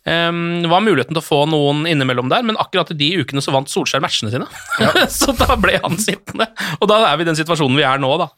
Um, 0.00 0.62
det 0.62 0.68
var 0.72 0.80
muligheten 0.80 1.12
til 1.12 1.20
å 1.20 1.24
få 1.24 1.42
noen 1.52 1.82
innimellom 1.84 2.30
der, 2.32 2.44
men 2.48 2.56
akkurat 2.56 2.88
i 2.94 2.96
de 2.96 3.10
ukene 3.20 3.42
så 3.44 3.52
vant 3.52 3.68
Solskjær 3.68 4.00
matchene 4.00 4.32
sine. 4.32 4.46
så 5.18 5.34
da 5.36 5.58
ble 5.60 5.74
han 5.82 5.98
sittende, 6.00 6.46
og 6.78 6.88
da 6.88 7.02
er 7.10 7.20
vi 7.20 7.26
i 7.26 7.28
den 7.28 7.36
situasjonen 7.36 7.76
vi 7.76 7.84
er 7.84 8.00
nå, 8.00 8.14
da. 8.22 8.30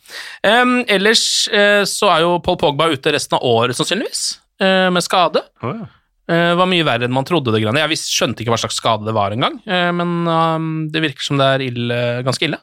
Um, 0.42 0.80
ellers 0.90 1.22
uh, 1.54 1.86
så 1.86 2.10
er 2.16 2.24
jo 2.24 2.40
Paul 2.42 2.58
Pogba 2.58 2.90
ute 2.90 3.14
resten 3.14 3.38
av 3.38 3.46
året, 3.46 3.78
sannsynligvis, 3.78 4.24
uh, 4.58 4.90
med 4.90 5.06
skade. 5.06 5.44
Oh, 5.62 5.76
ja. 5.84 5.86
Eh, 6.32 6.54
var 6.58 6.70
mye 6.70 6.86
verre 6.88 7.08
enn 7.08 7.14
man 7.14 7.28
trodde. 7.28 7.52
det 7.52 7.60
grann. 7.62 7.78
Jeg 7.80 7.92
visst 7.92 8.12
skjønte 8.14 8.44
ikke 8.44 8.54
hva 8.54 8.60
slags 8.62 8.80
skade 8.80 9.08
det 9.08 9.14
var 9.16 9.34
engang, 9.34 9.60
uh, 9.68 9.90
men 9.92 10.18
um, 10.26 10.68
det 10.92 11.04
virker 11.04 11.26
som 11.26 11.40
det 11.40 11.48
er 11.56 11.66
ille, 11.68 12.02
ganske 12.26 12.48
ille. 12.48 12.60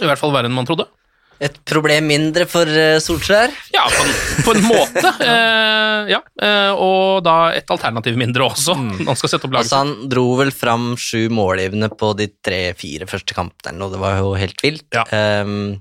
I 0.00 0.08
hvert 0.08 0.20
fall 0.20 0.34
verre 0.34 0.50
enn 0.50 0.56
man 0.56 0.68
trodde. 0.68 0.88
Et 1.36 1.56
problem 1.68 2.06
mindre 2.08 2.46
for 2.48 2.64
eh, 2.64 2.96
Solskjær. 3.02 3.52
Ja, 3.74 3.84
på 3.92 4.04
en, 4.06 4.12
på 4.46 4.56
en 4.56 4.68
måte. 4.70 5.12
Eh, 5.26 6.10
ja, 6.12 6.18
eh, 6.44 6.72
og 6.78 7.22
da 7.24 7.50
et 7.56 7.70
alternativ 7.72 8.18
mindre 8.20 8.44
også, 8.46 8.74
Mm. 8.76 9.06
han 9.08 9.16
skal 9.18 9.32
sette 9.32 9.48
opp 9.48 9.54
laget. 9.56 9.66
Altså, 9.72 9.80
han 9.82 10.10
dro 10.12 10.24
vel 10.38 10.52
fram 10.54 10.90
sju 11.00 11.26
målgivende 11.32 11.88
på 11.98 12.12
de 12.18 12.28
tre-fire 12.44 13.08
første 13.10 13.34
kampene, 13.34 13.80
og 13.82 13.94
det 13.94 14.00
var 14.02 14.20
jo 14.20 14.34
helt 14.38 14.60
vilt. 14.62 14.86
Ja. 14.94 15.06
Ehm, 15.16 15.80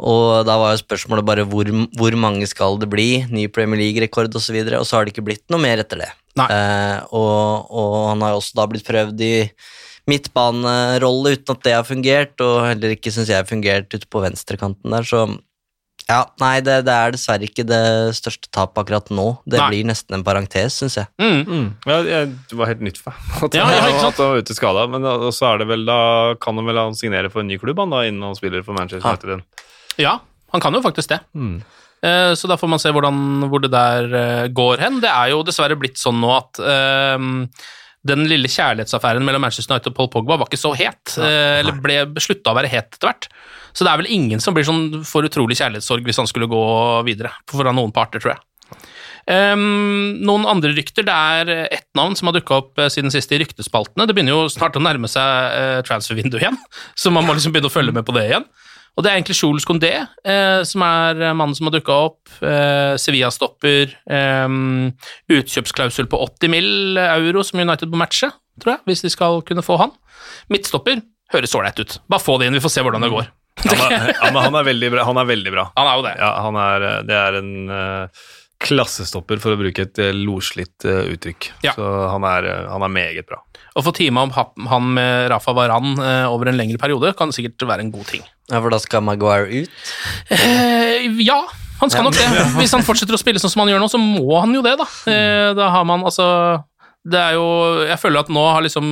og 0.00 0.46
da 0.48 0.56
var 0.60 0.72
jo 0.74 0.80
spørsmålet 0.80 1.26
bare 1.28 1.44
hvor, 1.48 1.68
hvor 1.98 2.16
mange 2.16 2.48
skal 2.48 2.78
det 2.80 2.88
bli, 2.92 3.08
ny 3.28 3.46
Premier 3.52 3.82
League-rekord 3.82 4.32
osv., 4.34 4.56
og, 4.62 4.70
så 4.72 4.80
og 4.80 4.88
så 4.88 4.96
har 4.96 5.04
det 5.06 5.14
ikke 5.14 5.26
blitt 5.28 5.44
noe 5.52 5.60
mer 5.62 5.82
etter 5.84 6.00
det. 6.04 6.08
Nei. 6.40 6.48
Eh, 6.54 6.96
og, 7.12 7.68
og 7.68 7.94
han 8.12 8.24
har 8.24 8.34
jo 8.34 8.40
også 8.40 8.56
da 8.60 8.66
blitt 8.70 8.86
prøvd 8.88 9.22
i 9.26 9.34
midtbanerolle 10.10 11.36
uten 11.36 11.54
at 11.54 11.62
det 11.66 11.76
har 11.76 11.86
fungert, 11.86 12.34
og 12.44 12.64
heller 12.70 12.96
ikke 12.96 13.12
syns 13.14 13.30
jeg 13.30 13.42
har 13.42 13.48
fungert 13.48 13.92
ute 13.92 14.08
på 14.10 14.22
venstrekanten 14.24 14.96
der, 14.96 15.06
så 15.06 15.26
ja, 16.10 16.24
nei, 16.42 16.56
det, 16.64 16.80
det 16.88 16.94
er 16.94 17.12
dessverre 17.14 17.46
ikke 17.46 17.62
det 17.68 17.82
største 18.18 18.48
tapet 18.50 18.80
akkurat 18.82 19.10
nå. 19.14 19.26
Det 19.46 19.60
Nei. 19.60 19.68
blir 19.70 19.88
nesten 19.92 20.16
en 20.16 20.24
parentes, 20.26 20.80
syns 20.80 20.96
jeg. 20.98 21.06
Mm. 21.22 21.68
Ja, 21.86 22.00
jeg, 22.08 22.32
det 22.50 22.58
var 22.58 22.70
helt 22.72 22.82
nytt 22.82 22.98
for 22.98 23.14
meg 23.14 23.44
at, 23.46 23.58
Ja, 23.60 23.66
ja, 23.70 23.84
han 24.00 24.16
var 24.18 24.40
ute 24.40 24.56
skada. 24.56 24.88
Men 24.90 25.06
da- 25.06 25.30
så 25.30 25.52
er 25.52 25.62
det 25.62 25.68
vel, 25.70 25.84
da 25.86 26.00
kan 26.42 26.58
han 26.58 26.66
vel 26.66 26.80
han 26.80 26.98
signere 26.98 27.30
for 27.30 27.44
en 27.44 27.52
ny 27.52 27.60
klubb 27.62 27.78
han 27.84 27.94
da, 27.94 28.02
innen 28.08 28.26
han 28.26 28.38
spiller 28.38 28.64
for 28.66 28.74
Manchester 28.74 29.06
United. 29.06 29.36
igjen. 29.36 29.44
Ja, 29.98 30.20
han 30.54 30.62
kan 30.62 30.74
jo 30.74 30.82
faktisk 30.84 31.10
det. 31.12 31.20
Mm. 31.34 31.60
Så 32.00 32.48
da 32.48 32.56
får 32.56 32.70
man 32.72 32.80
se 32.80 32.88
hvordan, 32.96 33.16
hvor 33.52 33.60
det 33.60 33.68
der 33.74 34.14
eh, 34.16 34.46
går 34.56 34.80
hen. 34.80 35.02
Det 35.02 35.10
er 35.10 35.34
jo 35.34 35.42
dessverre 35.44 35.76
blitt 35.76 36.00
sånn 36.00 36.16
nå 36.22 36.30
at 36.32 36.60
um, 37.20 37.42
den 38.08 38.24
lille 38.30 38.48
kjærlighetsaffæren 38.48 39.26
mellom 39.26 39.44
Manchester 39.44 39.74
United 39.74 39.92
og 39.92 39.98
Paul 39.98 40.08
Pogba 40.14 40.38
var 40.40 40.48
ikke 40.48 40.62
så 40.62 40.72
het, 40.78 41.18
Ja, 41.20 41.58
eller 41.60 41.76
ble 41.84 41.98
slutta 42.24 42.54
å 42.54 42.56
være 42.56 42.70
het 42.72 42.94
etter 42.96 43.10
hvert. 43.10 43.28
Så 43.76 43.84
det 43.84 43.92
er 43.92 44.00
vel 44.00 44.08
ingen 44.12 44.40
som 44.42 44.56
blir 44.56 44.66
sånn 44.66 45.02
for 45.06 45.26
utrolig 45.28 45.58
kjærlighetssorg 45.60 46.08
hvis 46.08 46.22
han 46.22 46.30
skulle 46.30 46.48
gå 46.50 46.64
videre, 47.06 47.34
fra 47.50 47.74
noen 47.76 47.92
parter, 47.94 48.22
tror 48.22 48.34
jeg. 48.34 48.80
Um, 49.30 50.16
noen 50.24 50.46
andre 50.48 50.72
rykter. 50.74 51.04
Det 51.06 51.14
er 51.14 51.52
ett 51.68 51.86
navn 51.98 52.16
som 52.18 52.30
har 52.30 52.38
dukka 52.38 52.56
opp 52.62 52.80
eh, 52.80 52.88
siden 52.90 53.12
sist 53.14 53.30
i 53.30 53.38
ryktespaltene. 53.42 54.08
Det 54.08 54.16
begynner 54.16 54.34
jo 54.34 54.50
snart 54.50 54.78
å 54.78 54.82
nærme 54.82 55.10
seg 55.10 55.54
uh, 55.54 55.82
transfervinduet 55.86 56.42
igjen, 56.42 56.58
så 57.00 57.12
man 57.14 57.28
må 57.28 57.36
liksom 57.36 57.54
begynne 57.54 57.70
å 57.70 57.74
følge 57.76 57.94
med 57.94 58.06
på 58.08 58.16
det 58.16 58.26
igjen. 58.30 58.48
Og 58.96 59.04
det 59.04 59.10
er 59.10 59.18
egentlig 59.18 59.38
Jules 59.38 59.66
Condé, 59.68 59.92
eh, 60.02 60.60
som 60.68 60.84
er 60.84 61.22
eh, 61.22 61.36
mannen 61.36 61.56
som 61.56 61.68
har 61.68 61.76
dukka 61.76 61.96
opp. 62.08 62.32
Eh, 62.42 62.96
Sevilla-stopper. 63.00 63.94
Eh, 64.18 64.56
utkjøpsklausul 65.36 66.10
på 66.10 66.20
80 66.26 66.52
mill. 66.52 66.72
euro 67.00 67.44
som 67.46 67.62
United 67.62 67.92
må 67.92 68.02
matche, 68.02 68.32
tror 68.60 68.76
jeg, 68.76 68.84
hvis 68.90 69.04
de 69.06 69.12
skal 69.14 69.42
kunne 69.46 69.64
få 69.66 69.78
han. 69.80 69.94
Midtstopper 70.52 71.02
høres 71.34 71.54
ålreit 71.54 71.80
ut. 71.80 72.00
Bare 72.10 72.24
få 72.24 72.38
det 72.40 72.48
inn, 72.50 72.58
vi 72.58 72.64
får 72.64 72.74
se 72.74 72.84
hvordan 72.84 73.06
det 73.06 73.12
går. 73.14 73.30
Han 73.60 73.80
er, 73.86 74.12
ja, 74.14 74.28
men 74.32 74.42
han 74.46 74.56
er 74.56 74.68
veldig 74.70 74.92
bra. 74.94 75.06
Han 75.08 75.20
er 75.20 75.26
veldig 75.28 75.54
bra. 75.54 75.64
Han 75.76 75.88
er 75.88 75.98
jo 75.98 76.04
det. 76.06 76.14
Ja, 76.20 76.30
han 76.46 76.58
er, 76.60 76.86
det 77.04 77.16
er 77.18 77.38
en 77.40 77.52
uh, 77.68 78.22
klassestopper, 78.60 79.40
for 79.42 79.56
å 79.56 79.60
bruke 79.60 79.84
et 79.86 80.00
uh, 80.00 80.10
loslitt 80.16 80.86
uh, 80.88 81.02
uttrykk. 81.12 81.50
Ja. 81.66 81.74
Så 81.76 81.86
han 82.12 82.26
er, 82.28 82.48
eh, 82.48 82.66
han 82.70 82.84
er 82.86 82.92
meget 82.92 83.28
bra. 83.28 83.42
Å 83.70 83.84
få 83.86 83.92
teama 83.94 84.24
om 84.26 84.66
han 84.70 84.88
med 84.96 85.28
Rafa 85.30 85.54
Varan 85.54 85.94
eh, 86.02 86.26
over 86.26 86.50
en 86.50 86.58
lengre 86.58 86.80
periode 86.82 87.12
kan 87.18 87.30
sikkert 87.34 87.68
være 87.68 87.86
en 87.86 87.92
god 87.94 88.08
ting. 88.10 88.24
Ja, 88.50 88.60
For 88.60 88.72
da 88.74 88.80
skal 88.82 89.04
Maguire 89.06 89.62
ut? 89.62 89.84
Eh, 90.34 91.06
ja, 91.24 91.40
han 91.80 91.92
skal 91.92 92.06
nok 92.06 92.16
det. 92.18 92.26
Hvis 92.60 92.74
han 92.76 92.84
fortsetter 92.86 93.16
å 93.16 93.20
spille 93.20 93.42
sånn 93.42 93.52
som 93.52 93.64
han 93.64 93.72
gjør 93.72 93.84
nå, 93.84 93.90
så 93.92 94.00
må 94.00 94.40
han 94.42 94.54
jo 94.56 94.64
det, 94.66 94.76
da. 94.80 94.88
Eh, 95.10 95.52
da 95.58 95.70
har 95.76 95.86
man 95.88 96.04
altså 96.04 96.26
Det 97.06 97.16
er 97.20 97.38
jo 97.38 97.46
Jeg 97.88 98.00
føler 98.02 98.20
at 98.24 98.32
nå 98.32 98.44
har 98.50 98.66
liksom 98.66 98.90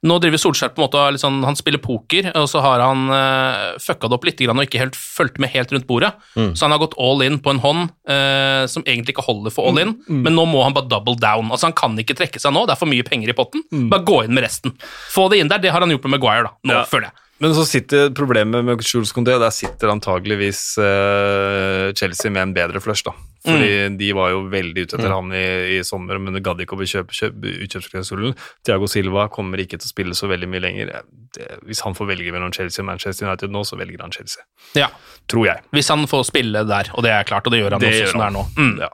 nå 0.00 0.16
driver 0.16 0.40
Solskjær 0.40 0.70
på 0.72 0.80
en 0.80 0.86
måte 0.86 1.20
sånn, 1.20 1.42
Han 1.44 1.58
spiller 1.58 1.80
poker, 1.82 2.30
og 2.32 2.46
så 2.48 2.62
har 2.64 2.80
han 2.80 3.02
uh, 3.12 3.76
fucka 3.82 4.08
det 4.08 4.16
opp 4.16 4.24
litt 4.28 4.40
og 4.48 4.62
ikke 4.64 4.80
helt 4.80 4.96
fulgt 4.96 5.36
med 5.42 5.52
helt 5.52 5.72
rundt 5.74 5.86
bordet. 5.88 6.14
Så 6.32 6.64
han 6.64 6.72
har 6.72 6.80
gått 6.80 6.96
all 6.96 7.20
in 7.26 7.36
på 7.44 7.52
en 7.52 7.60
hånd 7.60 7.90
eh, 8.08 8.64
som 8.70 8.84
egentlig 8.86 9.12
ikke 9.12 9.26
holder 9.26 9.52
for 9.52 9.68
all 9.68 9.80
in, 9.82 9.92
men 10.08 10.32
nå 10.32 10.46
må 10.48 10.62
han 10.64 10.72
bare 10.76 10.88
double 10.88 11.18
down. 11.20 11.50
Altså 11.52 11.68
Han 11.68 11.76
kan 11.76 11.98
ikke 12.00 12.16
trekke 12.16 12.40
seg 12.40 12.54
nå, 12.56 12.64
det 12.64 12.74
er 12.74 12.80
for 12.80 12.88
mye 12.90 13.04
penger 13.06 13.32
i 13.32 13.36
potten. 13.36 13.66
Bare 13.92 14.06
gå 14.08 14.22
inn 14.24 14.32
med 14.36 14.46
resten. 14.46 14.72
Få 15.12 15.28
det 15.32 15.42
inn 15.42 15.52
der. 15.52 15.60
Det 15.60 15.74
har 15.74 15.84
han 15.84 15.92
gjort 15.92 16.08
med 16.08 16.16
Maguire, 16.16 16.48
da. 16.48 16.54
Nå, 16.64 16.78
Ja. 16.80 16.86
føler 16.88 17.10
jeg. 17.10 17.26
Men 17.40 17.54
så 17.56 17.64
sitter 17.64 18.10
problemet 18.16 18.64
med 18.66 18.82
Jules 18.84 19.14
Condé, 19.16 19.38
der 19.40 19.52
sitter 19.54 19.88
antageligvis 19.94 20.60
uh, 20.80 21.88
Chelsea 21.96 22.30
med 22.32 22.42
en 22.42 22.54
bedre 22.56 22.82
flush, 22.84 23.06
da. 23.06 23.14
Fordi 23.40 23.96
de 23.96 24.10
var 24.12 24.34
jo 24.34 24.42
veldig 24.52 24.82
ute 24.84 24.98
etter 24.98 25.14
han 25.14 25.30
i, 25.32 25.44
i 25.78 25.80
sommer, 25.86 26.18
men 26.20 26.36
det 26.36 26.42
gadd 26.44 26.60
ikke 26.60 26.76
å 26.76 26.80
bekjøpe 26.82 27.16
kjøp, 27.16 27.38
utkjøpsklausulen. 27.64 28.34
Thiago 28.68 28.88
Silva 28.92 29.24
kommer 29.32 29.62
ikke 29.64 29.78
til 29.80 29.88
å 29.88 29.92
spille 29.94 30.18
så 30.18 30.28
veldig 30.28 30.50
mye 30.52 30.60
lenger. 30.66 30.92
Det, 31.32 31.46
hvis 31.64 31.80
han 31.86 31.96
får 31.96 32.10
velge 32.12 32.34
mellom 32.34 32.52
Chelsea 32.52 32.84
og 32.84 32.90
Manchester 32.90 33.30
United 33.30 33.54
nå, 33.54 33.64
så 33.64 33.80
velger 33.80 34.04
han 34.04 34.12
Chelsea. 34.12 34.44
Ja. 34.76 34.90
Tror 35.32 35.48
jeg. 35.48 35.64
Hvis 35.72 35.88
han 35.88 36.04
får 36.10 36.28
spille 36.28 36.66
der, 36.68 36.92
og 36.92 37.06
det 37.08 37.14
er 37.16 37.24
klart, 37.28 37.48
og 37.48 37.56
det 37.56 37.62
gjør 37.62 37.78
han 37.78 37.86
Det 37.86 37.94
også 37.94 38.04
gjør 38.04 38.12
som 38.12 38.20
det 38.20 38.28
er 38.28 38.34
han. 38.34 38.36
nå. 38.36 38.44
Mm. 38.60 38.76
Ja. 38.84 38.92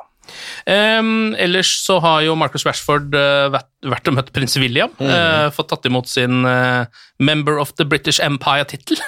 Ehm, 0.66 1.34
ellers 1.38 1.70
så 1.84 1.98
har 2.02 2.24
jo 2.26 2.36
Marcus 2.38 2.66
Rashford 2.66 3.14
uh, 3.14 3.48
vært, 3.54 3.68
vært 3.86 4.10
og 4.10 4.16
møtt 4.18 4.32
prins 4.34 4.56
William. 4.60 4.90
eh, 5.00 5.46
fått 5.54 5.70
tatt 5.72 5.86
imot 5.88 6.10
sin 6.10 6.44
uh, 6.46 6.86
Member 7.22 7.60
of 7.62 7.74
the 7.78 7.86
British 7.86 8.22
Empire-tittel. 8.22 9.00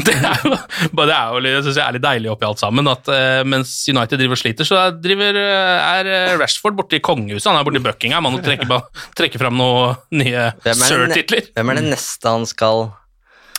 Det 0.00 0.14
er 0.14 0.40
jo, 0.40 0.54
det 0.96 1.12
er 1.12 1.34
jo 1.34 1.40
jeg 1.44 1.64
synes 1.66 1.76
jeg 1.76 1.84
er 1.84 1.94
litt 1.98 2.04
deilig 2.04 2.30
oppi 2.32 2.46
alt 2.48 2.62
sammen, 2.62 2.86
at 2.88 3.10
mens 3.44 3.74
United 3.90 4.16
driver 4.16 4.32
og 4.32 4.40
sliter, 4.40 4.64
så 4.64 4.78
er, 4.80 4.94
driver, 5.04 5.36
er 5.36 6.38
Rashford 6.40 6.78
borte 6.78 6.96
i 6.96 7.02
kongehuset. 7.04 7.50
Han 7.50 7.58
er 7.58 7.66
borte 7.66 7.82
i 7.82 7.84
Buckingham. 7.84 8.24
Han 8.24 8.40
trekker, 8.40 8.70
trekke 8.70 9.12
trekker 9.20 9.42
fram 9.42 9.58
noen 9.60 9.98
nye 10.16 10.46
er, 10.48 10.80
sir-titler. 10.80 11.50
hvem 11.52 11.74
er 11.74 11.80
det 11.82 11.90
neste 11.90 12.32
han 12.38 12.48
skal 12.48 12.86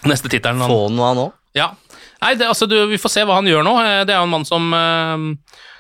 Neste 0.10 0.32
titelen, 0.34 0.64
han 0.66 0.74
få 0.74 0.88
noe 0.96 1.12
av 1.12 1.20
nå? 1.22 1.28
ja. 1.60 1.70
Nei, 2.22 2.34
det, 2.34 2.48
altså, 2.50 2.66
du, 2.66 2.80
vi 2.90 2.98
får 2.98 3.14
se 3.14 3.26
hva 3.28 3.38
han 3.38 3.50
gjør 3.50 3.66
nå. 3.66 3.76
Det 4.08 4.14
er 4.14 4.18
jo 4.18 4.26
en 4.26 4.34
mann 4.34 4.48
som, 4.48 4.72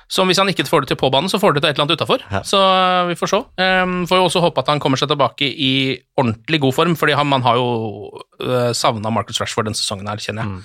som 0.07 0.29
hvis 0.29 0.39
han 0.39 0.47
ikke 0.47 0.65
får 0.67 0.85
det 0.85 0.93
til 0.93 0.99
på 1.01 1.09
banen, 1.11 1.27
så 1.31 1.39
får 1.39 1.55
det 1.55 1.61
til 1.63 1.69
et 1.69 1.75
eller 1.75 1.85
annet 1.85 1.99
utafor. 1.99 2.21
Ja. 2.31 2.39
Så 2.47 2.59
eh, 2.63 3.09
vi 3.09 3.17
får 3.19 3.31
se. 3.31 3.39
Um, 3.59 3.97
Får 4.07 4.21
jo 4.21 4.27
også 4.29 4.43
håpe 4.43 4.63
at 4.63 4.71
han 4.71 4.81
kommer 4.83 4.99
seg 4.99 5.11
tilbake 5.11 5.49
i 5.51 5.71
ordentlig 6.19 6.61
god 6.63 6.75
form, 6.77 6.95
fordi 6.99 7.17
han, 7.19 7.27
man 7.27 7.43
har 7.43 7.59
jo 7.59 7.67
uh, 8.39 8.71
savna 8.77 9.11
Marcus 9.13 9.41
Rashford 9.43 9.67
denne 9.67 9.79
sesongen 9.79 10.07
her, 10.07 10.21
kjenner 10.23 10.47
jeg. 10.47 10.63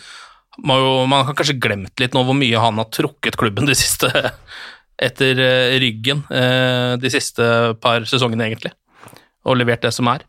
Man, 0.62 0.76
har 0.76 0.84
jo, 0.84 0.94
man 1.10 1.26
har 1.26 1.38
kanskje 1.38 1.58
glemt 1.58 1.98
litt 1.98 2.14
nå 2.14 2.22
hvor 2.28 2.38
mye 2.38 2.62
han 2.62 2.78
har 2.78 2.90
trukket 2.94 3.38
klubben 3.40 3.66
de 3.66 3.74
siste 3.78 4.10
etter 5.08 5.42
uh, 5.42 5.74
ryggen 5.82 6.22
uh, 6.30 6.94
de 7.02 7.10
siste 7.10 7.44
par 7.82 8.06
sesongene, 8.06 8.46
egentlig. 8.46 8.76
Og 9.42 9.58
levert 9.58 9.82
det 9.82 9.90
som 9.90 10.06
er. 10.12 10.22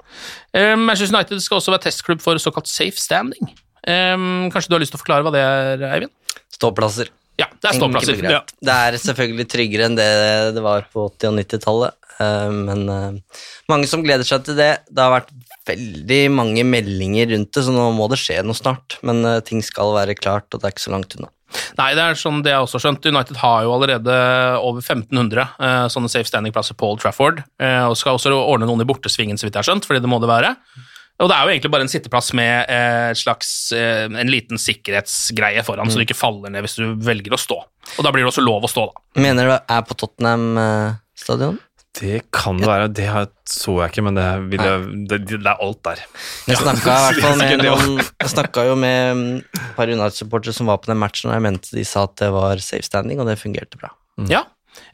Um, 0.58 0.88
Manchester 0.90 1.14
United 1.14 1.44
skal 1.46 1.62
også 1.62 1.76
være 1.76 1.86
testklubb 1.86 2.24
for 2.24 2.42
såkalt 2.42 2.72
safe 2.72 2.98
standing. 2.98 3.54
Um, 3.86 4.50
kanskje 4.50 4.72
du 4.72 4.80
har 4.80 4.82
lyst 4.82 4.96
til 4.96 4.98
å 4.98 5.04
forklare 5.06 5.28
hva 5.28 5.36
det 5.36 5.44
er, 5.44 5.92
Eivind? 5.94 6.18
Ståplasser. 6.56 7.14
Ja, 7.40 7.48
det 7.50 7.70
er 7.70 7.78
ståplasser. 7.80 8.20
Ja. 8.30 8.42
Det 8.62 8.74
er 8.88 8.98
selvfølgelig 9.02 9.48
tryggere 9.50 9.90
enn 9.90 9.98
det 9.98 10.10
det 10.54 10.64
var 10.64 10.86
på 10.94 11.08
80- 11.10 11.32
og 11.32 11.40
90-tallet, 11.40 11.96
eh, 12.22 12.50
men 12.54 12.84
eh, 12.94 13.40
mange 13.72 13.90
som 13.90 14.04
gleder 14.06 14.28
seg 14.28 14.46
til 14.46 14.60
det. 14.60 14.72
Det 14.90 15.02
har 15.02 15.16
vært 15.16 15.32
veldig 15.70 16.22
mange 16.36 16.66
meldinger 16.68 17.32
rundt 17.34 17.54
det, 17.56 17.64
så 17.66 17.74
nå 17.74 17.88
må 17.98 18.10
det 18.12 18.22
skje 18.22 18.42
noe 18.46 18.58
snart. 18.58 19.00
Men 19.02 19.24
eh, 19.26 19.42
ting 19.48 19.66
skal 19.66 19.96
være 19.98 20.18
klart, 20.20 20.50
og 20.52 20.62
det 20.62 20.70
er 20.70 20.76
ikke 20.76 20.86
så 20.86 20.94
langt 20.94 21.18
unna. 21.18 21.32
Nei, 21.78 21.92
det 21.94 22.06
er 22.06 22.18
sånn 22.18 22.42
det 22.46 22.54
jeg 22.54 22.66
også 22.66 22.80
har 22.80 22.86
skjønt. 22.88 23.10
United 23.14 23.38
har 23.42 23.66
jo 23.66 23.74
allerede 23.76 24.16
over 24.62 24.82
1500 24.82 25.42
eh, 25.42 25.84
sånne 25.94 26.14
safe 26.14 26.30
standing-plasser 26.30 26.78
på 26.78 26.94
Old 26.94 27.02
Trafford, 27.02 27.42
og 27.58 27.98
skal 27.98 28.18
også 28.20 28.34
ordne 28.38 28.70
noen 28.70 28.86
i 28.86 28.90
bortesvingen, 28.90 29.42
så 29.42 29.48
vidt 29.48 29.58
jeg 29.58 29.64
har 29.66 29.72
skjønt, 29.72 29.90
fordi 29.90 30.02
det 30.06 30.10
må 30.12 30.22
det 30.22 30.30
være. 30.30 30.56
Og 31.22 31.30
det 31.30 31.36
er 31.36 31.46
jo 31.46 31.54
egentlig 31.54 31.72
bare 31.72 31.86
en 31.86 31.92
sitteplass 31.92 32.32
med 32.36 32.72
eh, 32.74 33.12
slags, 33.18 33.50
eh, 33.78 34.06
en 34.10 34.32
liten 34.32 34.60
sikkerhetsgreie 34.60 35.62
foran, 35.66 35.92
så 35.92 36.02
du 36.02 36.08
ikke 36.08 36.18
faller 36.18 36.52
ned 36.52 36.66
hvis 36.66 36.80
du 36.80 36.88
velger 37.06 37.36
å 37.36 37.40
stå. 37.40 37.60
Og 37.98 38.02
da 38.06 38.12
blir 38.12 38.26
det 38.26 38.32
også 38.32 38.44
lov 38.44 38.66
å 38.66 38.72
stå, 38.72 38.88
da. 38.90 39.22
Mener 39.22 39.48
du 39.48 39.54
det 39.54 39.62
er 39.76 39.86
på 39.86 39.98
Tottenham 40.00 40.50
eh, 40.58 40.98
stadion? 41.18 41.62
Det 41.94 42.24
kan 42.34 42.58
det 42.58 42.66
være. 42.66 42.88
Det 42.90 43.06
så 43.54 43.76
jeg 43.84 43.94
ikke, 43.94 44.04
men 44.08 44.18
det, 44.18 44.26
vil 44.50 44.64
jeg, 44.66 44.86
det, 45.12 45.20
det 45.30 45.38
er 45.38 45.60
alt 45.62 45.84
der. 45.86 46.00
Jeg 46.50 46.58
snakka, 46.58 46.96
i 47.14 47.26
med 47.44 47.62
noen, 47.62 48.00
jeg 48.02 48.70
jo 48.72 48.78
med 48.82 49.20
mm, 49.20 49.36
et 49.44 49.76
par 49.78 49.92
United-supportere 49.94 50.58
som 50.58 50.72
var 50.72 50.82
på 50.82 50.90
den 50.90 50.98
matchen, 51.04 51.30
og 51.30 51.38
jeg 51.38 51.46
mente 51.46 51.78
de 51.78 51.86
sa 51.86 52.08
at 52.10 52.18
det 52.24 52.32
var 52.34 52.66
safe 52.66 52.88
standing, 52.90 53.22
og 53.22 53.30
det 53.30 53.38
fungerte 53.42 53.78
bra. 53.78 53.94
Ja. 54.30 54.42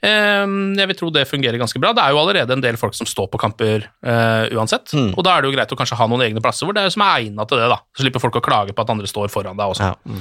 Ehm, 0.05 0.73
jeg 0.79 0.87
vil 0.87 0.95
tro 0.99 1.09
det 1.11 1.25
fungerer 1.27 1.59
ganske 1.59 1.79
bra. 1.81 1.91
Det 1.95 2.03
er 2.03 2.13
jo 2.15 2.19
allerede 2.21 2.55
en 2.55 2.63
del 2.63 2.77
folk 2.79 2.95
som 2.95 3.07
står 3.09 3.27
på 3.33 3.39
kamper 3.41 3.87
uh, 4.05 4.45
uansett, 4.55 4.93
Mm. 4.95 5.11
og 5.17 5.23
da 5.23 5.35
er 5.37 5.41
det 5.43 5.49
jo 5.51 5.55
greit 5.57 5.71
å 5.73 5.77
kanskje 5.77 5.97
ha 5.99 6.07
noen 6.07 6.23
egne 6.25 6.41
plasser 6.41 6.65
hvor 6.65 6.73
det 6.73 6.81
er, 6.87 6.89
som 6.93 7.03
er 7.05 7.19
egnet 7.25 7.47
til 7.51 7.59
det, 7.59 7.67
da. 7.69 7.77
Så 7.95 8.03
slipper 8.05 8.23
folk 8.23 8.39
å 8.39 8.41
klage 8.43 8.73
på 8.75 8.81
at 8.81 8.89
andre 8.93 9.07
står 9.09 9.29
foran 9.29 9.57
deg 9.59 9.73
også. 9.73 9.89
Ja. 9.91 10.17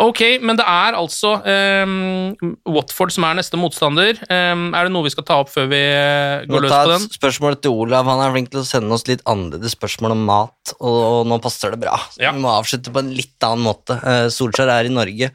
Ok, 0.00 0.20
men 0.40 0.56
det 0.56 0.64
er 0.64 0.96
altså 0.96 1.34
um, 1.44 2.32
Watford 2.72 3.12
som 3.12 3.26
er 3.28 3.36
neste 3.36 3.58
motstander. 3.60 4.16
Um, 4.32 4.70
er 4.74 4.88
det 4.88 4.94
noe 4.94 5.04
vi 5.04 5.12
skal 5.12 5.26
ta 5.28 5.36
opp 5.42 5.52
før 5.52 5.68
vi 5.68 5.76
eh, 5.80 6.46
går 6.48 6.64
løs 6.64 6.72
ta 6.72 6.78
på 6.86 6.88
et 6.88 6.94
den? 6.96 7.08
spørsmål 7.20 7.58
til 7.60 7.76
Olav. 7.84 8.08
Han 8.08 8.22
er 8.24 8.32
flink 8.32 8.48
til 8.54 8.62
å 8.62 8.66
sende 8.68 8.96
oss 8.96 9.04
litt 9.10 9.20
annerledes 9.28 9.76
spørsmål 9.76 10.16
om 10.16 10.24
mat, 10.24 10.74
og, 10.80 10.98
og 11.20 11.28
nå 11.28 11.36
passer 11.44 11.76
det 11.76 11.82
bra. 11.84 11.98
Ja. 12.16 12.32
Vi 12.32 12.40
må 12.40 12.48
avslutte 12.56 12.92
på 12.94 13.02
en 13.04 13.12
litt 13.12 13.36
annen 13.44 13.66
måte. 13.68 14.00
Uh, 14.00 14.26
Solskjær 14.32 14.72
er 14.78 14.88
i 14.88 14.94
Norge. 14.96 15.30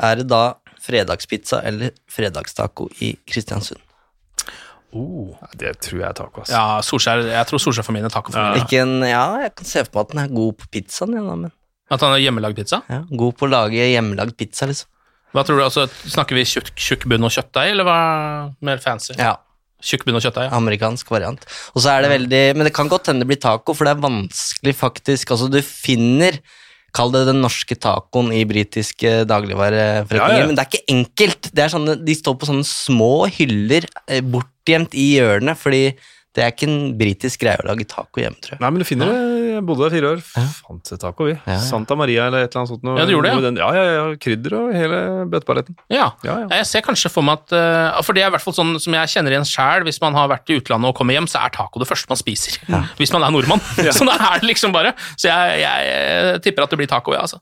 Er 0.00 0.16
det 0.22 0.28
da 0.30 0.54
fredagspizza 0.84 1.60
eller 1.68 1.94
fredagstaco 2.10 2.88
i 3.04 3.14
Kristiansund? 3.28 3.80
Oh. 4.92 5.36
Det 5.54 5.76
tror 5.84 6.00
jeg 6.00 6.08
er 6.08 6.16
taco. 6.18 6.42
Altså. 6.42 6.54
Ja, 6.56 6.80
Solskjær, 6.82 7.20
jeg 7.30 7.46
tror 7.46 7.62
Solskjær-familien 7.62 8.08
er 8.08 8.14
taco-familien. 8.14 8.64
Ikke 8.64 8.80
en, 8.82 8.96
ja, 9.06 9.24
jeg 9.44 9.52
kan 9.60 9.68
se 9.68 9.84
for 9.86 10.00
meg 10.00 10.06
at 10.08 10.14
den 10.14 10.22
er 10.24 10.32
god 10.40 10.56
på 10.58 10.70
pizzaen, 10.74 11.14
ja, 11.14 11.22
men 11.28 11.52
At 11.90 12.02
han 12.02 12.14
har 12.16 12.22
hjemmelagd 12.24 12.58
pizza? 12.58 12.80
ja, 12.90 13.04
god 13.22 13.36
på 13.38 13.46
å 13.46 13.50
lage 13.52 13.86
hjemmelagd 13.92 14.34
pizza, 14.40 14.66
liksom. 14.70 14.90
Hva 15.30 15.44
tror 15.46 15.60
du, 15.60 15.62
altså, 15.62 15.84
Snakker 16.10 16.34
vi 16.34 16.42
tjukk, 16.48 16.72
tjukk 16.74 17.06
bunn 17.10 17.22
og 17.28 17.30
kjøttdeig, 17.30 17.70
eller 17.76 17.86
hva 17.86 17.98
mer 18.66 18.82
fancy? 18.82 19.14
Ja, 19.14 19.36
Tjukk 19.80 20.02
bunn 20.04 20.18
og 20.18 20.24
kjøttdeig, 20.24 20.50
ja. 20.50 20.56
amerikansk 20.58 21.08
variant. 21.08 21.46
Og 21.72 21.80
så 21.80 21.94
er 21.94 22.02
det 22.04 22.10
veldig 22.12 22.40
Men 22.58 22.66
det 22.68 22.74
kan 22.76 22.90
godt 22.90 23.08
hende 23.08 23.24
det 23.24 23.30
blir 23.30 23.38
taco, 23.40 23.72
for 23.72 23.86
det 23.88 23.94
er 23.94 24.02
vanskelig 24.02 24.74
faktisk. 24.76 25.30
Altså, 25.32 25.46
du 25.48 25.62
finner 25.64 26.36
Kall 26.96 27.12
det 27.14 27.24
den 27.28 27.40
norske 27.44 27.76
tacoen 27.78 28.32
i 28.34 28.44
britiske 28.48 29.24
dagligvareforretninger, 29.30 30.36
Ja, 30.36 30.44
ja. 30.44 30.46
men 30.48 30.56
det 30.58 30.64
er 30.64 30.70
ikke 30.72 30.94
enkelt. 30.96 31.50
Det 31.54 31.64
er 31.64 31.72
sånne, 31.74 31.94
de 32.04 32.14
står 32.18 32.38
på 32.40 32.48
sånne 32.50 32.66
små 32.66 33.12
hyller 33.36 33.86
eh, 34.08 34.20
bortgjemt 34.26 34.96
i 34.98 35.12
hjørnet, 35.18 35.58
fordi 35.60 35.84
det 36.34 36.44
er 36.44 36.52
ikke 36.52 36.68
en 36.70 36.80
britisk 36.98 37.42
greie 37.42 37.58
å 37.58 37.66
lage 37.66 37.86
taco 37.90 38.20
hjemme, 38.22 38.38
tror 38.42 38.54
jeg. 38.56 38.62
Nei, 38.62 38.70
men 38.70 38.82
du 38.82 38.86
finner 38.86 39.08
det. 39.10 39.20
Bodde 39.66 39.86
der 39.86 39.92
fire 39.94 40.08
år. 40.14 40.20
Fant 40.24 40.92
et 40.92 41.00
taco, 41.02 41.24
vi. 41.28 41.34
Ja, 41.34 41.52
ja. 41.54 41.58
Santa 41.64 41.96
Maria 41.98 42.26
eller 42.28 42.44
et 42.44 42.50
eller 42.54 42.62
annet 42.62 42.72
sånt. 42.72 42.82
noe. 42.86 42.98
Ja, 42.98 43.04
du 43.06 43.12
gjorde 43.14 43.28
det, 43.30 43.34
ja. 43.34 43.40
Den- 43.46 43.56
Ja, 43.60 43.68
ja, 43.74 43.84
ja. 43.96 44.16
Krydder 44.16 44.56
og 44.58 44.74
hele 44.74 45.00
bøtteballetten. 45.30 45.76
Ja. 45.90 46.10
Ja, 46.24 46.38
ja. 46.40 46.46
Jeg 46.60 46.66
ser 46.66 46.80
kanskje 46.86 47.10
for 47.10 47.22
meg 47.26 47.38
at 47.42 47.52
eh, 47.52 48.00
For 48.02 48.12
det 48.16 48.22
er 48.24 48.28
i 48.28 48.34
hvert 48.34 48.44
fall 48.44 48.56
sånn 48.56 48.74
som 48.80 48.94
jeg 48.94 49.12
kjenner 49.14 49.34
igjen 49.36 49.46
sjæl, 49.48 49.84
hvis 49.84 50.00
man 50.00 50.14
har 50.14 50.28
vært 50.32 50.50
i 50.50 50.58
utlandet 50.60 50.88
og 50.90 50.96
kommer 50.96 51.14
hjem, 51.16 51.28
så 51.30 51.42
er 51.44 51.50
taco 51.54 51.78
det 51.82 51.88
første 51.88 52.08
man 52.10 52.16
spiser. 52.20 52.58
Hvis 53.00 53.12
man 53.12 53.22
er 53.22 53.30
nordmann. 53.34 53.60
Så 53.96 54.04
da 54.08 54.14
er 54.16 54.40
det 54.40 54.48
liksom 54.50 54.72
bare 54.72 54.92
Så 55.16 55.28
jeg, 55.28 55.60
jeg, 55.62 55.92
eh, 55.94 56.38
tipper 56.44 56.64
at 56.64 56.70
det 56.70 56.78
blir 56.80 56.88
taco, 56.90 57.12
ja, 57.14 57.22
altså. 57.26 57.40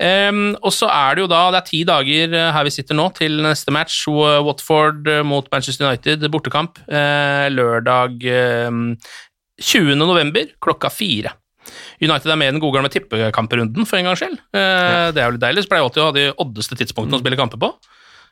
Um, 0.00 0.56
og 0.62 0.72
så 0.74 0.88
er 0.90 1.14
det 1.14 1.22
jo 1.22 1.28
da 1.30 1.40
Det 1.54 1.58
er 1.60 1.66
ti 1.68 1.80
dager 1.86 2.34
eh, 2.34 2.50
her 2.54 2.64
vi 2.66 2.72
sitter 2.74 2.96
nå, 2.98 3.08
til 3.14 3.40
neste 3.44 3.70
match. 3.74 4.02
Watford 4.10 5.06
mot 5.26 5.46
Manchester 5.52 5.86
United, 5.88 6.24
bortekamp. 6.32 6.78
Uh, 6.90 7.46
lørdag 7.52 8.22
um, 8.68 8.96
20. 9.60 9.94
november 10.00 10.48
klokka 10.62 10.88
fire. 10.92 11.34
United 12.02 12.30
er 12.32 12.38
med 12.40 12.48
i 12.50 12.54
den 12.56 12.62
gode 12.62 12.78
gamle 12.78 12.90
tippekamperunden 12.92 13.86
for 13.88 14.00
en 14.00 14.08
gangs 14.10 14.22
skyld. 14.22 14.38
Eh, 14.56 15.10
Det 15.12 15.20
er 15.22 15.26
jo 15.30 15.36
litt 15.36 15.44
deilig. 15.46 15.64
Så 15.66 15.70
pleier 15.72 15.82
jeg 15.84 15.90
alltid 15.90 16.02
å 16.02 16.10
ha 16.10 16.16
de 16.16 16.26
oddeste 16.46 16.78
tidspunktene 16.80 17.18
å 17.18 17.22
spille 17.22 17.38
kamper 17.40 17.60
på. 17.60 17.74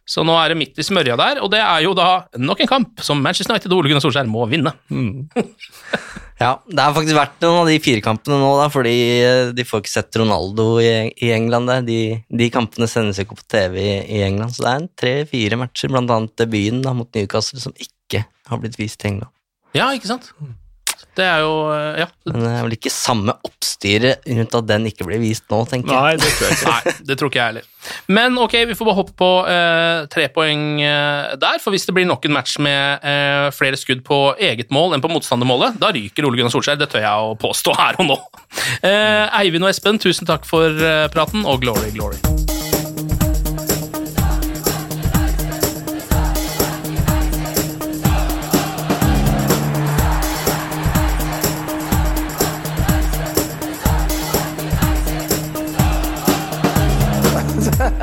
Så 0.08 0.22
nå 0.24 0.32
er 0.40 0.48
det 0.48 0.56
midt 0.56 0.78
i 0.80 0.84
smørja 0.86 1.18
der, 1.20 1.42
og 1.44 1.50
det 1.52 1.58
er 1.60 1.82
jo 1.84 1.90
da 1.92 2.22
nok 2.40 2.62
en 2.64 2.70
kamp 2.70 3.02
som 3.04 3.18
Manchester 3.20 3.52
United 3.52 3.74
og 3.74 3.82
Ole 3.82 3.90
Gunnar 3.90 4.00
Solskjær 4.00 4.30
må 4.30 4.46
vinne. 4.48 4.72
Ja, 6.38 6.52
det 6.70 6.78
har 6.78 6.92
faktisk 6.94 7.16
vært 7.18 7.40
noen 7.42 7.64
av 7.64 7.66
de 7.66 7.80
fire 7.82 7.98
kampene 7.98 8.36
nå, 8.38 8.50
da, 8.60 8.68
fordi 8.70 8.92
eh, 9.26 9.48
de 9.58 9.64
får 9.66 9.80
ikke 9.82 9.90
sett 9.90 10.18
Ronaldo 10.20 10.68
i, 10.78 11.10
i 11.26 11.32
England. 11.34 11.66
Der. 11.66 11.80
De, 11.82 11.96
de 12.30 12.46
kampene 12.54 12.86
sendes 12.86 13.18
ikke 13.18 13.34
på 13.40 13.46
TV 13.50 13.74
i, 13.82 13.96
i 14.06 14.20
England, 14.22 14.54
så 14.54 14.62
det 14.62 14.70
er 14.76 14.86
tre-fire 15.02 15.58
matcher, 15.58 15.90
blant 15.90 16.12
annet 16.14 16.36
debuten 16.38 16.78
da, 16.86 16.92
mot 16.94 17.10
Newcastle, 17.18 17.58
som 17.58 17.74
ikke 17.74 18.22
har 18.52 18.62
blitt 18.62 18.78
vist 18.78 19.02
i 19.02 19.10
England. 19.10 19.34
Ja, 19.74 19.90
ikke 19.98 20.12
sant? 20.12 20.30
Det 21.18 21.24
er 21.26 21.40
jo 21.42 21.54
eh, 21.74 22.00
Ja. 22.02 22.06
Men 22.28 22.42
det 22.44 22.50
er 22.52 22.66
vel 22.66 22.74
ikke 22.76 22.92
samme 22.94 23.34
oppstyret 23.46 24.26
rundt 24.28 24.54
at 24.58 24.66
den 24.68 24.86
ikke 24.90 25.06
blir 25.08 25.20
vist 25.22 25.46
nå, 25.50 25.62
tenker 25.70 25.90
jeg. 25.94 25.98
Nei, 25.98 26.16
det 26.20 26.30
tror 26.36 26.46
jeg 26.48 26.58
ikke. 26.58 26.74
Nei, 26.74 26.94
det 27.08 27.16
tror 27.18 27.32
ikke 27.32 27.40
jeg 27.40 27.52
heller. 27.52 27.68
Men 28.18 28.38
ok, 28.42 28.54
vi 28.68 28.76
får 28.78 28.88
bare 28.90 28.98
hoppe 28.98 29.14
på 29.18 29.30
eh, 29.48 30.02
tre 30.12 30.26
poeng 30.34 30.64
eh, 30.84 31.32
der, 31.40 31.62
for 31.62 31.74
hvis 31.74 31.86
det 31.88 31.94
blir 31.96 32.08
nok 32.10 32.26
en 32.28 32.36
match 32.36 32.58
med 32.62 33.06
eh, 33.06 33.48
flere 33.56 33.80
skudd 33.80 34.04
på 34.06 34.20
eget 34.50 34.70
mål 34.74 34.96
enn 34.98 35.04
på 35.04 35.10
motstandermålet, 35.12 35.78
da 35.80 35.92
ryker 35.94 36.28
Ole 36.28 36.40
Gunnar 36.42 36.52
Solskjær. 36.54 36.78
Det 36.82 36.90
tør 36.92 37.06
jeg 37.06 37.30
å 37.30 37.34
påstå 37.40 37.76
her 37.78 37.98
og 38.02 38.10
nå. 38.12 38.18
Eh, 38.82 39.40
Eivind 39.40 39.64
og 39.66 39.72
Espen, 39.72 40.02
tusen 40.02 40.28
takk 40.28 40.46
for 40.48 40.68
eh, 40.74 41.06
praten, 41.14 41.46
og 41.48 41.62
glory, 41.64 41.90
glory. 41.96 42.20